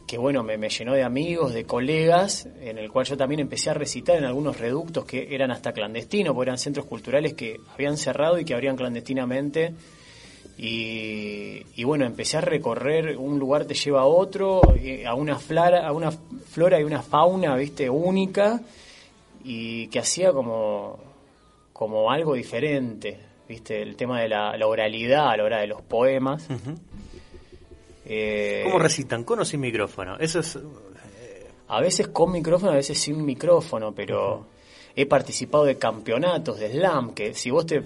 que 0.07 0.17
bueno, 0.17 0.41
me, 0.41 0.57
me 0.57 0.69
llenó 0.69 0.93
de 0.93 1.03
amigos, 1.03 1.53
de 1.53 1.65
colegas, 1.65 2.47
en 2.61 2.77
el 2.77 2.89
cual 2.89 3.05
yo 3.05 3.17
también 3.17 3.41
empecé 3.41 3.69
a 3.69 3.73
recitar 3.73 4.17
en 4.17 4.23
algunos 4.23 4.57
reductos 4.57 5.05
que 5.05 5.35
eran 5.35 5.51
hasta 5.51 5.73
clandestinos, 5.73 6.33
porque 6.33 6.49
eran 6.49 6.57
centros 6.57 6.85
culturales 6.85 7.33
que 7.33 7.57
habían 7.73 7.97
cerrado 7.97 8.39
y 8.39 8.45
que 8.45 8.53
abrían 8.53 8.75
clandestinamente. 8.75 9.73
Y, 10.57 11.61
y 11.75 11.83
bueno, 11.83 12.05
empecé 12.05 12.37
a 12.37 12.41
recorrer, 12.41 13.17
un 13.17 13.37
lugar 13.37 13.65
te 13.65 13.75
lleva 13.75 14.01
a 14.01 14.05
otro, 14.05 14.61
eh, 14.75 15.05
a 15.05 15.13
una, 15.13 15.37
flora, 15.37 15.85
a 15.85 15.91
una 15.91 16.09
flora 16.11 16.79
y 16.79 16.83
una 16.83 17.03
fauna, 17.03 17.55
viste, 17.55 17.87
única, 17.89 18.61
y 19.49 19.87
que 19.87 19.99
hacía 19.99 20.33
como, 20.33 20.99
como 21.71 22.11
algo 22.11 22.33
diferente, 22.33 23.17
viste, 23.47 23.81
el 23.81 23.95
tema 23.95 24.19
de 24.19 24.27
la, 24.27 24.57
la 24.57 24.67
oralidad 24.67 25.29
a 25.29 25.37
la 25.37 25.43
hora 25.45 25.59
de 25.61 25.67
los 25.67 25.81
poemas. 25.81 26.45
Eh, 28.05 28.63
¿Cómo 28.65 28.77
recitan? 28.77 29.23
¿Con 29.23 29.39
o 29.39 29.45
sin 29.45 29.61
micrófono? 29.61 30.17
Eso 30.19 30.41
es... 30.41 30.59
a 31.69 31.79
veces 31.79 32.09
con 32.09 32.33
micrófono, 32.33 32.73
a 32.73 32.75
veces 32.75 32.99
sin 32.99 33.23
micrófono, 33.23 33.93
pero 33.95 34.47
he 34.97 35.05
participado 35.05 35.63
de 35.63 35.77
campeonatos 35.77 36.59
de 36.59 36.69
slam, 36.69 37.13
que 37.13 37.33
si 37.33 37.49
vos 37.49 37.65
te, 37.65 37.83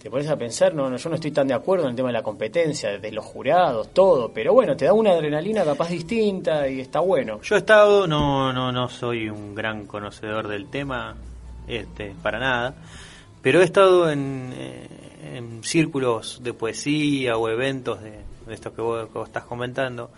te 0.00 0.08
pones 0.08 0.28
a 0.30 0.36
pensar, 0.36 0.74
no, 0.74 0.88
no, 0.88 0.96
yo 0.96 1.10
no 1.10 1.16
estoy 1.16 1.30
tan 1.30 1.46
de 1.46 1.52
acuerdo 1.52 1.84
en 1.84 1.90
el 1.90 1.96
tema 1.96 2.08
de 2.08 2.14
la 2.14 2.22
competencia, 2.22 2.98
de 2.98 3.12
los 3.12 3.22
jurados, 3.22 3.92
todo, 3.92 4.32
pero 4.32 4.54
bueno, 4.54 4.74
te 4.74 4.86
da 4.86 4.94
una 4.94 5.10
adrenalina 5.10 5.62
capaz 5.62 5.90
distinta 5.90 6.66
y 6.66 6.80
está 6.80 7.00
bueno. 7.00 7.40
Yo 7.42 7.54
he 7.54 7.58
estado, 7.58 8.06
no, 8.06 8.50
no, 8.50 8.72
no 8.72 8.88
soy 8.88 9.28
un 9.28 9.54
gran 9.54 9.84
conocedor 9.86 10.48
del 10.48 10.70
tema, 10.70 11.16
este, 11.68 12.14
para 12.22 12.38
nada, 12.38 12.74
pero 13.42 13.60
he 13.60 13.64
estado 13.64 14.10
en, 14.10 14.54
eh, 14.54 14.88
en 15.34 15.62
círculos 15.62 16.40
de 16.42 16.54
poesía 16.54 17.36
o 17.36 17.50
eventos 17.50 18.00
de, 18.00 18.20
estos 18.48 18.72
que 18.72 18.76
que 18.78 18.82
vos 18.82 19.28
estás 19.28 19.44
comentando 19.44 20.10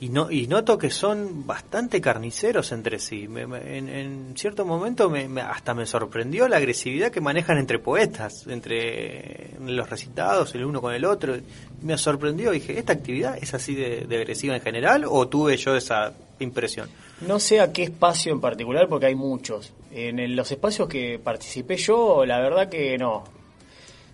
y 0.00 0.08
no 0.08 0.30
y 0.30 0.46
noto 0.46 0.78
que 0.78 0.88
son 0.90 1.46
bastante 1.46 2.00
carniceros 2.00 2.72
entre 2.72 2.98
sí. 2.98 3.28
Me- 3.28 3.46
me- 3.46 3.76
en, 3.78 3.88
en 3.88 4.34
cierto 4.36 4.64
momento 4.64 5.10
me, 5.10 5.28
hasta 5.42 5.74
me 5.74 5.84
sorprendió 5.84 6.48
la 6.48 6.56
agresividad 6.56 7.10
que 7.10 7.20
manejan 7.20 7.58
entre 7.58 7.78
poetas, 7.78 8.46
entre 8.46 9.50
los 9.60 9.88
recitados 9.90 10.54
el 10.54 10.64
uno 10.64 10.80
con 10.80 10.94
el 10.94 11.04
otro. 11.04 11.36
Me 11.82 11.98
sorprendió, 11.98 12.50
dije, 12.50 12.78
¿esta 12.78 12.94
actividad 12.94 13.36
es 13.40 13.52
así 13.52 13.74
de, 13.74 14.06
de 14.06 14.16
agresiva 14.16 14.56
en 14.56 14.62
general 14.62 15.04
o 15.06 15.28
tuve 15.28 15.56
yo 15.58 15.76
esa 15.76 16.14
impresión? 16.38 16.88
No 17.20 17.38
sé 17.38 17.60
a 17.60 17.70
qué 17.70 17.82
espacio 17.82 18.32
en 18.32 18.40
particular, 18.40 18.88
porque 18.88 19.04
hay 19.06 19.14
muchos. 19.14 19.72
En 19.92 20.18
el- 20.18 20.34
los 20.34 20.50
espacios 20.50 20.88
que 20.88 21.18
participé 21.22 21.76
yo, 21.76 22.24
la 22.24 22.40
verdad 22.40 22.70
que 22.70 22.96
no. 22.96 23.24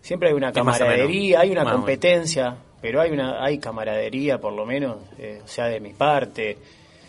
Siempre 0.03 0.29
hay 0.31 0.35
una 0.35 0.53
camaradería, 0.81 1.41
hay 1.41 1.51
una 1.51 1.63
competencia, 1.77 2.57
pero 2.81 3.01
hay 3.01 3.11
una 3.11 3.43
hay 3.45 3.59
camaradería 3.59 4.39
por 4.39 4.53
lo 4.53 4.65
menos, 4.67 4.97
eh, 5.19 5.41
o 5.45 5.49
sea, 5.49 5.67
de 5.67 5.81
mi 5.81 5.93
parte. 5.93 6.59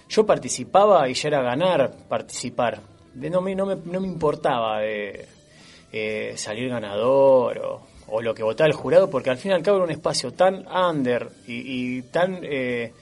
Yo 0.10 0.26
participaba 0.26 1.08
y 1.10 1.14
ya 1.14 1.28
era 1.30 1.42
ganar 1.42 1.92
participar. 2.08 2.80
De- 3.14 3.30
no, 3.30 3.42
me, 3.42 3.56
no, 3.56 3.66
me, 3.66 3.76
no 3.76 4.00
me 4.00 4.08
importaba 4.08 4.86
eh, 4.86 5.26
eh, 5.92 6.34
salir 6.38 6.70
ganador 6.70 7.58
o, 7.60 7.82
o 8.08 8.22
lo 8.22 8.34
que 8.34 8.44
votaba 8.44 8.68
el 8.68 8.74
jurado, 8.74 9.10
porque 9.10 9.30
al 9.30 9.38
fin 9.38 9.52
y 9.52 9.54
al 9.56 9.64
cabo 9.64 9.78
era 9.78 9.86
un 9.86 9.92
espacio 9.92 10.32
tan 10.34 10.66
under 10.68 11.30
y, 11.48 12.02
tan... 12.04 12.40
eh, 12.44 12.94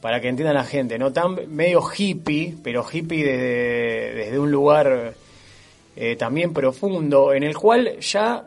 para 0.00 0.20
que 0.20 0.28
entienda 0.28 0.52
la 0.52 0.64
gente, 0.64 0.98
¿no? 0.98 1.14
Tan 1.14 1.34
medio 1.48 1.80
hippie, 1.82 2.54
pero 2.62 2.84
hippie 2.84 3.24
desde, 3.24 4.12
desde 4.14 4.38
un 4.38 4.50
lugar 4.50 5.14
eh, 5.96 6.16
también 6.16 6.52
profundo, 6.52 7.32
en 7.32 7.42
el 7.42 7.56
cual 7.56 7.98
ya 8.00 8.44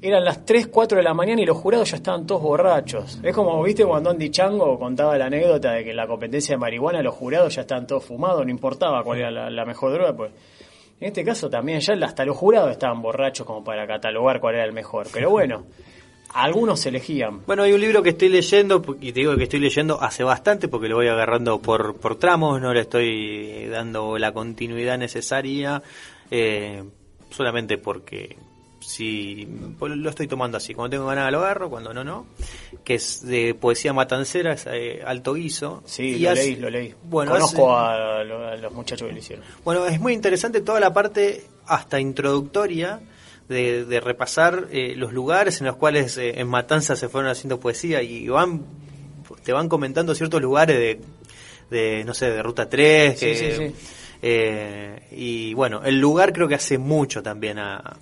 eran 0.00 0.24
las 0.24 0.44
3, 0.44 0.68
4 0.68 0.98
de 0.98 1.02
la 1.02 1.14
mañana 1.14 1.42
y 1.42 1.46
los 1.46 1.56
jurados 1.56 1.90
ya 1.90 1.96
estaban 1.96 2.26
todos 2.26 2.42
borrachos. 2.42 3.18
Es 3.22 3.34
como, 3.34 3.62
viste, 3.62 3.84
cuando 3.84 4.10
Andy 4.10 4.30
Chango 4.30 4.78
contaba 4.78 5.18
la 5.18 5.26
anécdota 5.26 5.72
de 5.72 5.84
que 5.84 5.90
en 5.90 5.96
la 5.96 6.06
competencia 6.06 6.54
de 6.54 6.58
marihuana 6.58 7.02
los 7.02 7.14
jurados 7.14 7.54
ya 7.54 7.62
estaban 7.62 7.86
todos 7.86 8.04
fumados, 8.04 8.44
no 8.44 8.50
importaba 8.50 9.02
cuál 9.02 9.18
era 9.18 9.50
la, 9.50 9.64
mejor 9.64 9.92
droga, 9.92 10.16
pues 10.16 10.32
en 11.00 11.08
este 11.08 11.24
caso 11.24 11.50
también 11.50 11.80
ya 11.80 11.94
hasta 11.94 12.24
los 12.24 12.36
jurados 12.36 12.70
estaban 12.70 13.02
borrachos 13.02 13.46
como 13.46 13.64
para 13.64 13.86
catalogar 13.86 14.40
cuál 14.40 14.54
era 14.54 14.64
el 14.64 14.72
mejor. 14.72 15.08
Pero 15.12 15.30
bueno, 15.30 15.64
algunos 16.32 16.84
elegían. 16.86 17.44
Bueno, 17.44 17.64
hay 17.64 17.72
un 17.72 17.80
libro 17.80 18.02
que 18.02 18.10
estoy 18.10 18.28
leyendo, 18.28 18.82
y 19.00 19.12
te 19.12 19.20
digo 19.20 19.36
que 19.36 19.44
estoy 19.44 19.60
leyendo 19.60 20.00
hace 20.00 20.22
bastante 20.22 20.68
porque 20.68 20.88
lo 20.88 20.96
voy 20.96 21.08
agarrando 21.08 21.60
por, 21.60 21.96
por 21.96 22.16
tramos, 22.16 22.60
no 22.60 22.72
le 22.72 22.80
estoy 22.82 23.66
dando 23.66 24.16
la 24.16 24.32
continuidad 24.32 24.96
necesaria, 24.96 25.82
eh, 26.30 26.84
solamente 27.30 27.78
porque 27.78 28.36
si 28.88 29.46
pues 29.78 29.94
lo 29.94 30.08
estoy 30.08 30.26
tomando 30.26 30.56
así, 30.56 30.72
cuando 30.72 30.96
tengo 30.96 31.06
ganas 31.06 31.30
lo 31.30 31.40
agarro, 31.40 31.68
cuando 31.68 31.92
no, 31.92 32.02
no, 32.04 32.26
que 32.84 32.94
es 32.94 33.20
de 33.26 33.54
poesía 33.54 33.92
matancera, 33.92 34.54
es 34.54 34.66
eh, 34.70 35.02
alto 35.04 35.34
guiso. 35.34 35.82
Sí, 35.84 36.04
Y 36.04 36.18
lo 36.20 36.30
hace- 36.30 36.42
leí, 36.44 36.56
lo 36.56 36.70
leí. 36.70 36.94
Bueno, 37.04 37.32
Conozco 37.32 37.76
hace- 37.76 38.00
a, 38.02 38.24
lo- 38.24 38.48
a 38.48 38.56
los 38.56 38.72
muchachos 38.72 39.06
que 39.06 39.12
lo 39.12 39.18
hicieron. 39.18 39.44
Bueno, 39.62 39.84
es 39.86 40.00
muy 40.00 40.14
interesante 40.14 40.62
toda 40.62 40.80
la 40.80 40.94
parte 40.94 41.44
hasta 41.66 42.00
introductoria 42.00 43.00
de, 43.46 43.84
de 43.84 44.00
repasar 44.00 44.68
eh, 44.70 44.94
los 44.96 45.12
lugares 45.12 45.60
en 45.60 45.66
los 45.66 45.76
cuales 45.76 46.16
eh, 46.16 46.40
en 46.40 46.48
Matanza 46.48 46.96
se 46.96 47.10
fueron 47.10 47.30
haciendo 47.30 47.60
poesía 47.60 48.02
y 48.02 48.26
van 48.28 48.64
te 49.44 49.52
van 49.52 49.68
comentando 49.68 50.14
ciertos 50.14 50.40
lugares 50.40 50.78
de, 50.78 51.00
de 51.70 52.04
no 52.04 52.14
sé, 52.14 52.30
de 52.30 52.42
Ruta 52.42 52.70
3. 52.70 53.18
Sí, 53.18 53.26
que, 53.26 53.34
sí, 53.36 53.52
sí. 53.52 53.74
eh, 54.22 55.02
y 55.12 55.52
bueno, 55.54 55.82
el 55.84 55.98
lugar 56.00 56.32
creo 56.32 56.48
que 56.48 56.54
hace 56.54 56.78
mucho 56.78 57.22
también 57.22 57.58
a- 57.58 57.98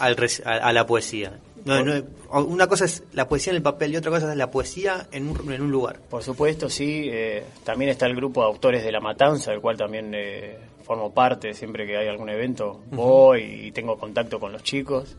al 0.00 0.16
a- 0.44 0.50
a 0.68 0.72
la 0.72 0.86
poesía. 0.86 1.38
No, 1.64 1.84
no, 1.84 2.02
una 2.44 2.66
cosa 2.66 2.86
es 2.86 3.02
la 3.12 3.28
poesía 3.28 3.50
en 3.52 3.56
el 3.58 3.62
papel 3.62 3.92
y 3.92 3.96
otra 3.98 4.10
cosa 4.10 4.30
es 4.30 4.36
la 4.36 4.50
poesía 4.50 5.06
en 5.12 5.28
un, 5.28 5.52
en 5.52 5.60
un 5.60 5.70
lugar. 5.70 6.00
Por 6.08 6.22
supuesto, 6.22 6.70
sí. 6.70 7.08
eh, 7.12 7.44
también 7.64 7.90
está 7.90 8.06
el 8.06 8.16
grupo 8.16 8.40
de 8.40 8.46
autores 8.46 8.82
de 8.82 8.90
La 8.90 9.00
Matanza, 9.00 9.50
del 9.50 9.60
cual 9.60 9.76
también 9.76 10.10
eh, 10.14 10.56
formo 10.84 11.12
parte. 11.12 11.52
Siempre 11.52 11.86
que 11.86 11.98
hay 11.98 12.08
algún 12.08 12.30
evento 12.30 12.80
voy 12.90 13.42
y 13.66 13.72
tengo 13.72 13.98
contacto 13.98 14.40
con 14.40 14.52
los 14.52 14.62
chicos. 14.62 15.16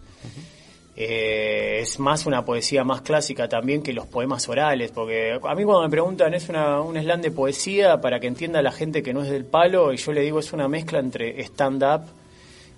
Eh, 0.96 1.80
es 1.82 2.00
más 2.00 2.26
una 2.26 2.44
poesía 2.44 2.84
más 2.84 3.02
clásica 3.02 3.48
también 3.48 3.82
que 3.82 3.94
los 3.94 4.08
poemas 4.08 4.50
orales, 4.50 4.92
porque 4.92 5.32
a 5.42 5.56
mí 5.56 5.64
cuando 5.64 5.84
me 5.84 5.90
preguntan 5.90 6.34
es 6.34 6.50
una, 6.50 6.82
un 6.82 6.98
slam 6.98 7.22
de 7.22 7.32
poesía 7.32 8.02
para 8.02 8.20
que 8.20 8.28
entienda 8.28 8.62
la 8.62 8.72
gente 8.74 9.02
que 9.02 9.14
no 9.14 9.24
es 9.24 9.30
del 9.30 9.46
palo, 9.46 9.94
y 9.94 9.98
yo 9.98 10.12
le 10.12 10.22
digo 10.22 10.40
es 10.40 10.52
una 10.52 10.68
mezcla 10.68 11.00
entre 11.00 11.40
stand-up 11.44 12.02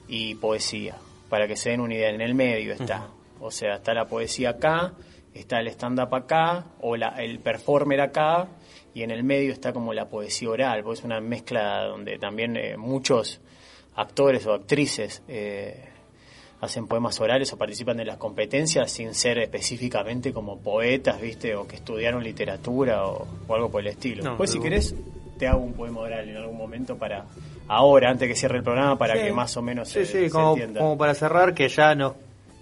y 0.08 0.36
poesía, 0.36 0.96
para 1.34 1.48
que 1.48 1.56
se 1.56 1.72
den 1.72 1.82
una 1.82 1.96
idea. 1.96 2.12
En 2.12 2.22
el 2.22 2.36
medio 2.36 2.74
está. 2.74 3.08
O 3.40 3.50
sea, 3.50 3.78
está 3.78 3.96
la 3.96 4.06
poesía 4.06 4.52
acá, 4.52 4.94
está 5.34 5.60
el 5.62 5.68
stand-up 5.70 6.14
acá, 6.14 6.68
o 6.80 6.96
la, 6.96 7.16
el 7.18 7.40
performer 7.40 8.02
acá, 8.02 8.50
y 8.94 9.02
en 9.02 9.10
el 9.10 9.24
medio 9.24 9.52
está 9.52 9.74
como 9.74 9.96
la 9.96 10.08
poesía 10.10 10.52
oral, 10.52 10.84
porque 10.84 11.00
es 11.00 11.04
una 11.04 11.20
mezcla 11.22 11.86
donde 11.86 12.20
también 12.20 12.56
eh, 12.56 12.78
muchos 12.78 13.42
actores 13.96 14.46
o 14.46 14.54
actrices 14.54 15.24
eh, 15.28 15.90
hacen 16.62 16.86
poemas 16.86 17.20
orales 17.20 17.52
o 17.52 17.58
participan 17.58 17.98
de 17.98 18.06
las 18.06 18.18
competencias 18.18 18.92
sin 18.92 19.16
ser 19.16 19.40
específicamente 19.40 20.32
como 20.34 20.60
poetas, 20.60 21.20
¿viste? 21.20 21.56
O 21.56 21.66
que 21.66 21.78
estudiaron 21.78 22.24
literatura 22.24 23.08
o, 23.08 23.28
o 23.48 23.56
algo 23.56 23.72
por 23.72 23.82
el 23.82 23.88
estilo. 23.88 24.24
No, 24.24 24.38
pues 24.38 24.52
si 24.52 24.60
querés, 24.60 24.94
te 25.40 25.48
hago 25.48 25.62
un 25.62 25.74
poema 25.74 26.02
oral 26.02 26.30
en 26.30 26.38
algún 26.38 26.60
momento 26.60 26.96
para 26.96 27.26
ahora, 27.68 28.10
antes 28.10 28.28
que 28.28 28.36
cierre 28.36 28.58
el 28.58 28.64
programa, 28.64 28.98
para 28.98 29.16
Sí. 29.16 29.22
que 29.22 29.32
más 29.34 29.56
o 29.58 29.62
menos 29.62 29.88
Sí, 29.90 30.00
se, 30.00 30.06
sí, 30.06 30.12
se 30.26 30.30
como, 30.30 30.52
entienda. 30.52 30.80
como 30.82 30.98
para 30.98 31.14
cerrar, 31.14 31.54
que 31.54 31.68
ya 31.70 31.96
no, 31.96 32.16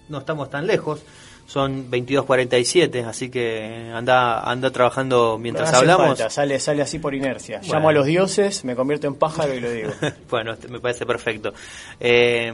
no 0.08 0.18
estamos 0.18 0.50
tan 0.50 0.66
lejos. 0.66 1.02
Son 1.46 1.90
22.47, 1.90 3.04
así 3.04 3.28
que 3.28 3.90
anda 3.92 4.40
anda 4.48 4.70
trabajando 4.70 5.38
mientras 5.38 5.70
No 5.72 5.78
hablamos. 5.78 6.06
falta, 6.06 6.30
sale, 6.30 6.58
sale 6.60 6.82
así 6.82 6.98
por 6.98 7.14
inercia. 7.14 7.58
Bueno. 7.58 7.74
Llamo 7.74 7.88
a 7.88 7.92
los 7.92 8.06
dioses, 8.06 8.64
me 8.64 8.74
convierto 8.76 9.06
en 9.08 9.16
pájaro 9.16 9.52
y 9.52 9.60
lo 9.60 9.70
digo. 9.70 9.90
bueno, 10.30 10.52
este 10.52 10.68
me 10.68 10.80
parece 10.80 11.04
perfecto. 11.04 11.52
Eh, 12.00 12.52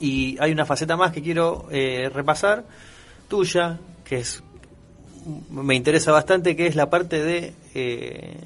y 0.00 0.36
hay 0.40 0.52
una 0.52 0.64
faceta 0.66 0.96
más 0.96 1.12
que 1.12 1.22
quiero 1.22 1.66
eh, 1.70 2.10
repasar, 2.12 2.64
tuya, 3.28 3.78
que 4.04 4.18
es 4.18 4.42
me 5.50 5.74
interesa 5.74 6.12
bastante, 6.12 6.54
que 6.56 6.66
es 6.66 6.74
la 6.76 6.90
parte 6.90 7.22
de 7.22 7.52
eh, 7.74 8.36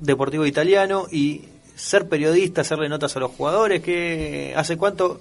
deportivo 0.00 0.46
italiano 0.46 1.06
y 1.10 1.42
ser 1.74 2.08
periodista, 2.08 2.60
hacerle 2.62 2.88
notas 2.88 3.16
a 3.16 3.20
los 3.20 3.30
jugadores. 3.32 3.82
que 3.82 4.52
¿Hace 4.56 4.76
cuánto 4.76 5.20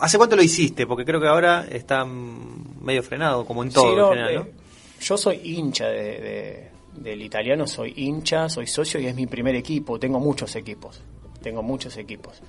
hace 0.00 0.16
cuánto 0.18 0.36
lo 0.36 0.42
hiciste? 0.42 0.86
Porque 0.86 1.04
creo 1.04 1.20
que 1.20 1.26
ahora 1.28 1.66
está 1.70 2.04
medio 2.04 3.02
frenado, 3.02 3.44
como 3.46 3.62
en 3.62 3.70
todo 3.70 3.84
Sí, 3.84 3.90
en 3.92 3.98
no, 3.98 4.08
general, 4.10 4.34
eh. 4.48 4.52
Yo 5.00 5.16
soy 5.16 5.40
hincha 5.44 5.86
de, 5.88 6.02
de- 6.20 6.68
del 7.00 7.22
italiano, 7.22 7.66
soy 7.66 7.92
hincha, 7.96 8.48
soy 8.48 8.66
socio 8.66 8.98
y 8.98 9.06
es 9.06 9.14
mi 9.14 9.26
primer 9.26 9.54
equipo. 9.54 9.98
Tengo 10.00 10.18
muchos 10.18 10.56
equipos, 10.56 11.00
tengo 11.42 11.62
muchos 11.62 11.96
equipos, 11.96 12.40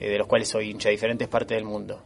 eh, 0.00 0.08
de 0.08 0.18
los 0.18 0.26
cuales 0.26 0.48
soy 0.48 0.70
hincha 0.70 0.88
de 0.88 0.92
diferentes 0.94 1.28
partes 1.28 1.56
del 1.56 1.64
mundo. 1.64 2.00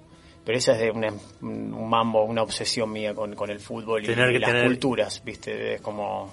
Pero 0.44 0.59
esa 0.59 0.72
es 0.72 0.78
de 0.80 0.90
una- 0.90 1.12
un 1.42 1.88
mambo, 1.88 2.24
una 2.24 2.42
obsesión 2.42 2.90
mía 2.92 3.14
con, 3.14 3.34
con 3.34 3.50
el 3.50 3.61
fútbol 3.61 4.02
y, 4.02 4.07
Tener 4.09 4.30
que 4.30 4.36
y 4.36 4.38
las 4.40 4.50
tener- 4.50 4.66
culturas, 4.66 5.22
¿viste? 5.24 5.74
Es 5.74 5.80
como... 5.80 6.32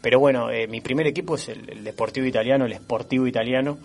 Pero 0.00 0.20
bueno, 0.20 0.50
eh, 0.50 0.66
mi 0.66 0.80
primer 0.80 1.06
equipo 1.06 1.34
es 1.34 1.48
el, 1.48 1.68
el 1.70 1.84
Deportivo 1.84 2.26
Italiano, 2.26 2.64
el 2.66 2.74
Sportivo 2.74 3.26
Italiano. 3.26 3.78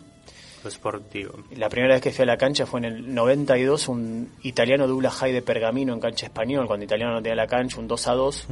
Lo 0.63 0.69
esportivo. 0.69 1.33
La 1.57 1.67
primera 1.67 1.93
vez 1.95 2.01
que 2.01 2.11
fui 2.11 2.23
a 2.23 2.25
la 2.25 2.37
cancha 2.37 2.65
fue 2.65 2.79
en 2.79 2.85
el 2.85 3.13
92, 3.13 3.89
un 3.89 4.29
italiano 4.43 4.87
dubla 4.87 5.11
high 5.11 5.33
de 5.33 5.41
Pergamino 5.41 5.93
en 5.93 5.99
cancha 5.99 6.25
español, 6.27 6.67
cuando 6.67 6.85
italiano 6.85 7.11
no 7.13 7.21
tenía 7.21 7.35
la 7.35 7.47
cancha, 7.47 7.79
un 7.79 7.87
2 7.89 8.07
a 8.07 8.13
2, 8.13 8.47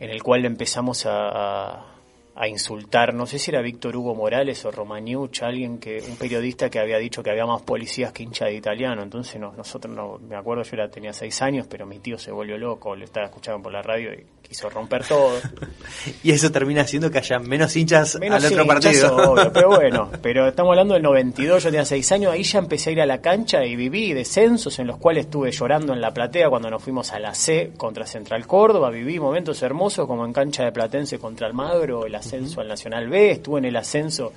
en 0.00 0.10
el 0.10 0.22
cual 0.24 0.44
empezamos 0.44 1.06
a, 1.06 1.28
a- 1.28 1.86
a 2.34 2.48
insultar, 2.48 3.12
no 3.12 3.26
sé 3.26 3.38
si 3.38 3.50
era 3.50 3.60
Víctor 3.60 3.94
Hugo 3.94 4.14
Morales 4.14 4.64
o 4.64 4.70
Romagnucci, 4.70 5.44
alguien 5.44 5.78
que, 5.78 6.02
un 6.08 6.16
periodista 6.16 6.70
que 6.70 6.78
había 6.78 6.96
dicho 6.96 7.22
que 7.22 7.30
había 7.30 7.44
más 7.44 7.60
policías 7.62 8.12
que 8.12 8.22
hincha 8.22 8.46
de 8.46 8.54
italiano, 8.54 9.02
entonces 9.02 9.38
no, 9.38 9.52
nosotros 9.52 9.94
no, 9.94 10.18
me 10.18 10.36
acuerdo 10.36 10.62
yo 10.62 10.70
era, 10.74 10.88
tenía 10.88 11.12
6 11.12 11.42
años, 11.42 11.66
pero 11.68 11.84
mi 11.84 11.98
tío 11.98 12.18
se 12.18 12.32
volvió 12.32 12.56
loco, 12.56 12.96
le 12.96 13.04
estaba 13.04 13.26
escuchando 13.26 13.62
por 13.62 13.72
la 13.72 13.82
radio 13.82 14.14
y 14.14 14.24
quiso 14.40 14.70
romper 14.70 15.06
todo. 15.06 15.32
Y 16.24 16.32
eso 16.32 16.50
termina 16.50 16.82
haciendo 16.82 17.10
que 17.10 17.18
haya 17.18 17.38
menos 17.38 17.76
hinchas 17.76 18.18
Menos 18.18 18.44
al 18.44 18.52
otro 18.52 18.66
partido. 18.66 19.32
obvio, 19.32 19.52
pero 19.52 19.68
bueno, 19.76 20.10
pero 20.20 20.48
estamos 20.48 20.70
hablando 20.70 20.94
del 20.94 21.02
92, 21.02 21.62
yo 21.62 21.70
tenía 21.70 21.84
6 21.84 22.12
años, 22.12 22.32
ahí 22.32 22.42
ya 22.42 22.58
empecé 22.58 22.90
a 22.90 22.92
ir 22.92 23.00
a 23.02 23.06
la 23.06 23.20
cancha 23.20 23.64
y 23.64 23.76
viví 23.76 24.12
descensos 24.12 24.78
en 24.78 24.86
los 24.86 24.98
cuales 24.98 25.26
estuve 25.26 25.50
llorando 25.50 25.92
en 25.92 26.00
la 26.00 26.12
platea 26.12 26.48
cuando 26.48 26.70
nos 26.70 26.82
fuimos 26.82 27.12
a 27.12 27.18
la 27.18 27.34
C 27.34 27.72
contra 27.76 28.06
Central 28.06 28.46
Córdoba, 28.46 28.90
viví 28.90 29.20
momentos 29.20 29.62
hermosos 29.62 30.06
como 30.06 30.24
en 30.24 30.32
cancha 30.32 30.64
de 30.64 30.72
Platense 30.72 31.18
contra 31.18 31.46
Almagro, 31.46 32.06
el 32.06 32.14
ascenso 32.22 32.60
al 32.60 32.68
Nacional 32.68 33.08
B, 33.08 33.32
estuve 33.32 33.58
en 33.58 33.66
el 33.66 33.76
ascenso 33.76 34.32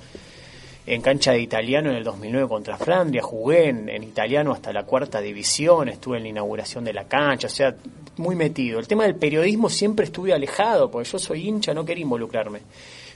en 0.86 1.00
cancha 1.00 1.32
de 1.32 1.40
italiano 1.40 1.90
en 1.90 1.96
el 1.96 2.04
2009 2.04 2.48
contra 2.48 2.76
Flandria, 2.76 3.22
jugué 3.22 3.68
en, 3.70 3.88
en 3.88 4.04
italiano 4.04 4.52
hasta 4.52 4.72
la 4.72 4.84
cuarta 4.84 5.20
división, 5.20 5.88
estuve 5.88 6.18
en 6.18 6.24
la 6.24 6.28
inauguración 6.28 6.84
de 6.84 6.92
la 6.92 7.04
cancha, 7.04 7.48
o 7.48 7.50
sea, 7.50 7.74
muy 8.18 8.36
metido. 8.36 8.78
El 8.78 8.86
tema 8.86 9.04
del 9.04 9.16
periodismo 9.16 9.68
siempre 9.68 10.06
estuve 10.06 10.32
alejado, 10.32 10.90
porque 10.90 11.08
yo 11.08 11.18
soy 11.18 11.48
hincha, 11.48 11.74
no 11.74 11.84
quería 11.84 12.02
involucrarme. 12.02 12.60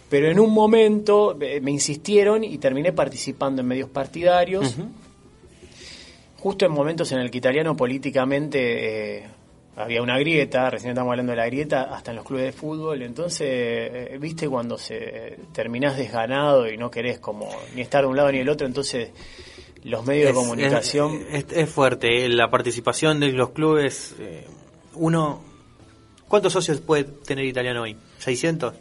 Pero 0.08 0.28
en 0.28 0.40
un 0.40 0.52
momento 0.52 1.40
eh, 1.40 1.60
me 1.60 1.70
insistieron 1.70 2.42
y 2.42 2.58
terminé 2.58 2.92
participando 2.92 3.62
en 3.62 3.68
medios 3.68 3.88
partidarios, 3.88 4.76
justo 6.38 6.66
en 6.66 6.72
momentos 6.72 7.12
en 7.12 7.20
el 7.20 7.30
que 7.30 7.38
italiano 7.38 7.76
políticamente 7.76 9.18
eh, 9.18 9.28
había 9.82 10.02
una 10.02 10.18
grieta, 10.18 10.70
recién 10.70 10.90
estamos 10.90 11.10
hablando 11.10 11.32
de 11.32 11.36
la 11.36 11.46
grieta, 11.46 11.82
hasta 11.94 12.10
en 12.12 12.16
los 12.18 12.24
clubes 12.26 12.46
de 12.46 12.52
fútbol, 12.52 13.02
entonces, 13.02 13.48
eh, 13.50 14.16
viste 14.20 14.48
cuando 14.48 14.78
se 14.78 15.36
terminás 15.52 15.96
desganado 15.96 16.68
y 16.70 16.76
no 16.76 16.90
querés 16.90 17.18
como 17.18 17.48
ni 17.74 17.80
estar 17.82 18.02
de 18.02 18.08
un 18.08 18.16
lado 18.16 18.30
ni 18.32 18.38
del 18.38 18.48
otro, 18.48 18.66
entonces 18.66 19.10
los 19.84 20.04
medios 20.04 20.28
de 20.28 20.34
comunicación... 20.34 21.22
Es, 21.30 21.44
es- 21.50 21.56
es 21.56 21.68
fuerte, 21.70 22.24
eh, 22.24 22.28
la 22.28 22.50
participación 22.50 23.18
de 23.20 23.32
los 23.32 23.50
clubes. 23.50 24.14
eh, 24.18 24.46
uno. 24.94 25.42
¿Cuántos 26.28 26.52
socios 26.52 26.80
puede 26.80 27.04
tener 27.04 27.44
italiano 27.44 27.82
hoy? 27.82 27.96
¿600? 28.22 28.72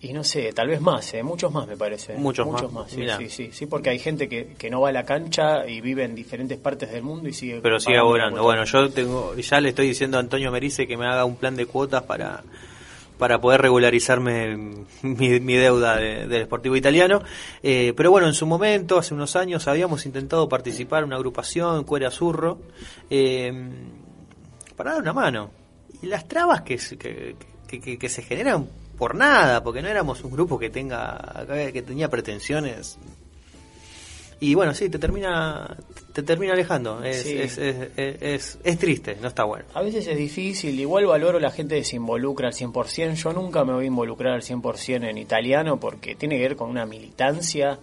Y 0.00 0.12
no 0.12 0.22
sé, 0.22 0.52
tal 0.52 0.68
vez 0.68 0.80
más, 0.80 1.12
¿eh? 1.14 1.24
muchos 1.24 1.52
más 1.52 1.66
me 1.66 1.76
parece. 1.76 2.14
Muchos 2.14 2.46
más, 2.72 2.88
sí, 2.88 3.04
sí, 3.18 3.28
sí, 3.28 3.50
sí, 3.52 3.66
porque 3.66 3.90
hay 3.90 3.98
gente 3.98 4.28
que, 4.28 4.54
que 4.56 4.70
no 4.70 4.80
va 4.80 4.90
a 4.90 4.92
la 4.92 5.04
cancha 5.04 5.66
y 5.66 5.80
vive 5.80 6.04
en 6.04 6.14
diferentes 6.14 6.56
partes 6.56 6.92
del 6.92 7.02
mundo 7.02 7.28
y 7.28 7.32
sigue... 7.32 7.60
Pero 7.60 7.80
sigue 7.80 7.98
abonando. 7.98 8.42
Bueno, 8.44 8.64
yo 8.64 8.88
tengo, 8.90 9.34
ya 9.34 9.60
le 9.60 9.70
estoy 9.70 9.88
diciendo 9.88 10.16
a 10.16 10.20
Antonio 10.20 10.52
Merice 10.52 10.86
que 10.86 10.96
me 10.96 11.06
haga 11.06 11.24
un 11.24 11.34
plan 11.34 11.56
de 11.56 11.66
cuotas 11.66 12.02
para 12.04 12.44
para 13.18 13.40
poder 13.40 13.60
regularizarme 13.60 14.56
mi, 15.02 15.40
mi 15.40 15.54
deuda 15.56 15.96
de- 15.96 16.28
del 16.28 16.44
Sportivo 16.44 16.76
Italiano. 16.76 17.20
Eh, 17.64 17.92
pero 17.96 18.12
bueno, 18.12 18.28
en 18.28 18.34
su 18.34 18.46
momento, 18.46 18.96
hace 18.96 19.12
unos 19.14 19.34
años, 19.34 19.66
habíamos 19.66 20.06
intentado 20.06 20.48
participar 20.48 21.00
en 21.00 21.06
una 21.08 21.16
agrupación, 21.16 21.82
Cuera 21.82 22.12
Zurro, 22.12 22.60
eh, 23.10 23.52
para 24.76 24.92
dar 24.92 25.02
una 25.02 25.12
mano. 25.12 25.50
Y 26.00 26.06
las 26.06 26.28
trabas 26.28 26.62
que, 26.62 26.76
que- 26.96 27.34
que- 27.80 27.98
que 27.98 28.08
se 28.08 28.22
generan 28.22 28.68
por 28.98 29.14
nada, 29.14 29.62
porque 29.62 29.80
no 29.82 29.88
éramos 29.88 30.22
un 30.24 30.30
grupo 30.32 30.58
que 30.58 30.70
tenga 30.70 31.46
que 31.72 31.82
tenía 31.82 32.08
pretensiones 32.08 32.98
Y 34.40 34.54
bueno, 34.54 34.72
sí, 34.72 34.88
te 34.88 34.98
termina 35.00 35.76
te 36.12 36.22
termina 36.22 36.52
alejando. 36.52 37.02
Es, 37.02 37.22
Sí. 37.22 37.36
es, 37.38 37.58
es, 37.58 37.76
es, 37.96 38.22
es- 38.22 38.58
es 38.62 38.78
triste, 38.78 39.16
no 39.20 39.26
está 39.28 39.42
bueno. 39.44 39.64
A 39.74 39.82
veces 39.82 40.06
es 40.06 40.16
difícil, 40.16 40.78
igual 40.78 41.06
valoro 41.06 41.40
la 41.40 41.50
gente 41.50 41.74
que 41.76 41.84
se 41.84 41.96
involucra 41.96 42.46
al 42.48 42.54
100%. 42.54 43.14
Yo 43.14 43.32
nunca 43.32 43.64
me 43.64 43.72
voy 43.72 43.84
a 43.84 43.86
involucrar 43.88 44.34
al 44.34 44.42
100% 44.42 45.08
en 45.10 45.18
italiano 45.18 45.78
porque 45.80 46.14
tiene 46.14 46.36
que 46.36 46.42
ver 46.42 46.56
con 46.56 46.70
una 46.70 46.86
militancia 46.86 47.78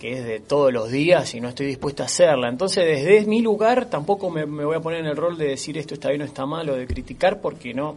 que 0.00 0.12
es 0.18 0.24
de 0.24 0.40
todos 0.40 0.72
los 0.72 0.90
días 0.90 1.34
y 1.34 1.40
no 1.40 1.48
estoy 1.50 1.66
dispuesto 1.66 2.02
a 2.02 2.06
hacerla. 2.06 2.48
Entonces, 2.48 2.84
desde 2.84 3.26
mi 3.28 3.40
lugar 3.42 3.86
tampoco 3.90 4.28
me, 4.30 4.46
me 4.46 4.64
voy 4.64 4.74
a 4.76 4.80
poner 4.80 5.00
en 5.00 5.06
el 5.06 5.16
rol 5.16 5.36
de 5.38 5.48
decir 5.48 5.76
esto 5.78 5.94
está 5.94 6.08
bien 6.08 6.22
o 6.22 6.24
está 6.24 6.46
mal 6.46 6.68
o 6.70 6.74
de 6.74 6.86
criticar 6.86 7.40
porque 7.40 7.74
no, 7.74 7.96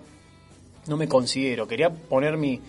no 0.87 0.97
me 0.97 1.07
considero. 1.07 1.67
Quería 1.67 1.89
poner 1.89 2.37
mi, 2.37 2.59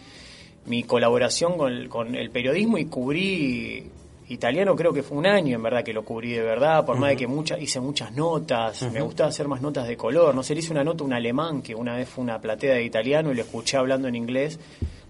mi 0.66 0.82
colaboración 0.84 1.56
con 1.58 1.72
el, 1.72 1.88
con 1.88 2.14
el 2.14 2.30
periodismo 2.30 2.78
y 2.78 2.86
cubrí 2.86 3.90
italiano 4.28 4.74
creo 4.74 4.92
que 4.92 5.02
fue 5.02 5.18
un 5.18 5.26
año 5.26 5.54
en 5.56 5.62
verdad 5.62 5.84
que 5.84 5.92
lo 5.92 6.02
cubrí 6.02 6.32
de 6.32 6.40
verdad 6.40 6.86
por 6.86 6.96
más 6.96 7.10
de 7.10 7.16
que 7.16 7.26
muchas 7.26 7.60
hice 7.60 7.78
muchas 7.78 8.10
notas 8.12 8.90
me 8.90 9.02
gustaba 9.02 9.28
hacer 9.28 9.46
más 9.48 9.60
notas 9.60 9.86
de 9.86 9.98
color 9.98 10.34
no 10.34 10.42
sé 10.42 10.54
le 10.54 10.60
hice 10.60 10.72
una 10.72 10.82
nota 10.82 11.04
a 11.04 11.06
un 11.06 11.12
alemán 11.12 11.60
que 11.60 11.74
una 11.74 11.94
vez 11.94 12.08
fue 12.08 12.24
una 12.24 12.40
platea 12.40 12.72
de 12.72 12.84
italiano 12.84 13.30
y 13.30 13.34
lo 13.34 13.42
escuché 13.42 13.76
hablando 13.76 14.08
en 14.08 14.14
inglés 14.14 14.58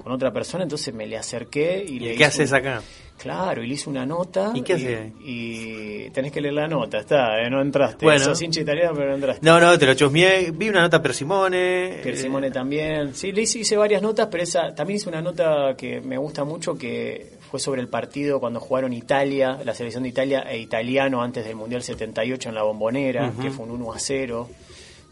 con 0.03 0.11
otra 0.11 0.33
persona 0.33 0.65
entonces 0.65 0.93
me 0.93 1.07
le 1.07 1.17
acerqué 1.17 1.85
y, 1.87 1.93
¿Y 1.93 1.99
le 2.01 2.07
qué 2.09 2.15
hice 2.15 2.25
haces 2.25 2.53
acá? 2.53 2.83
Claro, 3.19 3.63
y 3.63 3.67
le 3.67 3.75
hice 3.75 3.89
una 3.89 4.05
nota. 4.05 4.53
¿Y 4.55 4.63
qué? 4.63 5.13
Y, 5.25 6.11
tenés 6.11 6.31
que 6.31 6.41
leer 6.41 6.55
la 6.55 6.69
nota, 6.69 6.99
está, 6.99 7.41
eh, 7.41 7.49
no 7.49 7.61
entraste. 7.63 8.05
Bueno. 8.05 8.25
Sos 8.25 8.41
hincha 8.43 8.61
italiano, 8.61 8.93
pero 8.95 9.11
no 9.11 9.15
entraste. 9.15 9.45
No, 9.45 9.59
no, 9.59 9.79
te 9.79 9.87
lo 9.87 9.95
chusmeé. 9.95 10.51
Vi 10.51 10.69
una 10.69 10.83
nota 10.83 11.01
per 11.01 11.15
Simone. 11.15 12.01
Pier 12.03 12.15
eh, 12.15 12.19
Simone 12.19 12.51
también. 12.51 13.15
Sí, 13.15 13.33
le 13.33 13.43
hice, 13.43 13.61
hice 13.61 13.77
varias 13.77 14.03
notas, 14.03 14.29
pero 14.31 14.43
esa 14.43 14.75
también 14.75 14.99
hice 14.99 15.09
una 15.09 15.23
nota 15.23 15.75
que 15.77 16.01
me 16.01 16.19
gusta 16.19 16.45
mucho 16.45 16.77
que 16.77 17.33
fue 17.51 17.61
sobre 17.61 17.81
el 17.81 17.89
partido 17.89 18.41
cuando 18.41 18.61
jugaron 18.61 18.93
Italia, 18.93 19.59
la 19.65 19.75
selección 19.75 20.03
de 20.03 20.09
Italia 20.11 20.41
e 20.41 20.59
italiano 20.59 21.23
antes 21.23 21.45
del 21.45 21.57
Mundial 21.57 21.83
78 21.83 22.49
en 22.49 22.55
la 22.55 22.63
Bombonera, 22.63 23.33
que 23.41 23.51
fue 23.51 23.65
un 23.65 23.71
1 23.73 23.93
a 23.93 23.99
0. 23.99 24.49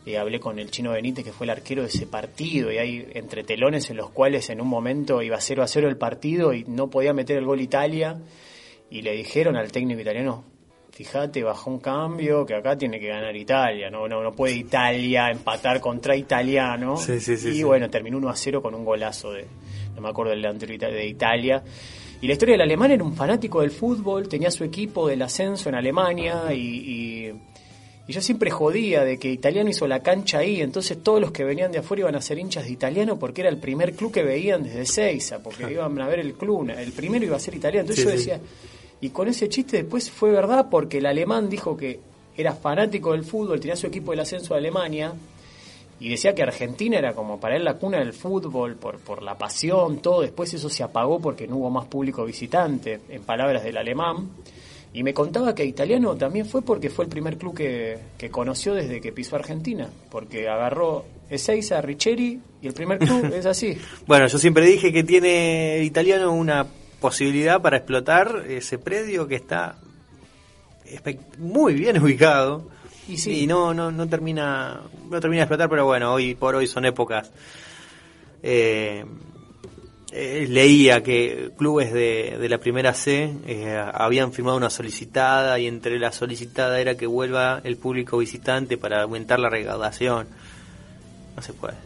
Y 0.05 0.17
hablé 0.17 0.41
con 0.41 0.59
el 0.59 0.71
chino 0.71 0.91
Benítez, 0.93 1.25
que 1.25 1.33
fue 1.33 1.47
el 1.47 1.51
arquero 1.51 1.83
de 1.83 1.89
ese 1.89 2.07
partido, 2.07 2.73
y 2.73 2.79
hay 2.79 3.07
entre 3.15 3.45
telones 3.45 3.89
en 3.91 3.97
los 3.99 4.11
cuales 4.11 4.51
en 4.51 4.61
un 4.61 4.67
momento 4.69 5.23
iba 5.23 5.41
0 5.41 5.63
a 5.63 5.69
0 5.69 5.89
el 5.89 5.97
partido 5.97 6.53
y 6.53 6.65
no 6.65 6.89
podía 6.91 7.13
meter 7.13 7.39
el 7.39 7.45
gol 7.45 7.61
Italia. 7.61 8.19
Y 8.91 9.03
le 9.03 9.13
dijeron 9.13 9.57
al 9.57 9.71
técnico 9.71 10.01
italiano, 10.01 10.45
fíjate, 10.91 11.43
bajó 11.45 11.71
un 11.71 11.79
cambio, 11.79 12.45
que 12.45 12.55
acá 12.55 12.77
tiene 12.77 12.99
que 13.01 13.07
ganar 13.09 13.35
Italia, 13.37 13.91
no, 13.91 14.09
no, 14.09 14.23
no 14.23 14.33
puede 14.33 14.55
Italia 14.57 15.31
empatar 15.31 15.81
contra 15.81 16.17
Italiano. 16.17 16.97
Sí, 16.97 17.21
sí, 17.21 17.37
sí, 17.37 17.51
y 17.51 17.63
bueno, 17.63 17.89
terminó 17.89 18.19
1 18.19 18.29
a 18.29 18.37
0 18.37 18.61
con 18.61 18.75
un 18.75 18.85
golazo 18.85 19.31
de, 19.33 19.47
no 19.95 20.01
me 20.03 20.09
acuerdo 20.09 20.33
del 20.33 20.43
delantero 20.43 20.93
de 20.93 21.07
Italia. 21.07 21.63
Y 22.21 22.27
la 22.27 22.33
historia 22.35 22.55
del 22.55 22.63
alemán 22.63 22.91
era 22.91 23.03
un 23.05 23.15
fanático 23.15 23.61
del 23.63 23.71
fútbol, 23.71 24.29
tenía 24.29 24.51
su 24.51 24.65
equipo 24.65 25.09
del 25.09 25.23
ascenso 25.23 25.69
en 25.69 25.77
Alemania 25.77 26.53
y, 26.53 26.59
y- 27.29 27.33
y 28.13 28.15
yo 28.15 28.21
siempre 28.21 28.51
jodía 28.51 29.05
de 29.05 29.19
que 29.19 29.31
Italiano 29.31 29.71
hizo 29.71 29.87
la 29.87 30.03
cancha 30.03 30.41
ahí, 30.41 30.61
entonces 30.61 31.03
todos 31.03 31.19
los 31.19 31.33
que 31.33 31.45
venían 31.45 31.73
de 31.73 31.79
afuera 31.79 32.03
iban 32.03 32.15
a 32.15 32.21
ser 32.21 32.39
hinchas 32.39 32.65
de 32.65 32.71
Italiano 32.71 33.19
porque 33.19 33.41
era 33.41 33.49
el 33.49 33.57
primer 33.57 33.95
club 33.95 34.13
que 34.13 34.23
veían 34.23 34.65
desde 34.65 34.85
Seiza, 34.85 35.39
porque 35.43 35.73
iban 35.73 35.99
a 35.99 36.07
ver 36.07 36.19
el 36.19 36.35
club, 36.35 36.69
el 36.69 36.93
primero 36.93 37.25
iba 37.25 37.37
a 37.37 37.41
ser 37.41 37.55
Italiano. 37.55 37.89
Entonces 37.89 38.05
Sí, 38.05 38.11
yo 38.11 38.11
sí. 38.11 38.17
decía, 38.19 38.41
y 39.01 39.09
con 39.09 39.29
ese 39.29 39.49
chiste 39.49 39.79
después 39.79 40.11
fue 40.11 40.31
verdad 40.31 40.67
porque 40.71 40.99
el 40.99 41.07
alemán 41.07 41.49
dijo 41.49 41.75
que 41.75 42.01
era 42.37 42.53
fanático 42.55 43.13
del 43.13 43.25
fútbol, 43.25 43.59
tenía 43.61 43.77
su 43.77 43.87
equipo 43.87 44.11
del 44.11 44.21
ascenso 44.21 44.53
de 44.53 44.61
Alemania 44.61 45.15
y 45.99 46.11
decía 46.11 46.35
que 46.35 46.43
Argentina 46.43 46.99
era 46.99 47.15
como 47.15 47.41
para 47.41 47.57
él 47.57 47.65
la 47.65 47.79
cuna 47.79 47.97
del 47.99 48.13
fútbol, 48.13 48.75
por, 48.77 48.99
por 48.99 49.23
la 49.23 49.39
pasión, 49.39 50.03
todo. 50.03 50.21
Después 50.21 50.53
eso 50.53 50.69
se 50.69 50.83
apagó 50.83 51.19
porque 51.19 51.47
no 51.47 51.57
hubo 51.57 51.71
más 51.71 51.87
público 51.87 52.27
visitante, 52.27 53.01
en 53.09 53.23
palabras 53.23 53.65
del 53.65 53.79
alemán. 53.79 54.29
Y 54.95 55.03
me 55.03 55.15
contaba 55.15 55.55
que 55.55 55.65
italiano 55.65 56.17
también 56.17 56.45
fue 56.47 56.63
porque 56.63 56.91
fue 56.91 57.07
el 57.07 57.11
primer 57.11 57.39
club 57.39 57.55
que, 57.55 57.99
que 58.19 58.31
conoció 58.31 58.75
desde 58.75 59.01
que 59.01 59.13
pisó 59.13 59.37
Argentina, 59.37 59.89
porque 60.11 60.49
agarró 60.49 61.07
Ezeiza, 61.31 61.81
Richeri 61.81 62.41
y 62.61 62.67
el 62.67 62.75
primer 62.75 62.99
club 62.99 63.33
es 63.35 63.47
así. 63.47 63.79
Bueno, 64.07 64.27
yo 64.27 64.39
siempre 64.39 64.67
dije 64.67 64.93
que 64.93 65.03
tiene 65.03 65.79
el 65.79 65.85
italiano 65.85 66.33
una 66.33 66.67
posibilidad 67.01 67.61
para 67.63 67.79
explotar 67.79 68.45
ese 68.49 68.79
predio 68.79 69.27
que 69.27 69.37
está 69.37 69.77
muy 71.39 71.75
bien 71.75 72.03
ubicado 72.03 72.69
Y 73.09 73.17
sí. 73.17 73.41
y 73.41 73.47
no, 73.47 73.73
no, 73.73 73.91
no 73.91 74.09
termina 74.09 74.83
no 75.11 75.21
termina 75.21 75.41
de 75.41 75.45
explotar, 75.45 75.69
pero 75.69 75.87
bueno, 75.87 76.13
hoy 76.13 76.35
por 76.35 76.55
hoy 76.55 76.67
son 76.67 76.85
épocas. 76.85 77.31
Eh, 78.43 79.05
eh, 80.15 80.47
leía 80.47 81.03
que 81.03 81.51
clubes 81.57 81.93
de, 81.93 82.37
de 82.39 82.49
la 82.51 82.59
primera 82.59 82.93
C 82.93 83.33
eh, 83.47 83.83
habían 83.95 84.33
firmado 84.33 84.59
una 84.59 84.69
solicitada 84.69 85.59
y 85.59 85.67
entre 85.67 85.99
la 85.99 86.13
solicitada 86.13 86.79
era 86.81 86.97
que 86.97 87.07
vuelva 87.07 87.63
el 87.65 87.79
público 87.79 88.19
visitante 88.19 88.77
para 88.77 89.03
aumentar 89.03 89.41
la 89.41 89.49
recaudación. 89.49 90.27
No 91.35 91.43
se 91.43 91.55
puede. 91.55 91.77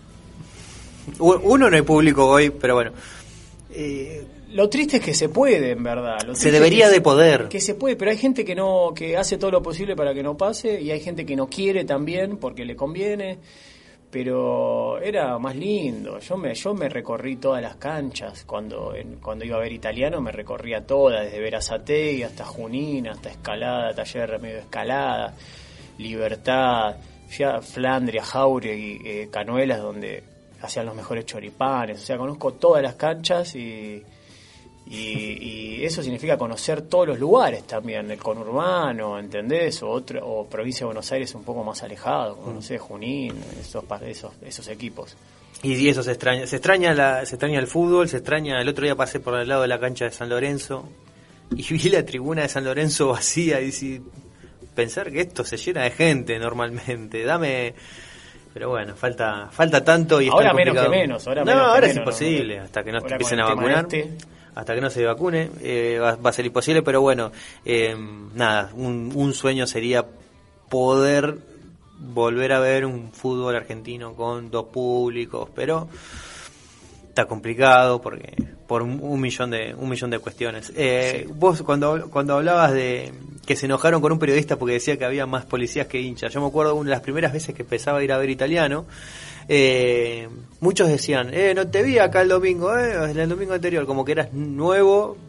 Uno 1.20 1.70
no 1.70 1.76
hay 1.76 1.82
público 1.82 2.26
hoy, 2.26 2.50
pero 2.50 2.74
bueno. 2.74 2.90
Eh, 3.72 4.26
Lo 4.50 4.68
triste 4.68 4.96
es 4.96 5.02
que 5.04 5.14
se 5.14 5.28
puede, 5.28 5.70
en 5.70 5.84
verdad. 5.84 6.18
Lo 6.26 6.34
Se 6.34 6.50
debería 6.50 6.86
es 6.86 6.90
que 6.90 6.96
de 6.96 7.00
poder. 7.02 7.48
Que 7.48 7.60
se 7.60 7.74
puede, 7.74 7.94
pero 7.94 8.10
hay 8.10 8.16
gente 8.16 8.44
que 8.44 8.56
no 8.56 8.92
que 8.92 9.16
hace 9.16 9.38
todo 9.38 9.52
lo 9.52 9.62
posible 9.62 9.94
para 9.94 10.14
que 10.14 10.24
no 10.24 10.36
pase 10.36 10.80
y 10.80 10.90
hay 10.90 11.00
gente 11.00 11.24
que 11.24 11.36
no 11.36 11.46
quiere 11.46 11.84
también 11.84 12.38
porque 12.38 12.64
le 12.64 12.74
conviene. 12.74 13.38
Pero 14.10 14.98
era 15.00 15.38
más 15.38 15.56
lindo. 15.56 16.18
Yo 16.20 16.36
me 16.36 16.54
yo 16.54 16.74
me 16.74 16.88
recorrí 16.88 17.36
todas 17.36 17.60
las 17.60 17.76
canchas 17.76 18.44
cuando 18.44 18.94
cuando 19.20 19.44
iba 19.44 19.56
a 19.56 19.60
ver 19.60 19.72
italiano 19.72 20.20
me 20.20 20.32
recorría 20.32 20.86
todas 20.86 21.24
desde 21.24 21.40
Verazategui 21.40 22.22
hasta 22.22 22.44
Junín, 22.44 23.08
hasta 23.08 23.30
Escalada, 23.30 23.94
Taller 23.94 24.40
de 24.40 24.58
Escalada, 24.58 25.34
Libertad, 25.98 26.96
fui 27.28 27.44
a 27.44 27.60
Flandria, 27.60 28.22
Jauregui, 28.22 29.00
eh, 29.04 29.28
Canuelas 29.30 29.82
donde 29.82 30.22
hacían 30.62 30.86
los 30.86 30.94
mejores 30.94 31.26
choripanes. 31.26 32.02
O 32.02 32.04
sea, 32.04 32.16
conozco 32.16 32.54
todas 32.54 32.82
las 32.82 32.94
canchas 32.94 33.54
y 33.56 34.02
y, 34.88 35.78
y 35.78 35.84
eso 35.84 36.02
significa 36.02 36.38
conocer 36.38 36.82
todos 36.82 37.08
los 37.08 37.18
lugares 37.18 37.64
también, 37.66 38.10
el 38.10 38.18
conurbano, 38.18 39.18
¿entendés? 39.18 39.82
O, 39.82 39.88
otro, 39.90 40.24
o 40.24 40.46
provincia 40.46 40.80
de 40.80 40.86
Buenos 40.86 41.10
Aires 41.10 41.34
un 41.34 41.42
poco 41.42 41.64
más 41.64 41.82
alejado, 41.82 42.36
como 42.36 42.52
no 42.52 42.62
sé, 42.62 42.78
Junín, 42.78 43.34
esos, 43.60 43.84
esos, 44.02 44.32
esos 44.42 44.68
equipos. 44.68 45.16
y, 45.62 45.88
eso 45.88 46.04
se 46.04 46.12
extraña. 46.12 46.46
Se 46.46 46.56
extraña, 46.56 46.94
la, 46.94 47.26
se 47.26 47.34
extraña 47.34 47.58
el 47.58 47.66
fútbol, 47.66 48.08
se 48.08 48.18
extraña. 48.18 48.60
El 48.60 48.68
otro 48.68 48.84
día 48.84 48.94
pasé 48.94 49.18
por 49.18 49.36
el 49.38 49.48
lado 49.48 49.62
de 49.62 49.68
la 49.68 49.80
cancha 49.80 50.04
de 50.04 50.12
San 50.12 50.28
Lorenzo 50.28 50.88
y 51.50 51.62
vi 51.74 51.88
la 51.88 52.04
tribuna 52.04 52.42
de 52.42 52.48
San 52.48 52.64
Lorenzo 52.64 53.08
vacía 53.08 53.60
y 53.60 53.72
si 53.72 54.00
pensar 54.74 55.10
que 55.10 55.22
esto 55.22 55.42
se 55.44 55.56
llena 55.56 55.82
de 55.82 55.90
gente 55.90 56.38
normalmente. 56.38 57.24
Dame. 57.24 57.74
Pero 58.54 58.70
bueno, 58.70 58.94
falta 58.94 59.48
falta 59.50 59.84
tanto 59.84 60.20
y 60.22 60.28
Ahora 60.28 60.54
menos 60.54 60.80
que 60.80 60.88
menos, 60.88 61.26
ahora 61.26 61.44
no, 61.44 61.52
menos 61.52 61.72
que 61.72 61.76
es 61.76 61.82
menos, 61.82 61.94
¿no? 61.96 62.00
imposible 62.02 62.58
hasta 62.60 62.82
que 62.82 62.92
no 62.92 62.98
Ahora 62.98 63.10
empiecen 63.10 63.40
a 63.40 63.44
vacunar. 63.44 63.84
este. 63.84 64.35
Hasta 64.56 64.74
que 64.74 64.80
no 64.80 64.90
se 64.90 65.04
vacune, 65.04 65.50
eh, 65.60 65.98
va, 66.02 66.16
va 66.16 66.30
a 66.30 66.32
ser 66.32 66.46
imposible, 66.46 66.82
pero 66.82 67.00
bueno, 67.00 67.30
eh, 67.64 67.94
nada, 68.34 68.72
un, 68.74 69.12
un 69.14 69.32
sueño 69.34 69.66
sería 69.66 70.04
poder 70.68 71.38
volver 71.98 72.52
a 72.52 72.60
ver 72.60 72.84
un 72.84 73.12
fútbol 73.12 73.54
argentino 73.54 74.14
con 74.14 74.50
dos 74.50 74.66
públicos, 74.66 75.48
pero 75.54 75.88
está 77.08 77.26
complicado 77.26 78.00
porque 78.00 78.34
por 78.66 78.82
un, 78.82 78.98
un 79.00 79.20
millón 79.20 79.50
de 79.50 79.74
un 79.74 79.88
millón 79.88 80.10
de 80.10 80.18
cuestiones. 80.18 80.72
Eh, 80.76 81.26
Vos 81.34 81.62
cuando 81.62 82.10
cuando 82.10 82.34
hablabas 82.34 82.72
de 82.72 83.12
que 83.46 83.56
se 83.56 83.66
enojaron 83.66 84.00
con 84.00 84.12
un 84.12 84.18
periodista 84.18 84.56
porque 84.56 84.74
decía 84.74 84.98
que 84.98 85.04
había 85.04 85.24
más 85.24 85.44
policías 85.44 85.86
que 85.86 86.00
hinchas, 86.00 86.32
yo 86.32 86.40
me 86.40 86.48
acuerdo 86.48 86.74
una 86.74 86.90
de 86.90 86.96
las 86.96 87.00
primeras 87.00 87.32
veces 87.32 87.54
que 87.54 87.62
empezaba 87.62 87.98
a 87.98 88.04
ir 88.04 88.12
a 88.12 88.18
ver 88.18 88.28
italiano, 88.28 88.84
eh, 89.48 90.28
muchos 90.60 90.88
decían, 90.88 91.30
eh, 91.32 91.52
no 91.54 91.68
te 91.68 91.82
vi 91.82 91.98
acá 91.98 92.22
el 92.22 92.28
domingo, 92.28 92.76
eh, 92.78 93.10
el 93.14 93.28
domingo 93.28 93.54
anterior, 93.54 93.86
como 93.86 94.04
que 94.04 94.12
eras 94.12 94.32
nuevo. 94.32 95.16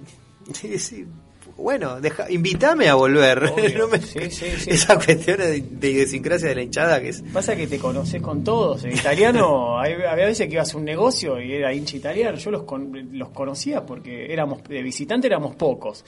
Sí, 0.53 0.79
sí. 0.79 1.05
Bueno, 1.57 1.99
deja, 1.99 2.29
invítame 2.31 2.87
a 2.87 2.93
volver. 2.95 3.51
No 3.77 3.87
me- 3.87 3.99
sí, 3.99 4.29
sí, 4.31 4.45
sí. 4.57 4.69
Esa 4.71 4.95
cuestión 4.95 5.39
de, 5.39 5.61
de 5.61 5.89
idiosincrasia 5.89 6.49
de 6.49 6.55
la 6.55 6.61
hinchada 6.61 7.01
que 7.01 7.09
es 7.09 7.21
Pasa 7.33 7.55
que 7.55 7.67
te 7.67 7.79
conoces 7.79 8.21
con 8.21 8.43
todos. 8.43 8.83
En 8.85 8.93
italiano, 8.93 9.77
hay- 9.79 9.93
había 9.93 10.25
veces 10.27 10.47
que 10.47 10.53
ibas 10.53 10.73
a 10.73 10.77
un 10.77 10.85
negocio 10.85 11.41
y 11.41 11.51
era 11.53 11.73
hincha 11.73 11.97
italiano. 11.97 12.37
Yo 12.37 12.51
los, 12.51 12.63
con- 12.63 13.09
los 13.17 13.29
conocía 13.29 13.85
porque 13.85 14.31
éramos 14.31 14.63
de 14.63 14.81
visitante 14.83 15.27
éramos 15.27 15.55
pocos. 15.55 16.05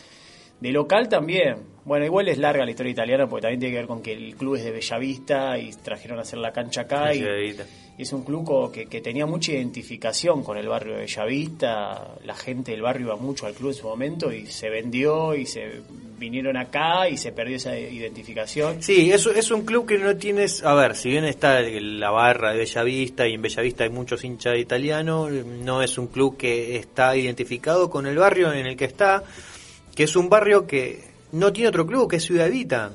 De 0.60 0.72
local 0.72 1.10
también. 1.10 1.58
Bueno, 1.86 2.06
igual 2.06 2.28
es 2.28 2.38
larga 2.38 2.66
la 2.66 2.72
historia 2.72 2.92
italiana 2.92 3.28
porque 3.28 3.44
también 3.44 3.60
tiene 3.60 3.74
que 3.74 3.80
ver 3.80 3.88
con 3.88 4.02
que 4.02 4.14
el 4.14 4.36
club 4.36 4.56
es 4.56 4.64
de 4.64 4.72
Bellavista 4.72 5.58
y 5.58 5.72
trajeron 5.72 6.20
a 6.20 6.22
hacer 6.22 6.40
la 6.40 6.52
cancha 6.52 6.82
acá. 6.82 7.14
Y, 7.14 7.56
es 7.98 8.14
un 8.14 8.24
club 8.24 8.72
que, 8.72 8.86
que 8.86 9.02
tenía 9.02 9.26
mucha 9.26 9.52
identificación 9.52 10.42
con 10.42 10.58
el 10.58 10.70
barrio 10.70 10.94
de 10.94 11.00
Bellavista. 11.02 12.16
La 12.24 12.36
gente 12.36 12.72
del 12.72 12.82
barrio 12.82 13.08
iba 13.08 13.16
mucho 13.18 13.46
al 13.46 13.54
club 13.54 13.72
en 13.72 13.76
su 13.76 13.88
momento 13.88 14.32
y 14.32 14.46
se 14.46 14.70
vendió 14.70 15.36
y 15.36 15.46
se 15.46 15.82
vinieron 16.20 16.58
acá 16.58 17.10
y 17.10 17.18
se 17.18 17.32
perdió 17.32 17.56
esa 17.56 17.78
identificación. 17.78 18.84
Sí, 18.84 19.12
es, 19.12 19.26
es 19.26 19.50
un 19.50 19.64
club 19.64 19.88
que 19.88 19.98
no 19.98 20.16
tienes, 20.18 20.64
a 20.64 20.76
ver, 20.76 20.96
si 20.96 21.10
bien 21.10 21.24
está 21.24 21.62
la 21.62 22.12
barra 22.12 22.52
de 22.52 22.60
Bellavista 22.60 23.28
y 23.28 23.34
en 23.34 23.42
Bellavista 23.42 23.86
hay 23.86 23.90
muchos 23.90 24.24
hinchas 24.24 24.58
italianos, 24.58 25.32
no 25.32 25.82
es 25.82 25.98
un 25.98 26.08
club 26.08 26.38
que 26.38 26.76
está 26.76 27.16
identificado 27.16 27.90
con 27.90 28.06
el 28.06 28.18
barrio 28.18 28.52
en 28.54 28.68
el 28.68 28.76
que 28.76 28.86
está, 28.86 29.24
que 30.00 30.06
es 30.06 30.16
un 30.16 30.30
barrio 30.30 30.66
que 30.66 31.04
no 31.34 31.52
tiene 31.52 31.68
otro 31.68 31.86
club 31.86 32.10
que 32.10 32.16
es 32.16 32.24
Ciudad 32.24 32.48
Evita. 32.48 32.90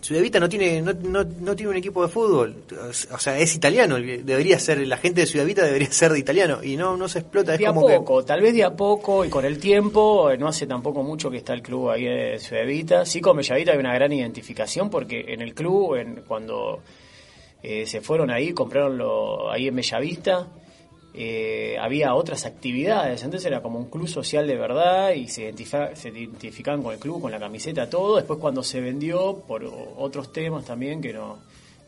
Ciudad 0.00 0.20
Evita 0.20 0.38
no 0.38 0.48
tiene, 0.48 0.80
no, 0.80 0.92
no, 0.92 1.24
no 1.24 1.56
tiene 1.56 1.70
un 1.70 1.76
equipo 1.76 2.00
de 2.00 2.08
fútbol. 2.08 2.62
O 3.10 3.18
sea, 3.18 3.40
es 3.40 3.56
italiano. 3.56 3.96
Debería 3.96 4.60
ser, 4.60 4.86
la 4.86 4.98
gente 4.98 5.22
de 5.22 5.26
Ciudad 5.26 5.44
Evita 5.44 5.64
debería 5.64 5.90
ser 5.90 6.12
de 6.12 6.20
italiano. 6.20 6.62
Y 6.62 6.76
no, 6.76 6.96
no 6.96 7.08
se 7.08 7.18
explota. 7.18 7.54
Es 7.54 7.58
De 7.58 7.66
a 7.66 7.72
como 7.72 7.88
que. 7.88 7.96
poco, 7.96 8.24
tal 8.24 8.40
vez 8.40 8.54
de 8.54 8.62
a 8.62 8.70
poco 8.70 9.24
y 9.24 9.30
con 9.30 9.44
el 9.44 9.58
tiempo, 9.58 10.30
eh, 10.30 10.38
no 10.38 10.46
hace 10.46 10.68
tampoco 10.68 11.02
mucho 11.02 11.28
que 11.28 11.38
está 11.38 11.54
el 11.54 11.62
club 11.62 11.90
ahí 11.90 12.04
de 12.04 12.38
Ciudad 12.38 12.62
Evita. 12.62 13.04
Sí, 13.04 13.20
con 13.20 13.36
Bellavita 13.36 13.72
hay 13.72 13.78
una 13.78 13.92
gran 13.92 14.12
identificación 14.12 14.90
porque 14.90 15.24
en 15.26 15.42
el 15.42 15.54
club, 15.54 15.96
en, 15.96 16.22
cuando 16.28 16.82
eh, 17.64 17.84
se 17.84 18.00
fueron 18.00 18.30
ahí, 18.30 18.52
compraron 18.52 18.96
lo, 18.96 19.50
ahí 19.50 19.66
en 19.66 19.74
Bellavista, 19.74 20.46
eh, 21.14 21.76
había 21.78 22.14
otras 22.14 22.46
actividades, 22.46 23.22
entonces 23.22 23.46
era 23.46 23.60
como 23.60 23.78
un 23.78 23.90
club 23.90 24.08
social 24.08 24.46
de 24.46 24.56
verdad 24.56 25.12
y 25.12 25.28
se, 25.28 25.42
identifica- 25.42 25.94
se 25.94 26.08
identificaban 26.08 26.82
con 26.82 26.94
el 26.94 26.98
club, 26.98 27.20
con 27.20 27.30
la 27.30 27.38
camiseta, 27.38 27.88
todo. 27.90 28.16
Después 28.16 28.38
cuando 28.38 28.62
se 28.62 28.80
vendió 28.80 29.42
por 29.46 29.62
otros 29.98 30.32
temas 30.32 30.64
también 30.64 31.02
que 31.02 31.12
no, 31.12 31.38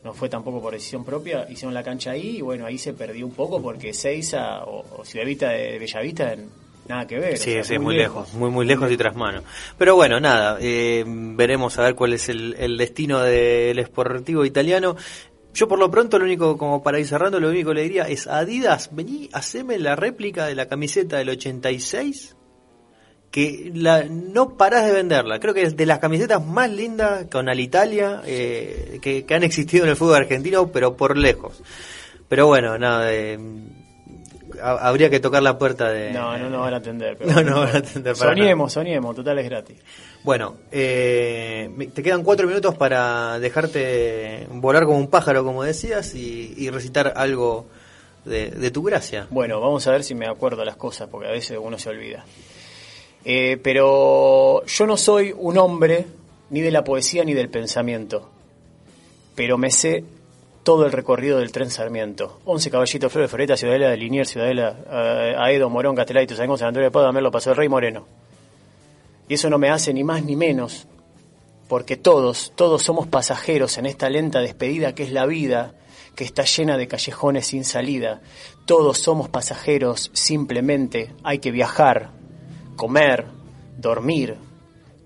no 0.02 0.12
fue 0.12 0.28
tampoco 0.28 0.60
por 0.60 0.74
decisión 0.74 1.04
propia, 1.04 1.46
hicieron 1.50 1.72
la 1.72 1.82
cancha 1.82 2.10
ahí 2.10 2.36
y 2.38 2.40
bueno, 2.42 2.66
ahí 2.66 2.76
se 2.76 2.92
perdió 2.92 3.24
un 3.24 3.32
poco 3.32 3.62
porque 3.62 3.94
Seiza 3.94 4.64
o, 4.64 4.84
o 5.00 5.04
Ciudad 5.04 5.24
Vista 5.26 5.48
de 5.48 5.78
Bellavista 5.78 6.32
en- 6.34 6.50
nada 6.86 7.06
que 7.06 7.18
ver. 7.18 7.32
o 7.32 7.36
Sí, 7.38 7.52
sea, 7.52 7.64
sí, 7.64 7.78
muy 7.78 7.96
lejos, 7.96 8.34
muy 8.34 8.50
muy 8.50 8.66
lejos 8.66 8.92
y 8.92 8.98
tras 8.98 9.16
mano. 9.16 9.42
Pero 9.78 9.96
bueno, 9.96 10.20
nada, 10.20 10.58
eh, 10.60 11.02
veremos 11.06 11.78
a 11.78 11.82
ver 11.84 11.94
cuál 11.94 12.12
es 12.12 12.28
el, 12.28 12.54
el 12.58 12.76
destino 12.76 13.20
del 13.20 13.78
esportivo 13.78 14.44
italiano. 14.44 14.94
Yo 15.54 15.68
por 15.68 15.78
lo 15.78 15.90
pronto 15.90 16.18
lo 16.18 16.24
único, 16.24 16.58
como 16.58 16.82
para 16.82 16.98
ir 16.98 17.06
cerrando, 17.06 17.38
lo 17.40 17.48
único 17.48 17.70
que 17.70 17.74
le 17.76 17.82
diría 17.84 18.02
es 18.08 18.26
Adidas, 18.26 18.90
vení, 18.92 19.30
haceme 19.32 19.78
la 19.78 19.94
réplica 19.96 20.46
de 20.46 20.54
la 20.56 20.66
camiseta 20.66 21.16
del 21.18 21.28
86, 21.30 22.34
que 23.30 23.70
la, 23.74 24.04
no 24.04 24.56
parás 24.56 24.84
de 24.86 24.92
venderla. 24.92 25.38
Creo 25.40 25.54
que 25.54 25.62
es 25.62 25.76
de 25.76 25.86
las 25.86 26.00
camisetas 26.00 26.44
más 26.44 26.70
lindas 26.70 27.26
con 27.30 27.48
Alitalia 27.48 28.20
eh, 28.26 28.98
que, 29.00 29.24
que 29.24 29.34
han 29.34 29.44
existido 29.44 29.84
en 29.84 29.90
el 29.90 29.96
fútbol 29.96 30.16
argentino, 30.16 30.70
pero 30.72 30.96
por 30.96 31.16
lejos. 31.16 31.62
Pero 32.28 32.46
bueno, 32.46 32.76
nada, 32.78 33.12
eh, 33.12 33.38
ha- 33.38 33.83
habría 34.60 35.10
que 35.10 35.20
tocar 35.20 35.42
la 35.42 35.58
puerta 35.58 35.90
de... 35.90 36.12
No, 36.12 36.36
no 36.38 36.50
nos 36.50 36.60
van 36.60 36.74
a 36.74 36.76
atender. 36.78 37.16
pero 37.18 37.32
No, 37.32 37.42
no 37.42 37.60
van 37.60 37.76
a 37.76 37.78
atender 37.78 38.16
para 38.16 38.34
Soñemos, 38.34 38.72
soñemos, 38.72 39.16
total 39.16 39.38
es 39.38 39.44
gratis. 39.48 39.76
Bueno, 40.22 40.56
eh, 40.72 41.70
te 41.94 42.02
quedan 42.02 42.22
cuatro 42.22 42.46
minutos 42.46 42.74
para 42.76 43.38
dejarte 43.38 44.46
volar 44.50 44.84
como 44.84 44.98
un 44.98 45.08
pájaro, 45.08 45.44
como 45.44 45.62
decías, 45.62 46.14
y, 46.14 46.54
y 46.56 46.70
recitar 46.70 47.12
algo 47.16 47.66
de, 48.24 48.50
de 48.50 48.70
tu 48.70 48.82
gracia. 48.82 49.26
Bueno, 49.30 49.60
vamos 49.60 49.86
a 49.86 49.92
ver 49.92 50.04
si 50.04 50.14
me 50.14 50.26
acuerdo 50.26 50.64
las 50.64 50.76
cosas, 50.76 51.08
porque 51.10 51.28
a 51.28 51.32
veces 51.32 51.58
uno 51.60 51.78
se 51.78 51.90
olvida. 51.90 52.24
Eh, 53.24 53.58
pero 53.62 54.64
yo 54.66 54.86
no 54.86 54.96
soy 54.96 55.34
un 55.36 55.56
hombre 55.58 56.06
ni 56.50 56.60
de 56.60 56.70
la 56.70 56.84
poesía 56.84 57.24
ni 57.24 57.32
del 57.32 57.48
pensamiento, 57.48 58.30
pero 59.34 59.56
me 59.56 59.70
sé 59.70 60.04
todo 60.64 60.86
el 60.86 60.92
recorrido 60.92 61.38
del 61.38 61.52
tren 61.52 61.70
Sarmiento. 61.70 62.40
Once 62.46 62.70
Caballitos, 62.70 63.12
Flores, 63.12 63.30
Floreta, 63.30 63.56
Ciudadela 63.56 63.90
de 63.90 63.98
Liniers, 63.98 64.30
Ciudadela, 64.30 64.76
eh, 64.90 65.36
Aedo, 65.38 65.70
Morón, 65.70 65.94
Castelaitos, 65.94 66.38
San 66.38 66.48
San 66.58 66.68
Antonio 66.68 66.88
de 66.88 66.90
Padua, 66.90 67.12
Merlo, 67.12 67.30
Paso 67.30 67.50
del 67.50 67.58
Rey, 67.58 67.68
Moreno. 67.68 68.06
Y 69.28 69.34
eso 69.34 69.48
no 69.50 69.58
me 69.58 69.70
hace 69.70 69.92
ni 69.92 70.02
más 70.02 70.24
ni 70.24 70.36
menos, 70.36 70.86
porque 71.68 71.96
todos, 71.96 72.52
todos 72.56 72.82
somos 72.82 73.06
pasajeros 73.06 73.78
en 73.78 73.86
esta 73.86 74.08
lenta 74.08 74.40
despedida 74.40 74.94
que 74.94 75.04
es 75.04 75.12
la 75.12 75.26
vida, 75.26 75.74
que 76.16 76.24
está 76.24 76.44
llena 76.44 76.78
de 76.78 76.88
callejones 76.88 77.46
sin 77.46 77.64
salida. 77.64 78.22
Todos 78.64 78.98
somos 78.98 79.28
pasajeros, 79.28 80.10
simplemente 80.14 81.12
hay 81.22 81.40
que 81.40 81.50
viajar, 81.50 82.10
comer, 82.76 83.26
dormir, 83.76 84.36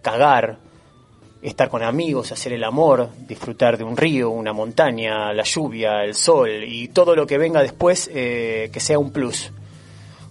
cagar, 0.02 0.60
estar 1.42 1.68
con 1.68 1.82
amigos, 1.82 2.32
hacer 2.32 2.52
el 2.52 2.64
amor, 2.64 3.10
disfrutar 3.26 3.78
de 3.78 3.84
un 3.84 3.96
río, 3.96 4.30
una 4.30 4.52
montaña, 4.52 5.32
la 5.32 5.44
lluvia, 5.44 6.04
el 6.04 6.14
sol 6.14 6.64
y 6.64 6.88
todo 6.88 7.14
lo 7.14 7.26
que 7.26 7.38
venga 7.38 7.62
después 7.62 8.10
eh, 8.12 8.70
que 8.72 8.80
sea 8.80 8.98
un 8.98 9.12
plus 9.12 9.52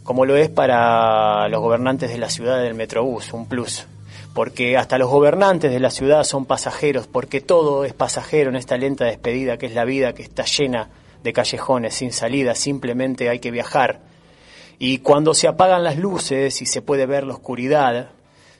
como 0.07 0.23
lo 0.25 0.37
es 0.37 0.47
para 0.47 1.49
los 1.49 1.59
gobernantes 1.59 2.09
de 2.09 2.17
la 2.17 2.29
ciudad 2.29 2.61
del 2.61 2.75
Metrobús, 2.75 3.33
un 3.33 3.45
plus. 3.45 3.87
Porque 4.33 4.77
hasta 4.77 4.97
los 4.97 5.09
gobernantes 5.09 5.69
de 5.69 5.81
la 5.81 5.89
ciudad 5.89 6.23
son 6.23 6.45
pasajeros, 6.45 7.07
porque 7.07 7.41
todo 7.41 7.83
es 7.83 7.91
pasajero 7.91 8.49
en 8.49 8.55
esta 8.55 8.77
lenta 8.77 9.03
despedida 9.03 9.57
que 9.57 9.65
es 9.65 9.75
la 9.75 9.83
vida 9.83 10.13
que 10.13 10.23
está 10.23 10.45
llena 10.45 10.89
de 11.23 11.33
callejones 11.33 11.93
sin 11.93 12.13
salida, 12.13 12.55
simplemente 12.55 13.27
hay 13.27 13.39
que 13.39 13.51
viajar. 13.51 13.99
Y 14.79 14.99
cuando 14.99 15.33
se 15.33 15.49
apagan 15.49 15.83
las 15.83 15.97
luces 15.97 16.61
y 16.61 16.67
se 16.67 16.81
puede 16.81 17.05
ver 17.05 17.25
la 17.25 17.33
oscuridad, 17.33 18.11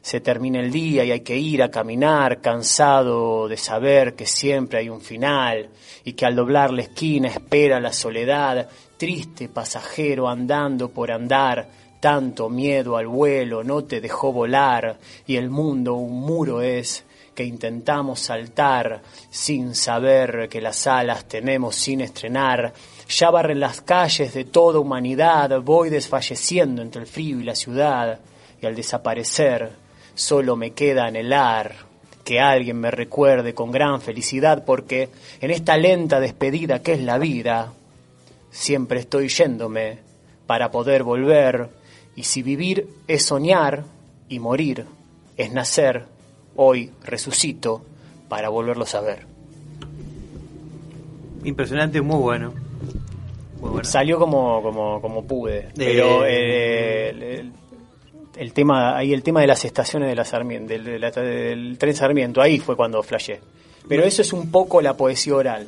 se 0.07 0.21
termina 0.21 0.61
el 0.61 0.71
día 0.71 1.03
y 1.03 1.11
hay 1.11 1.19
que 1.19 1.35
ir 1.35 1.61
a 1.61 1.69
caminar 1.69 2.39
cansado 2.39 3.45
de 3.49 3.57
saber 3.57 4.15
que 4.15 4.25
siempre 4.25 4.79
hay 4.79 4.87
un 4.87 5.01
final 5.01 5.67
y 6.05 6.13
que 6.13 6.25
al 6.25 6.33
doblar 6.33 6.71
la 6.71 6.83
esquina 6.83 7.27
espera 7.27 7.81
la 7.81 7.91
soledad, 7.91 8.69
triste 8.95 9.49
pasajero 9.49 10.29
andando 10.29 10.87
por 10.91 11.11
andar, 11.11 11.67
tanto 11.99 12.47
miedo 12.47 12.95
al 12.95 13.07
vuelo 13.07 13.65
no 13.65 13.83
te 13.83 13.99
dejó 13.99 14.31
volar 14.31 14.97
y 15.25 15.35
el 15.35 15.49
mundo 15.49 15.95
un 15.95 16.21
muro 16.21 16.61
es 16.61 17.03
que 17.35 17.43
intentamos 17.43 18.21
saltar 18.21 19.01
sin 19.29 19.75
saber 19.75 20.47
que 20.47 20.61
las 20.61 20.87
alas 20.87 21.25
tenemos 21.25 21.75
sin 21.75 21.99
estrenar. 21.99 22.73
Ya 23.09 23.29
barren 23.29 23.59
las 23.59 23.81
calles 23.81 24.33
de 24.33 24.45
toda 24.45 24.79
humanidad, 24.79 25.59
voy 25.59 25.89
desfalleciendo 25.89 26.81
entre 26.81 27.01
el 27.01 27.07
frío 27.07 27.41
y 27.41 27.43
la 27.43 27.55
ciudad, 27.55 28.21
y 28.61 28.65
al 28.65 28.73
desaparecer 28.73 29.86
solo 30.17 30.55
me 30.55 30.71
queda 30.71 31.05
anhelar 31.05 31.75
que 32.25 32.41
alguien 32.41 32.77
me 32.81 32.91
recuerde 32.91 33.53
con 33.53 33.71
gran 33.71 34.01
felicidad, 34.01 34.65
porque 34.65 35.07
en 35.39 35.51
esta 35.51 35.77
lenta 35.77 36.19
despedida 36.19 36.81
que 36.81 36.93
es 36.93 37.01
la 37.01 37.17
vida, 37.19 37.71
siempre 38.51 38.99
estoy 38.99 39.29
yéndome 39.29 39.99
para 40.45 40.69
poder 40.71 41.03
volver, 41.03 41.69
y 42.15 42.23
si 42.23 42.41
vivir 42.41 42.89
es 43.07 43.23
soñar 43.25 43.83
y 44.27 44.39
morir 44.39 44.85
es 45.37 45.53
nacer, 45.53 46.05
hoy 46.55 46.91
resucito 47.05 47.85
para 48.27 48.49
volverlo 48.49 48.85
a 48.91 49.01
ver. 49.01 49.25
Impresionante, 51.43 52.01
muy 52.01 52.17
bueno. 52.19 52.53
Muy 53.61 53.69
bueno. 53.69 53.83
Salió 53.85 54.19
como, 54.19 54.61
como, 54.61 54.99
como 55.01 55.23
pude, 55.25 55.69
pero 55.75 56.25
eh, 56.25 57.09
el, 57.09 57.23
el- 57.23 57.51
el 58.37 58.53
tema, 58.53 58.95
ahí 58.97 59.13
el 59.13 59.23
tema 59.23 59.41
de 59.41 59.47
las 59.47 59.63
estaciones 59.65 60.09
de 60.09 60.15
la 60.15 60.25
Sarmiento, 60.25 60.69
del, 60.73 60.83
de 60.83 60.99
la- 60.99 61.11
del 61.11 61.77
tren 61.77 61.95
Sarmiento, 61.95 62.41
ahí 62.41 62.59
fue 62.59 62.75
cuando 62.75 63.01
flashé. 63.03 63.39
Pero 63.87 64.03
eso 64.03 64.21
es 64.21 64.33
un 64.33 64.51
poco 64.51 64.81
la 64.81 64.95
poesía 64.97 65.35
oral. 65.35 65.67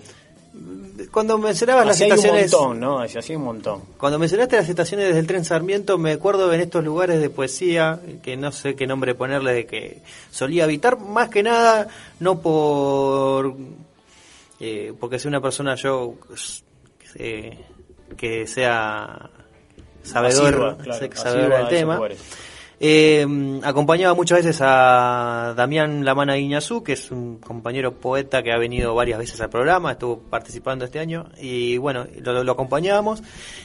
Cuando 1.12 1.38
mencionabas 1.38 1.86
las 1.86 1.96
Así 1.96 2.04
hay 2.04 2.12
un 2.12 2.18
estaciones... 2.18 2.52
montón, 2.52 2.80
¿no? 2.82 3.00
Así 3.00 3.18
hay 3.30 3.36
un 3.38 3.44
montón. 3.44 3.82
Cuando 3.98 4.20
mencionaste 4.20 4.58
las 4.58 4.68
estaciones 4.68 5.08
desde 5.08 5.20
el 5.22 5.28
tren 5.28 5.46
Sarmiento, 5.46 5.98
me 5.98 6.12
acuerdo 6.12 6.52
en 6.54 6.60
estos 6.60 6.84
lugares 6.84 7.22
de 7.22 7.30
poesía, 7.30 8.00
que 8.22 8.36
no 8.36 8.52
sé 8.52 8.76
qué 8.76 8.86
nombre 8.86 9.16
ponerle, 9.16 9.54
de 9.54 9.66
que 9.66 10.02
solía 10.32 10.66
habitar, 10.66 11.00
más 11.00 11.30
que 11.30 11.42
nada, 11.44 11.88
no 12.20 12.42
por. 12.42 13.56
eh, 14.60 14.94
porque 15.00 15.20
sea 15.20 15.30
una 15.30 15.40
persona 15.42 15.76
yo. 15.76 16.16
eh, 17.16 17.58
que 18.18 18.46
sea. 18.46 19.30
sabedor, 20.04 20.56
Asidua, 20.56 20.78
claro, 20.84 21.10
asidua 21.14 21.58
del 21.60 21.68
tema. 21.70 22.00
Eh, 22.82 23.60
acompañaba 23.64 24.14
muchas 24.14 24.38
veces 24.38 24.62
a 24.62 25.54
Damián 25.58 26.06
Lamana 26.06 26.36
Guiñazú, 26.36 26.82
que 26.82 26.94
es 26.94 27.12
un 27.12 27.38
compañero 27.38 27.96
poeta 27.96 28.42
que 28.42 28.54
ha 28.54 28.58
venido 28.58 28.96
varias 28.96 29.20
veces 29.20 29.42
al 29.42 29.50
programa, 29.50 29.92
estuvo 29.92 30.20
participando 30.20 30.86
este 30.86 31.00
año, 31.00 31.26
y 31.38 31.78
bueno, 31.78 32.08
lo, 32.24 32.52
acompañábamos. 32.52 33.22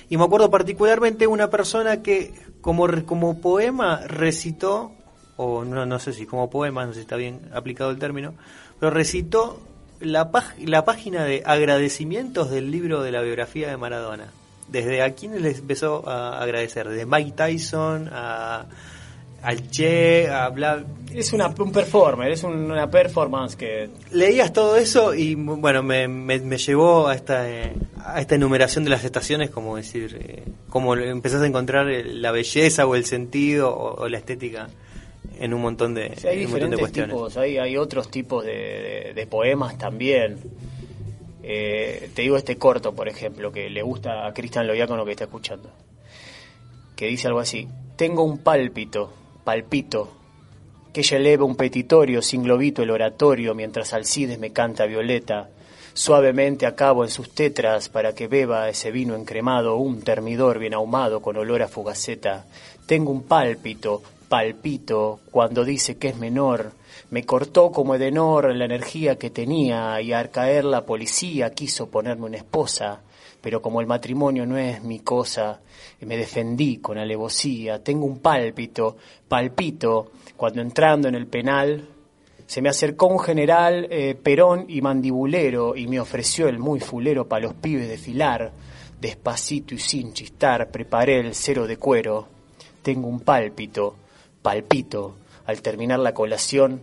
Y 0.09 0.17
me 0.17 0.25
acuerdo 0.25 0.51
particularmente 0.51 1.29
una 1.29 1.49
persona 1.49 2.03
que 2.03 2.35
como, 2.61 2.89
como 3.07 3.41
poema 3.41 4.01
recitó, 4.09 4.91
o 5.37 5.65
no, 5.65 5.87
no 5.87 5.99
sé 6.01 6.13
si 6.13 6.27
como 6.27 6.51
poema, 6.51 6.85
no 6.85 6.93
sé 6.93 6.97
si 6.97 7.03
está 7.03 7.17
bien 7.17 7.51
aplicado 7.55 7.93
el 7.93 8.01
término, 8.01 8.35
pero 8.81 8.91
recitó 8.91 9.61
la, 10.01 10.29
la 10.59 10.85
página 10.85 11.25
de 11.25 11.45
agradecimientos 11.47 12.51
del 12.51 12.73
libro 12.73 13.05
de 13.05 13.13
la 13.13 13.23
biografía 13.23 13.69
de 13.69 13.77
Maradona. 13.77 14.27
Desde 14.67 15.03
a 15.03 15.15
quién 15.15 15.41
les 15.41 15.59
empezó 15.61 16.09
a 16.09 16.43
agradecer, 16.43 16.89
desde 16.89 17.07
Mike 17.07 17.33
Tyson 17.37 18.09
a 18.11 18.67
al 19.45 19.71
Che, 19.71 20.29
a 20.29 20.49
bla, 20.49 20.85
Es 21.13 21.33
una, 21.33 21.49
un 21.59 21.71
performer, 21.71 22.33
es 22.33 22.43
un- 22.43 22.71
una 22.71 22.91
performance 22.91 23.55
que 23.57 23.89
leías 24.11 24.53
todo 24.53 24.77
eso 24.77 25.15
y 25.15 25.35
bueno, 25.37 25.83
me, 25.83 26.09
me, 26.09 26.41
me 26.41 26.59
llevó 26.59 27.07
a 27.07 27.15
esta, 27.15 27.49
eh, 27.49 27.73
a 28.05 28.21
esta 28.21 28.35
enumeración 28.35 28.83
de 28.85 28.91
las 28.91 29.05
estaciones, 29.05 29.51
como 29.51 29.77
decir, 29.77 30.19
eh, 30.21 30.43
como 30.69 30.95
empezás 30.97 31.43
a 31.43 31.47
encontrar 31.47 31.89
eh, 31.89 32.03
la 32.05 32.33
belleza 32.33 32.85
o 32.87 32.95
el 32.97 33.05
sentido 33.05 33.73
o, 33.73 34.03
o 34.03 34.09
la 34.09 34.19
estética 34.19 34.69
en 35.39 35.55
un 35.55 35.63
montón 35.63 35.95
de, 35.95 36.15
Sí, 36.17 36.27
hay 36.27 36.41
en 36.41 36.47
un 36.47 36.51
montón 36.53 36.71
de 36.71 36.77
diferentes 36.77 36.81
cuestiones. 36.81 37.15
tipos, 37.15 37.37
hay, 37.37 37.59
hay 37.59 37.77
otros 37.77 38.11
tipos 38.11 38.45
de, 38.45 38.53
de- 38.53 39.13
de 39.15 39.27
poemas 39.27 39.79
también. 39.79 40.39
Eh, 41.43 42.11
te 42.15 42.23
digo 42.23 42.37
este 42.37 42.57
corto, 42.57 42.95
por 42.95 43.07
ejemplo, 43.09 43.53
que 43.53 43.69
le 43.69 43.83
gusta 43.83 44.27
a 44.27 44.33
Cristian 44.33 44.67
Loiacono 44.67 45.05
que 45.05 45.11
está 45.13 45.25
escuchando, 45.25 45.71
que 46.97 47.07
dice 47.07 47.27
algo 47.29 47.41
así, 47.41 47.69
tengo 47.97 48.25
un 48.25 48.39
pálpito, 48.39 49.13
palpito, 49.45 50.11
que 50.93 51.01
ella 51.01 51.19
eleva 51.19 51.45
un 51.45 51.57
petitorio 51.57 52.23
sin 52.23 52.43
globito 52.43 52.83
el 52.83 52.91
oratorio 52.91 53.55
mientras 53.55 53.93
Alcides 53.93 54.39
me 54.39 54.53
canta 54.53 54.87
violeta. 54.87 55.51
Suavemente 55.93 56.67
acabo 56.67 57.05
en 57.05 57.11
sus 57.11 57.31
tetras 57.31 57.89
para 57.89 58.15
que 58.15 58.27
beba 58.27 58.69
ese 58.69 58.91
vino 58.91 59.15
encremado 59.15 59.77
un 59.77 60.03
termidor 60.03 60.59
bien 60.59 60.75
ahumado 60.75 61.23
con 61.23 61.37
olor 61.37 61.63
a 61.63 61.69
fugaceta. 61.69 62.47
Tengo 62.87 63.13
un 63.13 63.23
pálpito, 63.23 64.03
palpito, 64.29 65.21
cuando 65.31 65.65
dice 65.65 65.97
que 65.97 66.09
es 66.09 66.17
menor. 66.17 66.73
Me 67.11 67.25
cortó 67.25 67.71
como 67.71 67.95
Edenor 67.95 68.53
la 68.55 68.65
energía 68.65 69.17
que 69.17 69.31
tenía 69.31 70.01
y 70.01 70.13
al 70.13 70.31
caer 70.31 70.65
la 70.65 70.85
policía 70.85 71.51
quiso 71.51 71.89
ponerme 71.89 72.27
una 72.27 72.39
esposa. 72.39 73.01
Pero 73.45 73.61
como 73.61 73.83
el 73.83 73.87
matrimonio 73.87 74.47
no 74.47 74.57
es 74.57 74.83
mi 74.83 75.01
cosa, 75.01 75.61
me 76.01 76.17
defendí 76.17 76.79
con 76.79 76.97
alevosía. 76.97 77.85
Tengo 77.85 78.07
un 78.07 78.21
pálpito, 78.21 78.97
palpito, 79.29 80.13
cuando 80.35 80.63
entrando 80.63 81.09
en 81.09 81.15
el 81.15 81.27
penal 81.27 81.87
se 82.47 82.63
me 82.63 82.71
acercó 82.71 83.07
un 83.09 83.19
general 83.19 83.87
eh, 83.91 84.15
perón 84.15 84.65
y 84.67 84.81
mandibulero 84.81 85.77
y 85.77 85.87
me 85.89 86.01
ofreció 86.01 86.49
el 86.49 86.59
muy 86.59 86.81
fulero 86.81 87.29
para 87.29 87.45
los 87.45 87.53
pibes 87.53 87.87
de 87.87 87.99
filar. 87.99 88.51
Despacito 88.99 89.75
y 89.75 89.79
sin 89.79 90.15
chistar 90.15 90.71
preparé 90.71 91.21
el 91.21 91.35
cero 91.35 91.67
de 91.67 91.77
cuero. 91.77 92.27
Tengo 92.81 93.09
un 93.09 93.21
pálpito, 93.21 93.95
palpito, 94.41 95.17
al 95.45 95.61
terminar 95.61 95.99
la 95.99 96.15
colación, 96.15 96.81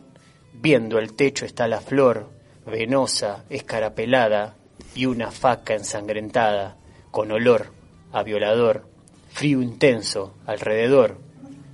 viendo 0.53 0.99
el 0.99 1.13
techo 1.13 1.43
está 1.43 1.67
la 1.67 1.81
flor, 1.81 2.29
venosa, 2.67 3.45
escarapelada, 3.49 4.57
y 4.95 5.05
una 5.05 5.31
faca 5.31 5.73
ensangrentada, 5.73 6.77
con 7.11 7.31
olor 7.31 7.67
a 8.11 8.23
violador, 8.23 8.85
frío 9.29 9.61
intenso 9.61 10.33
alrededor, 10.45 11.17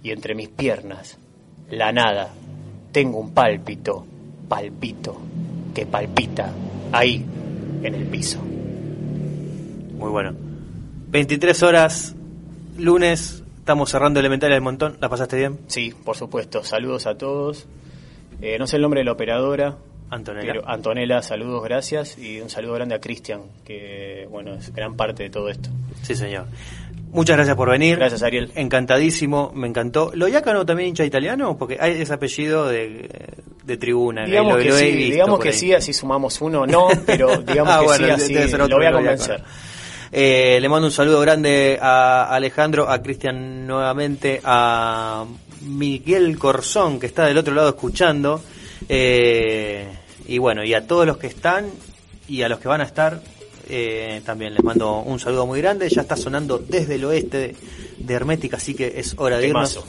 y 0.04 0.12
entre 0.12 0.36
mis 0.36 0.50
piernas, 0.50 1.18
la 1.70 1.92
nada. 1.92 2.30
Tengo 2.92 3.20
un 3.20 3.34
pálpito, 3.34 4.06
palpito, 4.48 5.18
que 5.74 5.86
palpita 5.86 6.52
ahí, 6.92 7.26
en 7.84 7.94
el 7.94 8.06
piso. 8.06 8.40
Muy 8.40 10.10
bueno. 10.10 10.34
23 11.10 11.64
horas, 11.64 12.16
lunes, 12.78 13.44
estamos 13.60 13.90
cerrando 13.90 14.20
Elementales 14.20 14.56
del 14.56 14.62
Montón. 14.64 14.98
¿La 15.02 15.10
pasaste 15.10 15.38
bien? 15.38 15.60
Sí, 15.68 15.94
por 16.06 16.16
supuesto. 16.16 16.64
Saludos 16.64 17.08
a 17.08 17.18
todos. 17.18 17.68
Eh, 18.42 18.58
no 18.60 18.68
sé 18.68 18.76
el 18.76 18.84
nombre 18.84 19.02
de 19.02 19.06
la 19.06 19.14
operadora. 19.14 19.78
Antonella. 20.10 20.48
Pero 20.54 20.68
Antonella, 20.70 21.22
saludos, 21.22 21.64
gracias. 21.64 22.18
Y 22.18 22.40
un 22.40 22.50
saludo 22.50 22.74
grande 22.74 22.96
a 22.96 23.00
Cristian, 23.00 23.42
que 23.66 24.28
bueno, 24.30 24.54
es 24.56 24.74
gran 24.74 24.96
parte 24.96 25.24
de 25.24 25.30
todo 25.30 25.50
esto. 25.50 25.70
Sí, 26.02 26.16
señor. 26.16 26.46
Muchas 27.12 27.38
gracias 27.38 27.56
por 27.56 27.70
venir. 27.70 27.98
Gracias, 27.98 28.22
Ariel. 28.22 28.52
Encantadísimo, 28.56 29.52
me 29.56 29.68
encantó. 29.68 30.12
¿Lo 30.14 30.28
Yacano 30.28 30.66
también 30.66 30.90
hincha 30.90 31.06
italiano? 31.06 31.58
Porque 31.58 31.78
hay 31.80 32.02
ese 32.02 32.14
apellido 32.14 32.68
de, 32.68 33.10
de 33.64 33.78
tribuna. 33.78 34.26
Digamos 34.26 34.54
lo- 34.58 34.60
que 34.64 34.70
lo 34.70 34.78
sí, 34.78 34.92
digamos 35.12 35.40
que 35.40 35.50
ahí. 35.50 35.54
sí, 35.54 35.74
así 35.74 35.94
sumamos 35.94 36.40
uno, 36.42 36.66
no, 36.68 36.90
pero 37.06 37.38
digamos 37.42 37.74
Ah, 37.74 37.80
que 37.80 37.86
bueno, 37.86 38.18
sí, 38.20 38.36
así 38.38 38.58
lo 38.58 38.68
voy 38.68 38.86
a 38.86 38.92
convencer. 38.92 39.44
Eh, 40.12 40.60
le 40.62 40.70
mando 40.70 40.88
un 40.88 40.92
saludo 40.92 41.20
grande 41.22 41.78
a 41.82 42.26
Alejandro, 42.34 42.90
a 42.90 43.02
Cristian 43.02 43.68
nuevamente, 43.68 44.40
a 44.44 45.26
Miguel 45.62 46.38
Corzón, 46.38 47.00
que 47.00 47.08
está 47.08 47.26
del 47.26 47.38
otro 47.38 47.54
lado 47.54 47.70
escuchando. 47.70 48.42
Eh, 48.90 49.88
y 50.28 50.38
bueno, 50.38 50.64
y 50.64 50.74
a 50.74 50.86
todos 50.86 51.06
los 51.06 51.18
que 51.18 51.28
están 51.28 51.70
y 52.28 52.42
a 52.42 52.50
los 52.50 52.60
que 52.60 52.68
van 52.68 52.82
a 52.82 52.84
estar, 52.84 53.22
eh, 53.70 54.22
también 54.26 54.54
les 54.54 54.64
mando 54.64 55.00
un 55.00 55.20
saludo 55.20 55.46
muy 55.46 55.62
grande. 55.62 55.90
Ya 55.90 56.02
está 56.02 56.16
sonando 56.16 56.58
desde 56.58 56.96
el 56.96 57.06
oeste 57.06 57.38
de, 57.38 57.56
de 57.98 58.14
Hermética, 58.14 58.58
así 58.58 58.74
que 58.74 59.00
es 59.00 59.16
hora 59.18 59.38
de 59.38 59.48
irnos. 59.48 59.80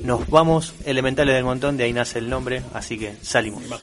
Nos 0.00 0.28
vamos, 0.28 0.74
Elementales 0.84 1.34
del 1.34 1.42
Montón, 1.42 1.76
de 1.76 1.84
ahí 1.84 1.92
nace 1.92 2.20
el 2.20 2.30
nombre, 2.30 2.62
así 2.72 2.98
que 2.98 3.16
salimos. 3.20 3.64